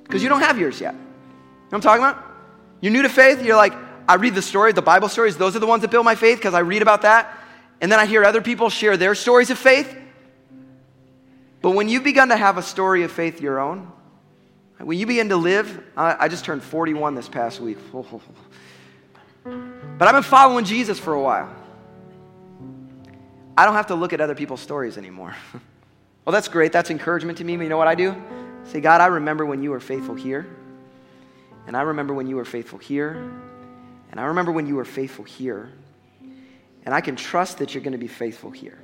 Because 0.03 0.23
you 0.23 0.29
don't 0.29 0.41
have 0.41 0.57
yours 0.57 0.81
yet. 0.81 0.93
You 0.93 0.99
know 0.99 1.05
I'm 1.73 1.81
talking 1.81 2.03
about? 2.03 2.23
You're 2.81 2.91
new 2.91 3.03
to 3.03 3.09
faith, 3.09 3.43
you're 3.43 3.55
like, 3.55 3.73
I 4.07 4.15
read 4.15 4.33
the 4.33 4.41
story, 4.41 4.71
the 4.71 4.81
Bible 4.81 5.09
stories, 5.09 5.37
those 5.37 5.55
are 5.55 5.59
the 5.59 5.67
ones 5.67 5.81
that 5.83 5.91
build 5.91 6.05
my 6.05 6.15
faith 6.15 6.39
because 6.39 6.53
I 6.53 6.59
read 6.59 6.81
about 6.81 7.03
that. 7.03 7.37
And 7.81 7.91
then 7.91 7.99
I 7.99 8.05
hear 8.05 8.23
other 8.23 8.41
people 8.41 8.69
share 8.69 8.97
their 8.97 9.15
stories 9.15 9.49
of 9.51 9.59
faith. 9.59 9.95
But 11.61 11.71
when 11.71 11.89
you've 11.89 12.03
begun 12.03 12.29
to 12.29 12.37
have 12.37 12.57
a 12.57 12.63
story 12.63 13.03
of 13.03 13.11
faith 13.11 13.41
your 13.41 13.59
own, 13.59 13.91
when 14.79 14.97
you 14.97 15.05
begin 15.05 15.29
to 15.29 15.35
live, 15.35 15.83
I, 15.95 16.29
just 16.29 16.45
turned 16.45 16.63
41 16.63 17.15
this 17.15 17.29
past 17.29 17.59
week. 17.59 17.77
But 19.43 20.07
I've 20.07 20.13
been 20.13 20.23
following 20.23 20.63
Jesus 20.63 20.99
for 20.99 21.13
a 21.13 21.21
while. 21.21 21.53
I 23.59 23.65
don't 23.65 23.73
have 23.73 23.87
to 23.87 23.95
look 23.95 24.13
at 24.13 24.21
other 24.21 24.35
people's 24.35 24.61
stories 24.61 24.97
anymore. 24.97 25.35
well, 26.23 26.31
that's 26.31 26.47
great. 26.47 26.71
That's 26.71 26.91
encouragement 26.91 27.39
to 27.39 27.43
me. 27.43 27.57
But 27.57 27.63
you 27.63 27.69
know 27.69 27.75
what 27.75 27.89
I 27.89 27.95
do? 27.95 28.15
Say, 28.63 28.79
God, 28.79 29.01
I 29.01 29.07
remember 29.07 29.45
when 29.45 29.61
you 29.61 29.71
were 29.71 29.81
faithful 29.81 30.15
here. 30.15 30.47
And 31.67 31.75
I 31.75 31.81
remember 31.81 32.13
when 32.13 32.25
you 32.25 32.37
were 32.37 32.45
faithful 32.45 32.79
here. 32.79 33.15
And 34.11 34.17
I 34.17 34.23
remember 34.23 34.53
when 34.53 34.65
you 34.65 34.75
were 34.75 34.85
faithful 34.85 35.25
here. 35.25 35.73
And 36.85 36.95
I 36.95 37.01
can 37.01 37.17
trust 37.17 37.57
that 37.57 37.73
you're 37.73 37.83
going 37.83 37.91
to 37.91 37.97
be 37.97 38.07
faithful 38.07 38.49
here. 38.49 38.79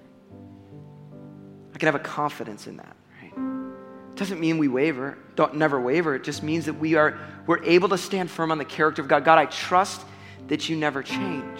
I 1.73 1.77
can 1.77 1.85
have 1.85 1.95
a 1.95 1.99
confidence 1.99 2.67
in 2.67 2.75
that. 2.75 2.97
Right? 3.21 4.15
Doesn't 4.17 4.41
mean 4.41 4.57
we 4.57 4.67
waver, 4.67 5.17
don't 5.38 5.55
never 5.55 5.79
waver. 5.79 6.15
It 6.15 6.25
just 6.25 6.43
means 6.43 6.65
that 6.65 6.73
we 6.73 6.95
are 6.95 7.17
we're 7.47 7.63
able 7.63 7.88
to 7.88 7.97
stand 7.97 8.29
firm 8.29 8.51
on 8.51 8.57
the 8.57 8.65
character 8.65 9.01
of 9.01 9.07
God. 9.07 9.23
God, 9.23 9.38
I 9.38 9.45
trust 9.45 10.01
that 10.49 10.67
you 10.67 10.75
never 10.75 11.01
change. 11.01 11.59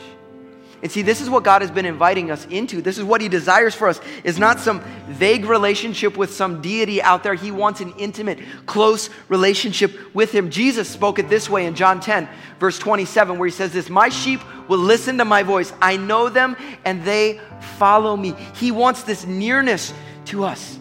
And 0.82 0.92
see, 0.92 1.02
this 1.02 1.22
is 1.22 1.30
what 1.30 1.44
God 1.44 1.62
has 1.62 1.72
been 1.72 1.86
inviting 1.86 2.30
us 2.30 2.46
into. 2.48 2.82
This 2.82 2.98
is 2.98 3.04
what 3.04 3.22
He 3.22 3.30
desires 3.30 3.74
for 3.74 3.88
us, 3.88 4.00
is 4.24 4.38
not 4.38 4.60
some 4.60 4.82
vague 5.08 5.46
relationship 5.46 6.18
with 6.18 6.34
some 6.34 6.62
deity 6.62 7.02
out 7.02 7.24
there. 7.24 7.34
He 7.34 7.52
wants 7.52 7.82
an 7.82 7.94
intimate, 7.98 8.40
close 8.66 9.10
relationship 9.30 10.14
with 10.14 10.32
Him. 10.32 10.50
Jesus 10.50 10.90
spoke 10.90 11.18
it 11.18 11.30
this 11.30 11.50
way 11.50 11.66
in 11.66 11.76
John 11.76 12.00
10, 12.00 12.28
verse 12.60 12.78
27, 12.78 13.40
where 13.40 13.48
He 13.48 13.52
says 13.52 13.72
this 13.72 13.90
My 13.90 14.10
sheep 14.10 14.42
will 14.68 14.80
listen 14.80 15.18
to 15.20 15.26
my 15.26 15.44
voice. 15.44 15.72
I 15.82 15.98
know 15.98 16.30
them, 16.30 16.58
and 16.84 17.04
they 17.04 17.40
follow 17.78 18.16
me. 18.16 18.34
He 18.56 18.72
wants 18.72 19.04
this 19.04 19.26
nearness 19.26 19.94
to 20.26 20.44
us. 20.44 20.78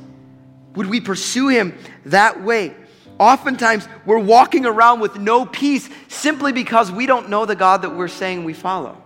Would 0.75 0.87
we 0.89 1.01
pursue 1.01 1.49
Him 1.49 1.79
that 2.07 2.43
way? 2.43 2.75
Oftentimes, 3.19 3.87
we're 4.05 4.19
walking 4.19 4.67
around 4.67 4.99
with 4.99 5.19
no 5.19 5.47
peace 5.47 5.89
simply 6.09 6.53
because 6.53 6.91
we 6.91 7.07
don't 7.07 7.29
know 7.29 7.47
the 7.47 7.55
God 7.55 7.83
that 7.83 7.95
we're 7.95 8.09
saying 8.09 8.43
we 8.43 8.55
follow 8.55 9.04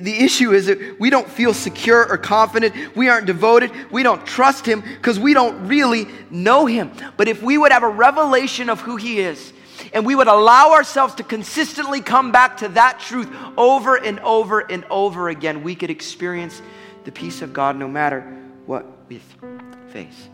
the 0.00 0.24
issue 0.24 0.52
is 0.52 0.66
that 0.66 1.00
we 1.00 1.10
don't 1.10 1.28
feel 1.28 1.54
secure 1.54 2.08
or 2.08 2.16
confident. 2.16 2.96
We 2.96 3.08
aren't 3.08 3.26
devoted. 3.26 3.72
We 3.90 4.02
don't 4.02 4.24
trust 4.26 4.66
Him 4.66 4.80
because 4.80 5.18
we 5.18 5.34
don't 5.34 5.66
really 5.68 6.06
know 6.30 6.66
Him. 6.66 6.92
But 7.16 7.28
if 7.28 7.42
we 7.42 7.58
would 7.58 7.72
have 7.72 7.82
a 7.82 7.88
revelation 7.88 8.70
of 8.70 8.80
who 8.80 8.96
He 8.96 9.20
is, 9.20 9.52
and 9.92 10.06
we 10.06 10.14
would 10.14 10.28
allow 10.28 10.72
ourselves 10.72 11.14
to 11.16 11.22
consistently 11.22 12.00
come 12.00 12.32
back 12.32 12.58
to 12.58 12.68
that 12.68 13.00
truth 13.00 13.28
over 13.56 13.96
and 13.96 14.20
over 14.20 14.60
and 14.60 14.84
over 14.90 15.28
again, 15.28 15.62
we 15.62 15.74
could 15.74 15.90
experience 15.90 16.62
the 17.04 17.12
peace 17.12 17.42
of 17.42 17.52
God 17.52 17.76
no 17.76 17.88
matter 17.88 18.20
what 18.66 18.86
we 19.08 19.20
face. 19.88 20.28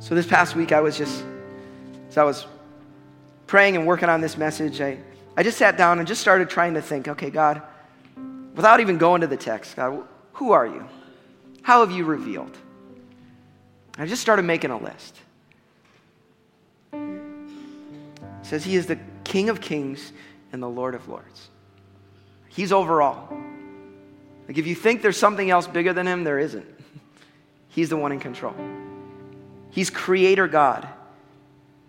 So 0.00 0.14
this 0.14 0.26
past 0.26 0.56
week, 0.56 0.72
I 0.72 0.80
was 0.80 0.96
just, 0.96 1.24
as 2.08 2.18
I 2.18 2.24
was 2.24 2.46
praying 3.46 3.76
and 3.76 3.86
working 3.86 4.08
on 4.08 4.20
this 4.20 4.36
message, 4.36 4.80
I 4.80 4.98
I 5.36 5.42
just 5.42 5.58
sat 5.58 5.76
down 5.76 5.98
and 5.98 6.08
just 6.08 6.20
started 6.20 6.50
trying 6.50 6.74
to 6.74 6.82
think, 6.82 7.08
okay, 7.08 7.30
God, 7.30 7.62
without 8.54 8.80
even 8.80 8.98
going 8.98 9.20
to 9.20 9.26
the 9.26 9.36
text, 9.36 9.76
God, 9.76 10.02
who 10.34 10.52
are 10.52 10.66
you? 10.66 10.86
How 11.62 11.80
have 11.80 11.90
you 11.90 12.04
revealed? 12.04 12.56
I 13.98 14.06
just 14.06 14.22
started 14.22 14.44
making 14.44 14.70
a 14.70 14.78
list. 14.78 15.16
It 16.92 16.98
says 18.42 18.64
he 18.64 18.76
is 18.76 18.86
the 18.86 18.98
King 19.24 19.48
of 19.48 19.60
Kings 19.60 20.12
and 20.52 20.62
the 20.62 20.68
Lord 20.68 20.94
of 20.94 21.08
Lords. 21.08 21.48
He's 22.48 22.72
over 22.72 23.02
all. 23.02 23.32
Like 24.48 24.58
if 24.58 24.66
you 24.66 24.74
think 24.74 25.02
there's 25.02 25.16
something 25.16 25.50
else 25.50 25.66
bigger 25.66 25.92
than 25.92 26.06
him, 26.06 26.24
there 26.24 26.38
isn't. 26.38 26.66
He's 27.68 27.88
the 27.88 27.96
one 27.96 28.10
in 28.10 28.18
control. 28.18 28.54
He's 29.70 29.90
creator 29.90 30.48
God. 30.48 30.88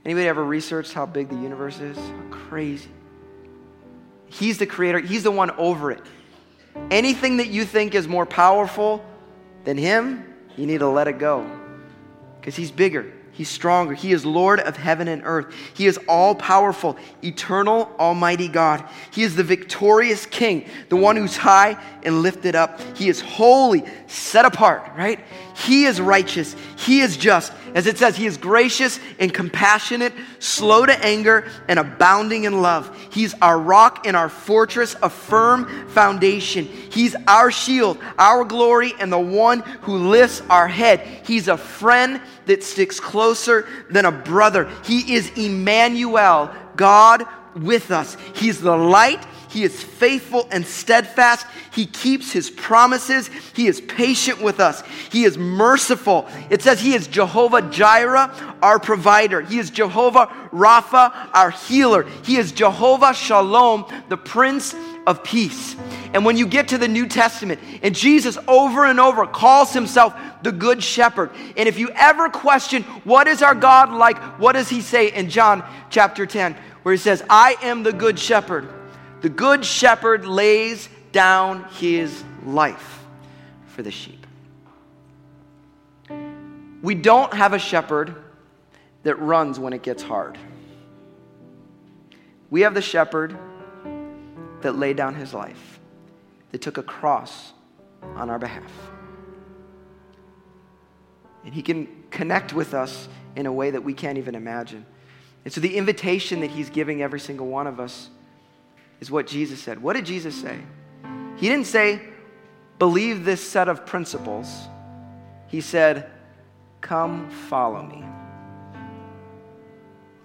Anybody 0.05 0.27
ever 0.27 0.43
researched 0.43 0.93
how 0.93 1.05
big 1.05 1.29
the 1.29 1.35
universe 1.35 1.79
is? 1.79 1.97
How 1.97 2.23
crazy. 2.29 2.89
He's 4.31 4.57
the 4.57 4.65
creator, 4.65 4.99
He's 4.99 5.23
the 5.23 5.31
one 5.31 5.51
over 5.51 5.91
it. 5.91 6.01
Anything 6.89 7.37
that 7.37 7.47
you 7.47 7.65
think 7.65 7.93
is 7.93 8.07
more 8.07 8.25
powerful 8.25 9.03
than 9.65 9.77
Him, 9.77 10.25
you 10.55 10.65
need 10.65 10.79
to 10.79 10.87
let 10.87 11.07
it 11.07 11.19
go 11.19 11.49
because 12.39 12.55
He's 12.55 12.71
bigger. 12.71 13.11
He's 13.33 13.49
stronger. 13.49 13.93
He 13.93 14.11
is 14.11 14.25
Lord 14.25 14.59
of 14.59 14.75
heaven 14.75 15.07
and 15.07 15.21
earth. 15.25 15.53
He 15.73 15.87
is 15.87 15.97
all 16.07 16.35
powerful, 16.35 16.97
eternal, 17.23 17.89
almighty 17.97 18.49
God. 18.49 18.87
He 19.11 19.23
is 19.23 19.35
the 19.35 19.43
victorious 19.43 20.25
King, 20.25 20.69
the 20.89 20.97
one 20.97 21.15
who's 21.15 21.37
high 21.37 21.81
and 22.03 22.21
lifted 22.21 22.55
up. 22.55 22.81
He 22.95 23.07
is 23.07 23.21
holy, 23.21 23.85
set 24.07 24.45
apart, 24.45 24.91
right? 24.97 25.19
He 25.55 25.85
is 25.85 26.01
righteous. 26.01 26.55
He 26.77 26.99
is 26.99 27.15
just. 27.15 27.53
As 27.73 27.87
it 27.87 27.97
says, 27.97 28.17
He 28.17 28.25
is 28.25 28.37
gracious 28.37 28.99
and 29.19 29.33
compassionate, 29.33 30.13
slow 30.39 30.85
to 30.85 31.05
anger, 31.05 31.49
and 31.67 31.79
abounding 31.79 32.43
in 32.43 32.61
love. 32.61 32.95
He's 33.11 33.33
our 33.41 33.59
rock 33.59 34.05
and 34.05 34.15
our 34.15 34.29
fortress, 34.29 34.95
a 35.01 35.09
firm 35.09 35.87
foundation. 35.89 36.65
He's 36.65 37.15
our 37.27 37.51
shield, 37.51 37.97
our 38.17 38.43
glory, 38.43 38.93
and 38.99 39.11
the 39.11 39.19
one 39.19 39.61
who 39.81 40.09
lifts 40.09 40.41
our 40.49 40.67
head. 40.67 40.99
He's 41.25 41.47
a 41.47 41.57
friend 41.57 42.21
that 42.45 42.63
sticks 42.63 42.99
closer 42.99 43.67
than 43.89 44.05
a 44.05 44.11
brother. 44.11 44.69
He 44.83 45.15
is 45.15 45.29
Emmanuel, 45.37 46.53
God 46.75 47.25
with 47.55 47.91
us. 47.91 48.17
He's 48.35 48.61
the 48.61 48.75
light 48.75 49.25
he 49.51 49.63
is 49.63 49.83
faithful 49.83 50.47
and 50.49 50.65
steadfast. 50.65 51.45
He 51.73 51.85
keeps 51.85 52.31
his 52.31 52.49
promises. 52.49 53.29
He 53.53 53.67
is 53.67 53.81
patient 53.81 54.41
with 54.41 54.61
us. 54.61 54.81
He 55.11 55.25
is 55.25 55.37
merciful. 55.37 56.25
It 56.49 56.61
says 56.61 56.79
he 56.79 56.93
is 56.93 57.07
Jehovah 57.07 57.61
Jireh, 57.63 58.57
our 58.61 58.79
provider. 58.79 59.41
He 59.41 59.59
is 59.59 59.69
Jehovah 59.69 60.27
Rapha, 60.53 61.29
our 61.33 61.51
healer. 61.51 62.03
He 62.23 62.37
is 62.37 62.53
Jehovah 62.53 63.13
Shalom, 63.13 63.85
the 64.07 64.15
Prince 64.15 64.73
of 65.05 65.21
Peace. 65.21 65.75
And 66.13 66.23
when 66.23 66.37
you 66.37 66.47
get 66.47 66.69
to 66.69 66.77
the 66.77 66.87
New 66.87 67.07
Testament, 67.07 67.59
and 67.83 67.93
Jesus 67.93 68.37
over 68.47 68.85
and 68.85 69.01
over 69.01 69.27
calls 69.27 69.73
himself 69.73 70.15
the 70.43 70.53
Good 70.53 70.81
Shepherd. 70.81 71.31
And 71.57 71.67
if 71.67 71.77
you 71.77 71.89
ever 71.89 72.29
question, 72.29 72.83
what 73.03 73.27
is 73.27 73.41
our 73.41 73.55
God 73.55 73.91
like? 73.91 74.17
What 74.39 74.53
does 74.53 74.69
he 74.69 74.79
say 74.79 75.11
in 75.11 75.29
John 75.29 75.61
chapter 75.89 76.25
10, 76.25 76.55
where 76.83 76.93
he 76.93 76.97
says, 76.97 77.21
I 77.29 77.57
am 77.61 77.83
the 77.83 77.91
Good 77.91 78.17
Shepherd. 78.17 78.80
The 79.21 79.29
good 79.29 79.63
shepherd 79.63 80.25
lays 80.25 80.89
down 81.11 81.65
his 81.75 82.23
life 82.45 83.03
for 83.67 83.83
the 83.83 83.91
sheep. 83.91 84.25
We 86.81 86.95
don't 86.95 87.31
have 87.33 87.53
a 87.53 87.59
shepherd 87.59 88.15
that 89.03 89.19
runs 89.19 89.59
when 89.59 89.73
it 89.73 89.83
gets 89.83 90.01
hard. 90.01 90.37
We 92.49 92.61
have 92.61 92.73
the 92.73 92.81
shepherd 92.81 93.37
that 94.61 94.75
laid 94.75 94.97
down 94.97 95.15
his 95.15 95.33
life, 95.33 95.79
that 96.51 96.61
took 96.61 96.77
a 96.77 96.83
cross 96.83 97.53
on 98.15 98.29
our 98.29 98.39
behalf. 98.39 98.71
And 101.45 101.53
he 101.53 101.61
can 101.61 101.87
connect 102.09 102.53
with 102.53 102.73
us 102.73 103.07
in 103.35 103.45
a 103.45 103.53
way 103.53 103.71
that 103.71 103.83
we 103.83 103.93
can't 103.93 104.17
even 104.17 104.35
imagine. 104.35 104.85
And 105.45 105.53
so, 105.53 105.61
the 105.61 105.75
invitation 105.75 106.41
that 106.41 106.51
he's 106.51 106.69
giving 106.69 107.01
every 107.01 107.19
single 107.19 107.47
one 107.47 107.65
of 107.65 107.79
us 107.79 108.09
is 109.01 109.11
what 109.11 109.27
Jesus 109.27 109.59
said. 109.59 109.81
What 109.81 109.93
did 109.93 110.05
Jesus 110.05 110.35
say? 110.35 110.59
He 111.35 111.49
didn't 111.49 111.65
say, 111.65 112.01
believe 112.79 113.25
this 113.25 113.45
set 113.45 113.67
of 113.67 113.85
principles. 113.85 114.47
He 115.47 115.59
said, 115.59 116.09
come 116.79 117.29
follow 117.29 117.81
me. 117.81 118.05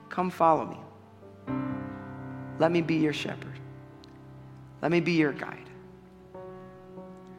Come 0.08 0.30
follow 0.30 0.66
me. 0.66 0.78
Let 2.58 2.70
me 2.70 2.82
be 2.82 2.96
your 2.96 3.12
shepherd. 3.12 3.58
Let 4.82 4.90
me 4.90 5.00
be 5.00 5.12
your 5.12 5.32
guide. 5.32 5.68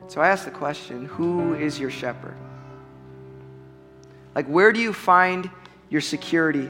So 0.08 0.22
I 0.22 0.30
ask 0.30 0.46
the 0.46 0.52
question 0.52 1.06
who 1.06 1.54
is 1.54 1.80
your 1.80 1.92
shepherd? 1.92 2.36
Like, 4.36 4.48
where 4.48 4.72
do 4.72 4.80
you 4.80 4.94
find 4.94 5.50
your 5.90 6.02
security 6.02 6.70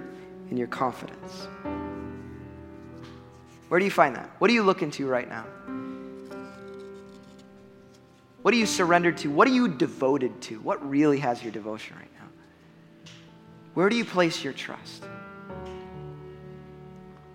and 0.50 0.58
your 0.58 0.68
confidence? 0.68 1.48
Where 3.68 3.80
do 3.80 3.86
you 3.86 3.92
find 3.92 4.16
that? 4.16 4.30
What 4.40 4.50
are 4.50 4.54
you 4.54 4.64
looking 4.64 4.92
to 4.92 5.08
right 5.08 5.28
now? 5.28 5.46
What 8.42 8.54
are 8.54 8.58
you 8.58 8.66
surrendered 8.66 9.18
to? 9.20 9.30
What 9.30 9.48
are 9.48 9.52
you 9.52 9.68
devoted 9.68 10.40
to? 10.44 10.60
What 10.62 10.88
really 10.88 11.20
has 11.20 11.44
your 11.44 11.52
devotion 11.52 11.98
right 11.98 12.10
now? 12.18 13.12
Where 13.74 13.90
do 13.90 13.96
you 13.98 14.06
place 14.06 14.44
your 14.44 14.54
trust? 14.54 15.04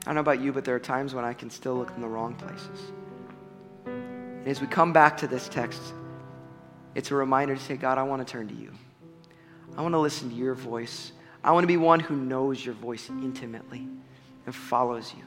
I 0.02 0.06
don't 0.06 0.14
know 0.14 0.20
about 0.22 0.40
you, 0.40 0.52
but 0.52 0.64
there 0.64 0.74
are 0.74 0.80
times 0.80 1.14
when 1.14 1.24
I 1.24 1.34
can 1.34 1.50
still 1.50 1.74
look 1.74 1.92
in 1.94 2.00
the 2.00 2.08
wrong 2.08 2.34
places. 2.34 2.80
And 3.84 4.48
as 4.48 4.60
we 4.60 4.66
come 4.66 4.92
back 4.92 5.18
to 5.18 5.26
this 5.26 5.48
text, 5.48 5.80
it's 6.94 7.10
a 7.10 7.14
reminder 7.14 7.54
to 7.54 7.60
say, 7.60 7.76
God, 7.76 7.98
I 7.98 8.02
want 8.02 8.26
to 8.26 8.32
turn 8.32 8.48
to 8.48 8.54
you. 8.54 8.72
I 9.76 9.82
want 9.82 9.92
to 9.94 9.98
listen 9.98 10.30
to 10.30 10.34
your 10.34 10.54
voice. 10.54 11.12
I 11.44 11.52
want 11.52 11.64
to 11.64 11.68
be 11.68 11.76
one 11.76 12.00
who 12.00 12.16
knows 12.16 12.64
your 12.64 12.74
voice 12.74 13.08
intimately 13.08 13.86
and 14.46 14.54
follows 14.54 15.12
you. 15.16 15.24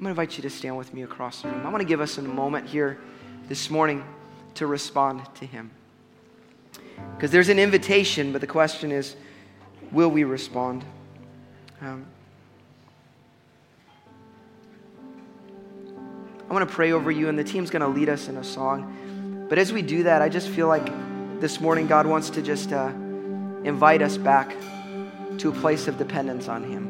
I'm 0.00 0.04
going 0.04 0.14
to 0.14 0.20
invite 0.22 0.36
you 0.38 0.42
to 0.42 0.50
stand 0.50 0.76
with 0.76 0.94
me 0.94 1.02
across 1.02 1.42
the 1.42 1.48
room. 1.48 1.66
I 1.66 1.68
want 1.68 1.82
to 1.82 1.86
give 1.86 2.00
us 2.00 2.16
a 2.18 2.22
moment 2.22 2.66
here 2.66 2.98
this 3.48 3.68
morning 3.68 4.04
to 4.54 4.66
respond 4.66 5.22
to 5.36 5.46
Him. 5.46 5.70
Because 7.16 7.30
there's 7.30 7.48
an 7.48 7.58
invitation, 7.58 8.32
but 8.32 8.40
the 8.40 8.46
question 8.46 8.92
is 8.92 9.16
will 9.92 10.10
we 10.10 10.24
respond? 10.24 10.84
Um, 11.80 12.06
I 16.48 16.52
want 16.52 16.68
to 16.68 16.74
pray 16.74 16.92
over 16.92 17.10
you, 17.10 17.28
and 17.28 17.38
the 17.38 17.44
team's 17.44 17.70
going 17.70 17.82
to 17.82 17.88
lead 17.88 18.08
us 18.08 18.28
in 18.28 18.36
a 18.36 18.44
song. 18.44 19.46
But 19.48 19.58
as 19.58 19.72
we 19.72 19.82
do 19.82 20.02
that, 20.04 20.22
I 20.22 20.28
just 20.28 20.48
feel 20.48 20.66
like 20.66 20.86
this 21.40 21.60
morning 21.60 21.86
God 21.86 22.06
wants 22.06 22.30
to 22.30 22.42
just 22.42 22.72
uh, 22.72 22.88
invite 23.64 24.02
us 24.02 24.16
back 24.16 24.54
to 25.38 25.48
a 25.48 25.52
place 25.52 25.88
of 25.88 25.96
dependence 25.96 26.48
on 26.48 26.64
Him. 26.64 26.89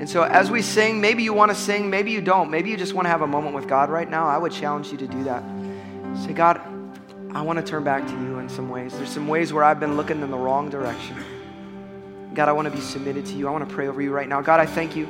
And 0.00 0.08
so, 0.08 0.22
as 0.22 0.50
we 0.50 0.62
sing, 0.62 1.00
maybe 1.00 1.24
you 1.24 1.32
want 1.32 1.50
to 1.50 1.56
sing, 1.56 1.90
maybe 1.90 2.12
you 2.12 2.20
don't. 2.20 2.50
Maybe 2.50 2.70
you 2.70 2.76
just 2.76 2.94
want 2.94 3.06
to 3.06 3.10
have 3.10 3.22
a 3.22 3.26
moment 3.26 3.54
with 3.54 3.66
God 3.66 3.90
right 3.90 4.08
now. 4.08 4.26
I 4.26 4.38
would 4.38 4.52
challenge 4.52 4.92
you 4.92 4.98
to 4.98 5.08
do 5.08 5.24
that. 5.24 5.42
Say, 6.24 6.32
God, 6.32 6.60
I 7.34 7.42
want 7.42 7.58
to 7.58 7.64
turn 7.64 7.82
back 7.82 8.06
to 8.06 8.12
you 8.12 8.38
in 8.38 8.48
some 8.48 8.70
ways. 8.70 8.92
There's 8.96 9.10
some 9.10 9.26
ways 9.26 9.52
where 9.52 9.64
I've 9.64 9.80
been 9.80 9.96
looking 9.96 10.22
in 10.22 10.30
the 10.30 10.38
wrong 10.38 10.70
direction. 10.70 11.16
God, 12.32 12.48
I 12.48 12.52
want 12.52 12.66
to 12.66 12.70
be 12.70 12.80
submitted 12.80 13.26
to 13.26 13.34
you. 13.34 13.48
I 13.48 13.50
want 13.50 13.68
to 13.68 13.74
pray 13.74 13.88
over 13.88 14.00
you 14.00 14.12
right 14.12 14.28
now. 14.28 14.40
God, 14.40 14.60
I 14.60 14.66
thank 14.66 14.94
you 14.94 15.08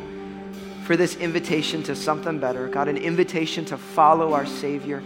for 0.85 0.97
this 0.97 1.17
invitation 1.17 1.83
to 1.83 1.95
something 1.95 2.39
better. 2.39 2.67
God, 2.67 2.89
an 2.89 2.97
invitation 2.97 3.67
to 3.67 3.77
follow 3.77 4.33
our 4.33 4.47
Savior. 4.47 5.03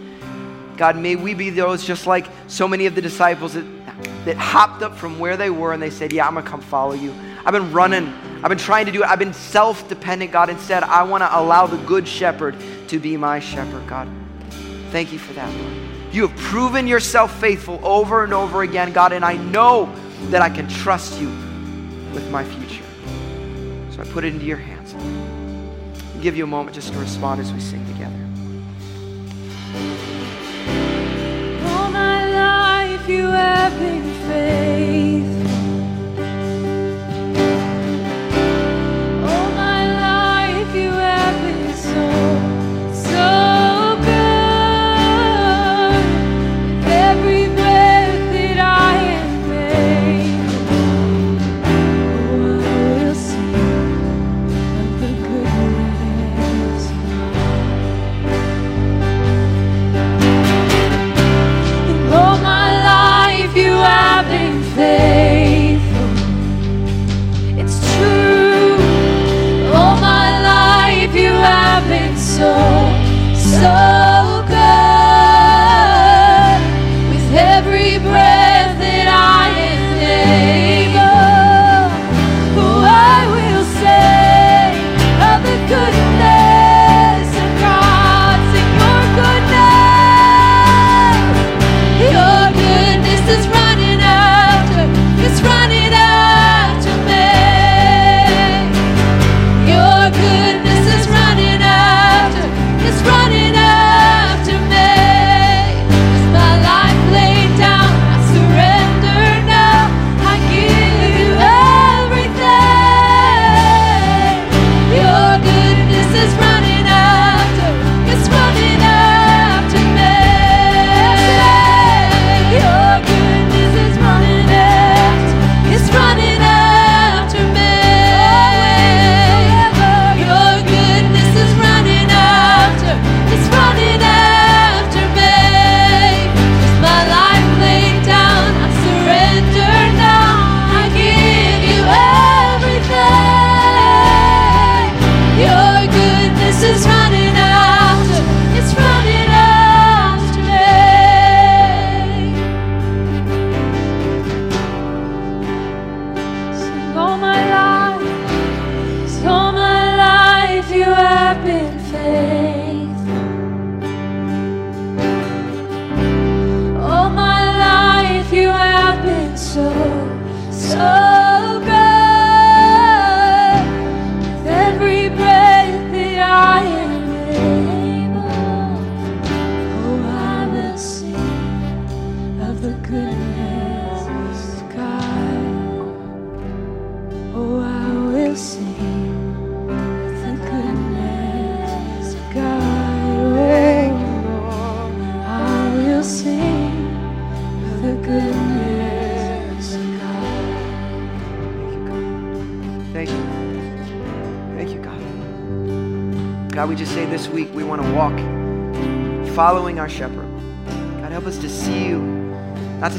God, 0.77 0.95
may 0.97 1.17
we 1.17 1.33
be 1.33 1.49
those 1.49 1.85
just 1.85 2.07
like 2.07 2.25
so 2.47 2.69
many 2.69 2.85
of 2.85 2.95
the 2.95 3.01
disciples 3.01 3.53
that, 3.53 3.65
that 4.23 4.37
hopped 4.37 4.81
up 4.81 4.95
from 4.95 5.19
where 5.19 5.35
they 5.35 5.49
were 5.49 5.73
and 5.73 5.83
they 5.83 5.89
said, 5.89 6.13
Yeah, 6.13 6.25
I'm 6.25 6.33
going 6.33 6.45
to 6.45 6.49
come 6.49 6.61
follow 6.61 6.93
you. 6.93 7.13
I've 7.45 7.51
been 7.51 7.73
running. 7.73 8.13
I've 8.43 8.49
been 8.49 8.57
trying 8.57 8.85
to 8.87 8.91
do 8.91 9.03
it. 9.03 9.09
I've 9.09 9.19
been 9.19 9.33
self 9.33 9.87
dependent, 9.87 10.33
God. 10.33 10.49
Instead, 10.49 10.83
I 10.83 11.03
want 11.03 11.21
to 11.23 11.39
allow 11.39 11.65
the 11.65 11.77
good 11.77 12.05
shepherd 12.05 12.57
to 12.89 12.99
be 12.99 13.15
my 13.15 13.39
shepherd, 13.39 13.87
God. 13.87 14.09
Thank 14.91 15.13
you 15.13 15.17
for 15.17 15.31
that, 15.33 15.49
Lord. 15.55 15.73
You 16.11 16.27
have 16.27 16.37
proven 16.37 16.85
yourself 16.85 17.39
faithful 17.39 17.79
over 17.83 18.25
and 18.25 18.33
over 18.33 18.61
again, 18.61 18.91
God, 18.91 19.13
and 19.13 19.23
I 19.23 19.37
know 19.37 19.89
that 20.25 20.41
I 20.41 20.49
can 20.49 20.67
trust 20.67 21.21
you 21.21 21.29
with 22.13 22.29
my 22.31 22.43
future. 22.43 22.83
So 23.91 24.01
I 24.01 24.05
put 24.11 24.25
it 24.25 24.33
into 24.33 24.45
your 24.45 24.57
hands. 24.57 24.93
I'll 24.93 26.21
give 26.21 26.35
you 26.35 26.43
a 26.43 26.47
moment 26.47 26.75
just 26.75 26.91
to 26.91 26.99
respond 26.99 27.39
as 27.39 27.51
we 27.53 27.61
sing 27.61 27.85
together. 27.87 28.13
All 31.69 31.89
my 31.89 32.27
life 32.29 33.07
you 33.07 33.25
have 33.25 33.79
been 33.79 34.03
faithful. 34.27 35.32
Been 42.11 42.32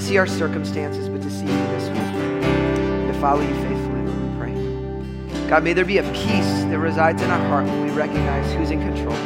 see 0.04 0.18
our 0.18 0.26
circumstances, 0.26 1.08
but 1.08 1.22
to 1.22 1.30
see 1.30 1.46
you 1.46 1.66
this 1.72 1.88
week. 1.88 3.10
To 3.10 3.18
follow 3.20 3.40
you 3.40 3.54
faithfully, 3.54 4.02
Lord, 4.02 4.22
we 4.22 4.38
pray. 4.38 5.48
God, 5.48 5.64
may 5.64 5.72
there 5.72 5.86
be 5.86 5.96
a 5.96 6.02
peace 6.12 6.64
that 6.64 6.78
resides 6.78 7.22
in 7.22 7.30
our 7.30 7.48
heart 7.48 7.64
when 7.64 7.86
we 7.86 7.90
recognize 7.90 8.52
who's 8.52 8.70
in 8.70 8.80
control. 8.80 9.16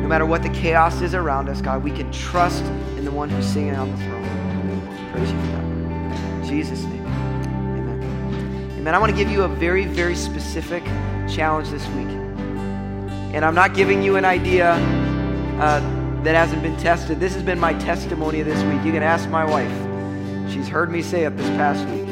No 0.00 0.08
matter 0.08 0.24
what 0.24 0.42
the 0.42 0.48
chaos 0.48 1.02
is 1.02 1.14
around 1.14 1.50
us, 1.50 1.60
God, 1.60 1.84
we 1.84 1.90
can 1.90 2.10
trust 2.10 2.64
in 2.96 3.04
the 3.04 3.10
one 3.10 3.28
who's 3.28 3.44
singing 3.44 3.74
on 3.74 3.90
the 3.90 3.96
throne. 3.98 5.10
Praise 5.12 5.30
you 5.30 5.38
for 5.38 5.46
that. 5.48 5.64
In 5.64 6.48
Jesus' 6.48 6.82
name. 6.84 7.04
Amen. 7.04 8.72
Amen. 8.78 8.94
I 8.94 8.98
want 8.98 9.12
to 9.12 9.16
give 9.16 9.30
you 9.30 9.42
a 9.42 9.48
very, 9.48 9.84
very 9.84 10.16
specific 10.16 10.82
challenge 11.28 11.68
this 11.68 11.86
week. 11.88 12.08
And 13.34 13.44
I'm 13.44 13.54
not 13.54 13.74
giving 13.74 14.02
you 14.02 14.16
an 14.16 14.24
idea 14.24 14.72
uh, 15.60 15.80
that 16.24 16.34
hasn't 16.34 16.62
been 16.62 16.76
tested. 16.78 17.20
This 17.20 17.34
has 17.34 17.42
been 17.42 17.60
my 17.60 17.74
testimony 17.74 18.42
this 18.42 18.62
week. 18.64 18.82
You 18.84 18.92
can 18.92 19.02
ask 19.02 19.28
my 19.28 19.44
wife. 19.44 19.70
She's 20.50 20.68
heard 20.68 20.90
me 20.90 21.02
say 21.02 21.24
it 21.24 21.36
this 21.36 21.48
past 21.50 21.86
week. 21.88 22.06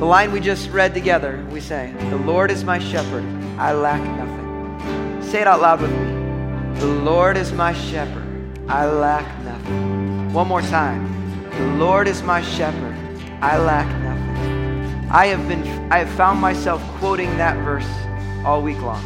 The 0.00 0.04
line 0.06 0.32
we 0.32 0.40
just 0.40 0.70
read 0.70 0.92
together, 0.94 1.44
we 1.50 1.60
say, 1.60 1.94
The 2.08 2.16
Lord 2.16 2.50
is 2.50 2.64
my 2.64 2.78
shepherd, 2.78 3.24
I 3.58 3.72
lack 3.72 4.00
nothing. 4.02 5.22
Say 5.22 5.42
it 5.42 5.46
out 5.46 5.60
loud 5.60 5.82
with 5.82 5.90
me. 5.90 6.80
The 6.80 6.86
Lord 6.86 7.36
is 7.36 7.52
my 7.52 7.72
shepherd, 7.72 8.58
I 8.68 8.86
lack 8.86 9.26
nothing. 9.44 10.32
One 10.32 10.48
more 10.48 10.62
time. 10.62 11.50
The 11.50 11.84
Lord 11.84 12.08
is 12.08 12.22
my 12.22 12.40
shepherd, 12.42 12.96
I 13.42 13.58
lack 13.58 13.86
nothing. 14.02 15.10
I 15.10 15.26
have 15.26 15.46
been 15.48 15.62
I 15.92 15.98
have 15.98 16.10
found 16.16 16.40
myself 16.40 16.82
quoting 16.98 17.36
that 17.36 17.56
verse 17.64 17.88
all 18.44 18.62
week 18.62 18.80
long. 18.80 19.04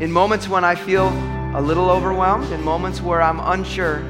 In 0.00 0.12
moments 0.12 0.48
when 0.48 0.64
I 0.64 0.74
feel 0.74 1.08
a 1.54 1.60
little 1.60 1.90
overwhelmed, 1.90 2.52
in 2.52 2.62
moments 2.62 3.00
where 3.00 3.20
I'm 3.20 3.40
unsure, 3.40 4.04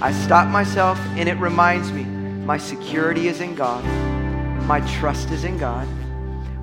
I 0.00 0.12
stop 0.12 0.46
myself 0.48 0.98
and 1.16 1.28
it 1.28 1.34
reminds 1.38 1.90
me 1.90 2.04
my 2.04 2.56
security 2.56 3.26
is 3.26 3.40
in 3.40 3.56
God. 3.56 3.84
My 4.64 4.80
trust 4.98 5.30
is 5.30 5.42
in 5.42 5.58
God. 5.58 5.86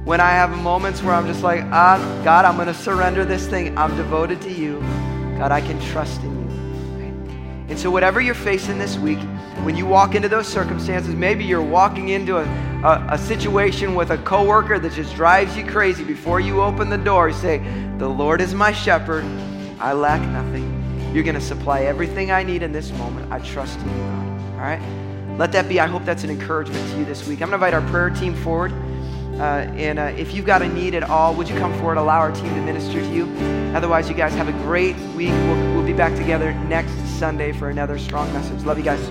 When 0.06 0.22
I 0.22 0.30
have 0.30 0.58
moments 0.58 1.04
where 1.04 1.14
I'm 1.14 1.28
just 1.28 1.44
like, 1.44 1.64
ah, 1.66 2.22
God, 2.24 2.46
I'm 2.46 2.56
going 2.56 2.68
to 2.68 2.74
surrender 2.74 3.26
this 3.26 3.46
thing. 3.48 3.78
I'm 3.78 3.96
devoted 3.98 4.42
to 4.44 4.52
you. 4.52 4.80
God, 5.38 5.52
I 5.52 5.60
can 5.60 5.82
trust 5.82 6.22
in 6.22 6.32
you. 6.32 7.04
Right? 7.04 7.70
And 7.70 7.78
so, 7.78 7.92
whatever 7.92 8.22
you're 8.22 8.36
facing 8.36 8.78
this 8.78 8.98
week, 8.98 9.20
when 9.64 9.76
you 9.76 9.86
walk 9.86 10.16
into 10.16 10.30
those 10.30 10.48
circumstances, 10.48 11.14
maybe 11.14 11.44
you're 11.44 11.62
walking 11.62 12.10
into 12.10 12.38
a, 12.38 12.44
a, 12.84 13.08
a 13.12 13.18
situation 13.18 13.96
with 13.96 14.12
a 14.12 14.18
coworker 14.20 14.80
that 14.80 14.94
just 14.94 15.14
drives 15.16 15.58
you 15.58 15.66
crazy. 15.66 16.04
Before 16.04 16.40
you 16.40 16.62
open 16.62 16.90
the 16.90 16.98
door, 16.98 17.30
you 17.30 17.36
say, 17.36 17.58
The 17.98 18.08
Lord 18.08 18.40
is 18.40 18.54
my 18.54 18.72
shepherd. 18.72 19.26
I 19.86 19.94
lack 19.94 20.20
nothing. 20.30 20.66
You're 21.14 21.24
going 21.24 21.36
to 21.36 21.42
supply 21.42 21.82
everything 21.82 22.32
I 22.32 22.42
need 22.42 22.64
in 22.64 22.72
this 22.72 22.92
moment. 22.94 23.32
I 23.32 23.38
trust 23.38 23.80
in 23.82 23.88
you, 23.88 23.98
God. 23.98 24.42
All 24.54 24.58
right? 24.58 25.38
Let 25.38 25.52
that 25.52 25.70
be. 25.70 25.80
I 25.80 25.86
hope 25.86 26.04
that's 26.06 26.24
an 26.24 26.32
encouragement 26.32 26.84
to 26.90 26.98
you 26.98 27.06
this 27.06 27.28
week. 27.28 27.44
I'm 27.44 27.52
going 27.52 27.60
to 27.60 27.68
invite 27.68 27.76
our 27.76 27.88
prayer 27.92 28.10
team 28.10 28.34
forward. 28.34 28.72
Uh, 29.40 29.70
and 29.78 30.00
uh, 30.00 30.06
if 30.18 30.34
you've 30.34 30.48
got 30.48 30.64
a 30.64 30.68
need 30.68 30.96
at 30.96 31.04
all, 31.04 31.36
would 31.36 31.48
you 31.48 31.56
come 31.60 31.72
forward, 31.74 31.98
allow 31.98 32.18
our 32.18 32.32
team 32.32 32.50
to 32.56 32.62
minister 32.64 33.00
to 33.00 33.14
you? 33.14 33.26
Otherwise, 33.76 34.10
you 34.10 34.16
guys 34.16 34.34
have 34.34 34.48
a 34.48 34.54
great 34.64 34.96
week. 35.16 35.30
We'll, 35.30 35.76
we'll 35.76 35.86
be 35.86 35.94
back 35.94 36.16
together 36.16 36.52
next 36.68 36.96
Sunday 37.20 37.52
for 37.52 37.70
another 37.70 38.00
strong 38.00 38.34
message. 38.34 38.64
Love 38.64 38.80
you 38.80 38.84
guys. 38.84 39.08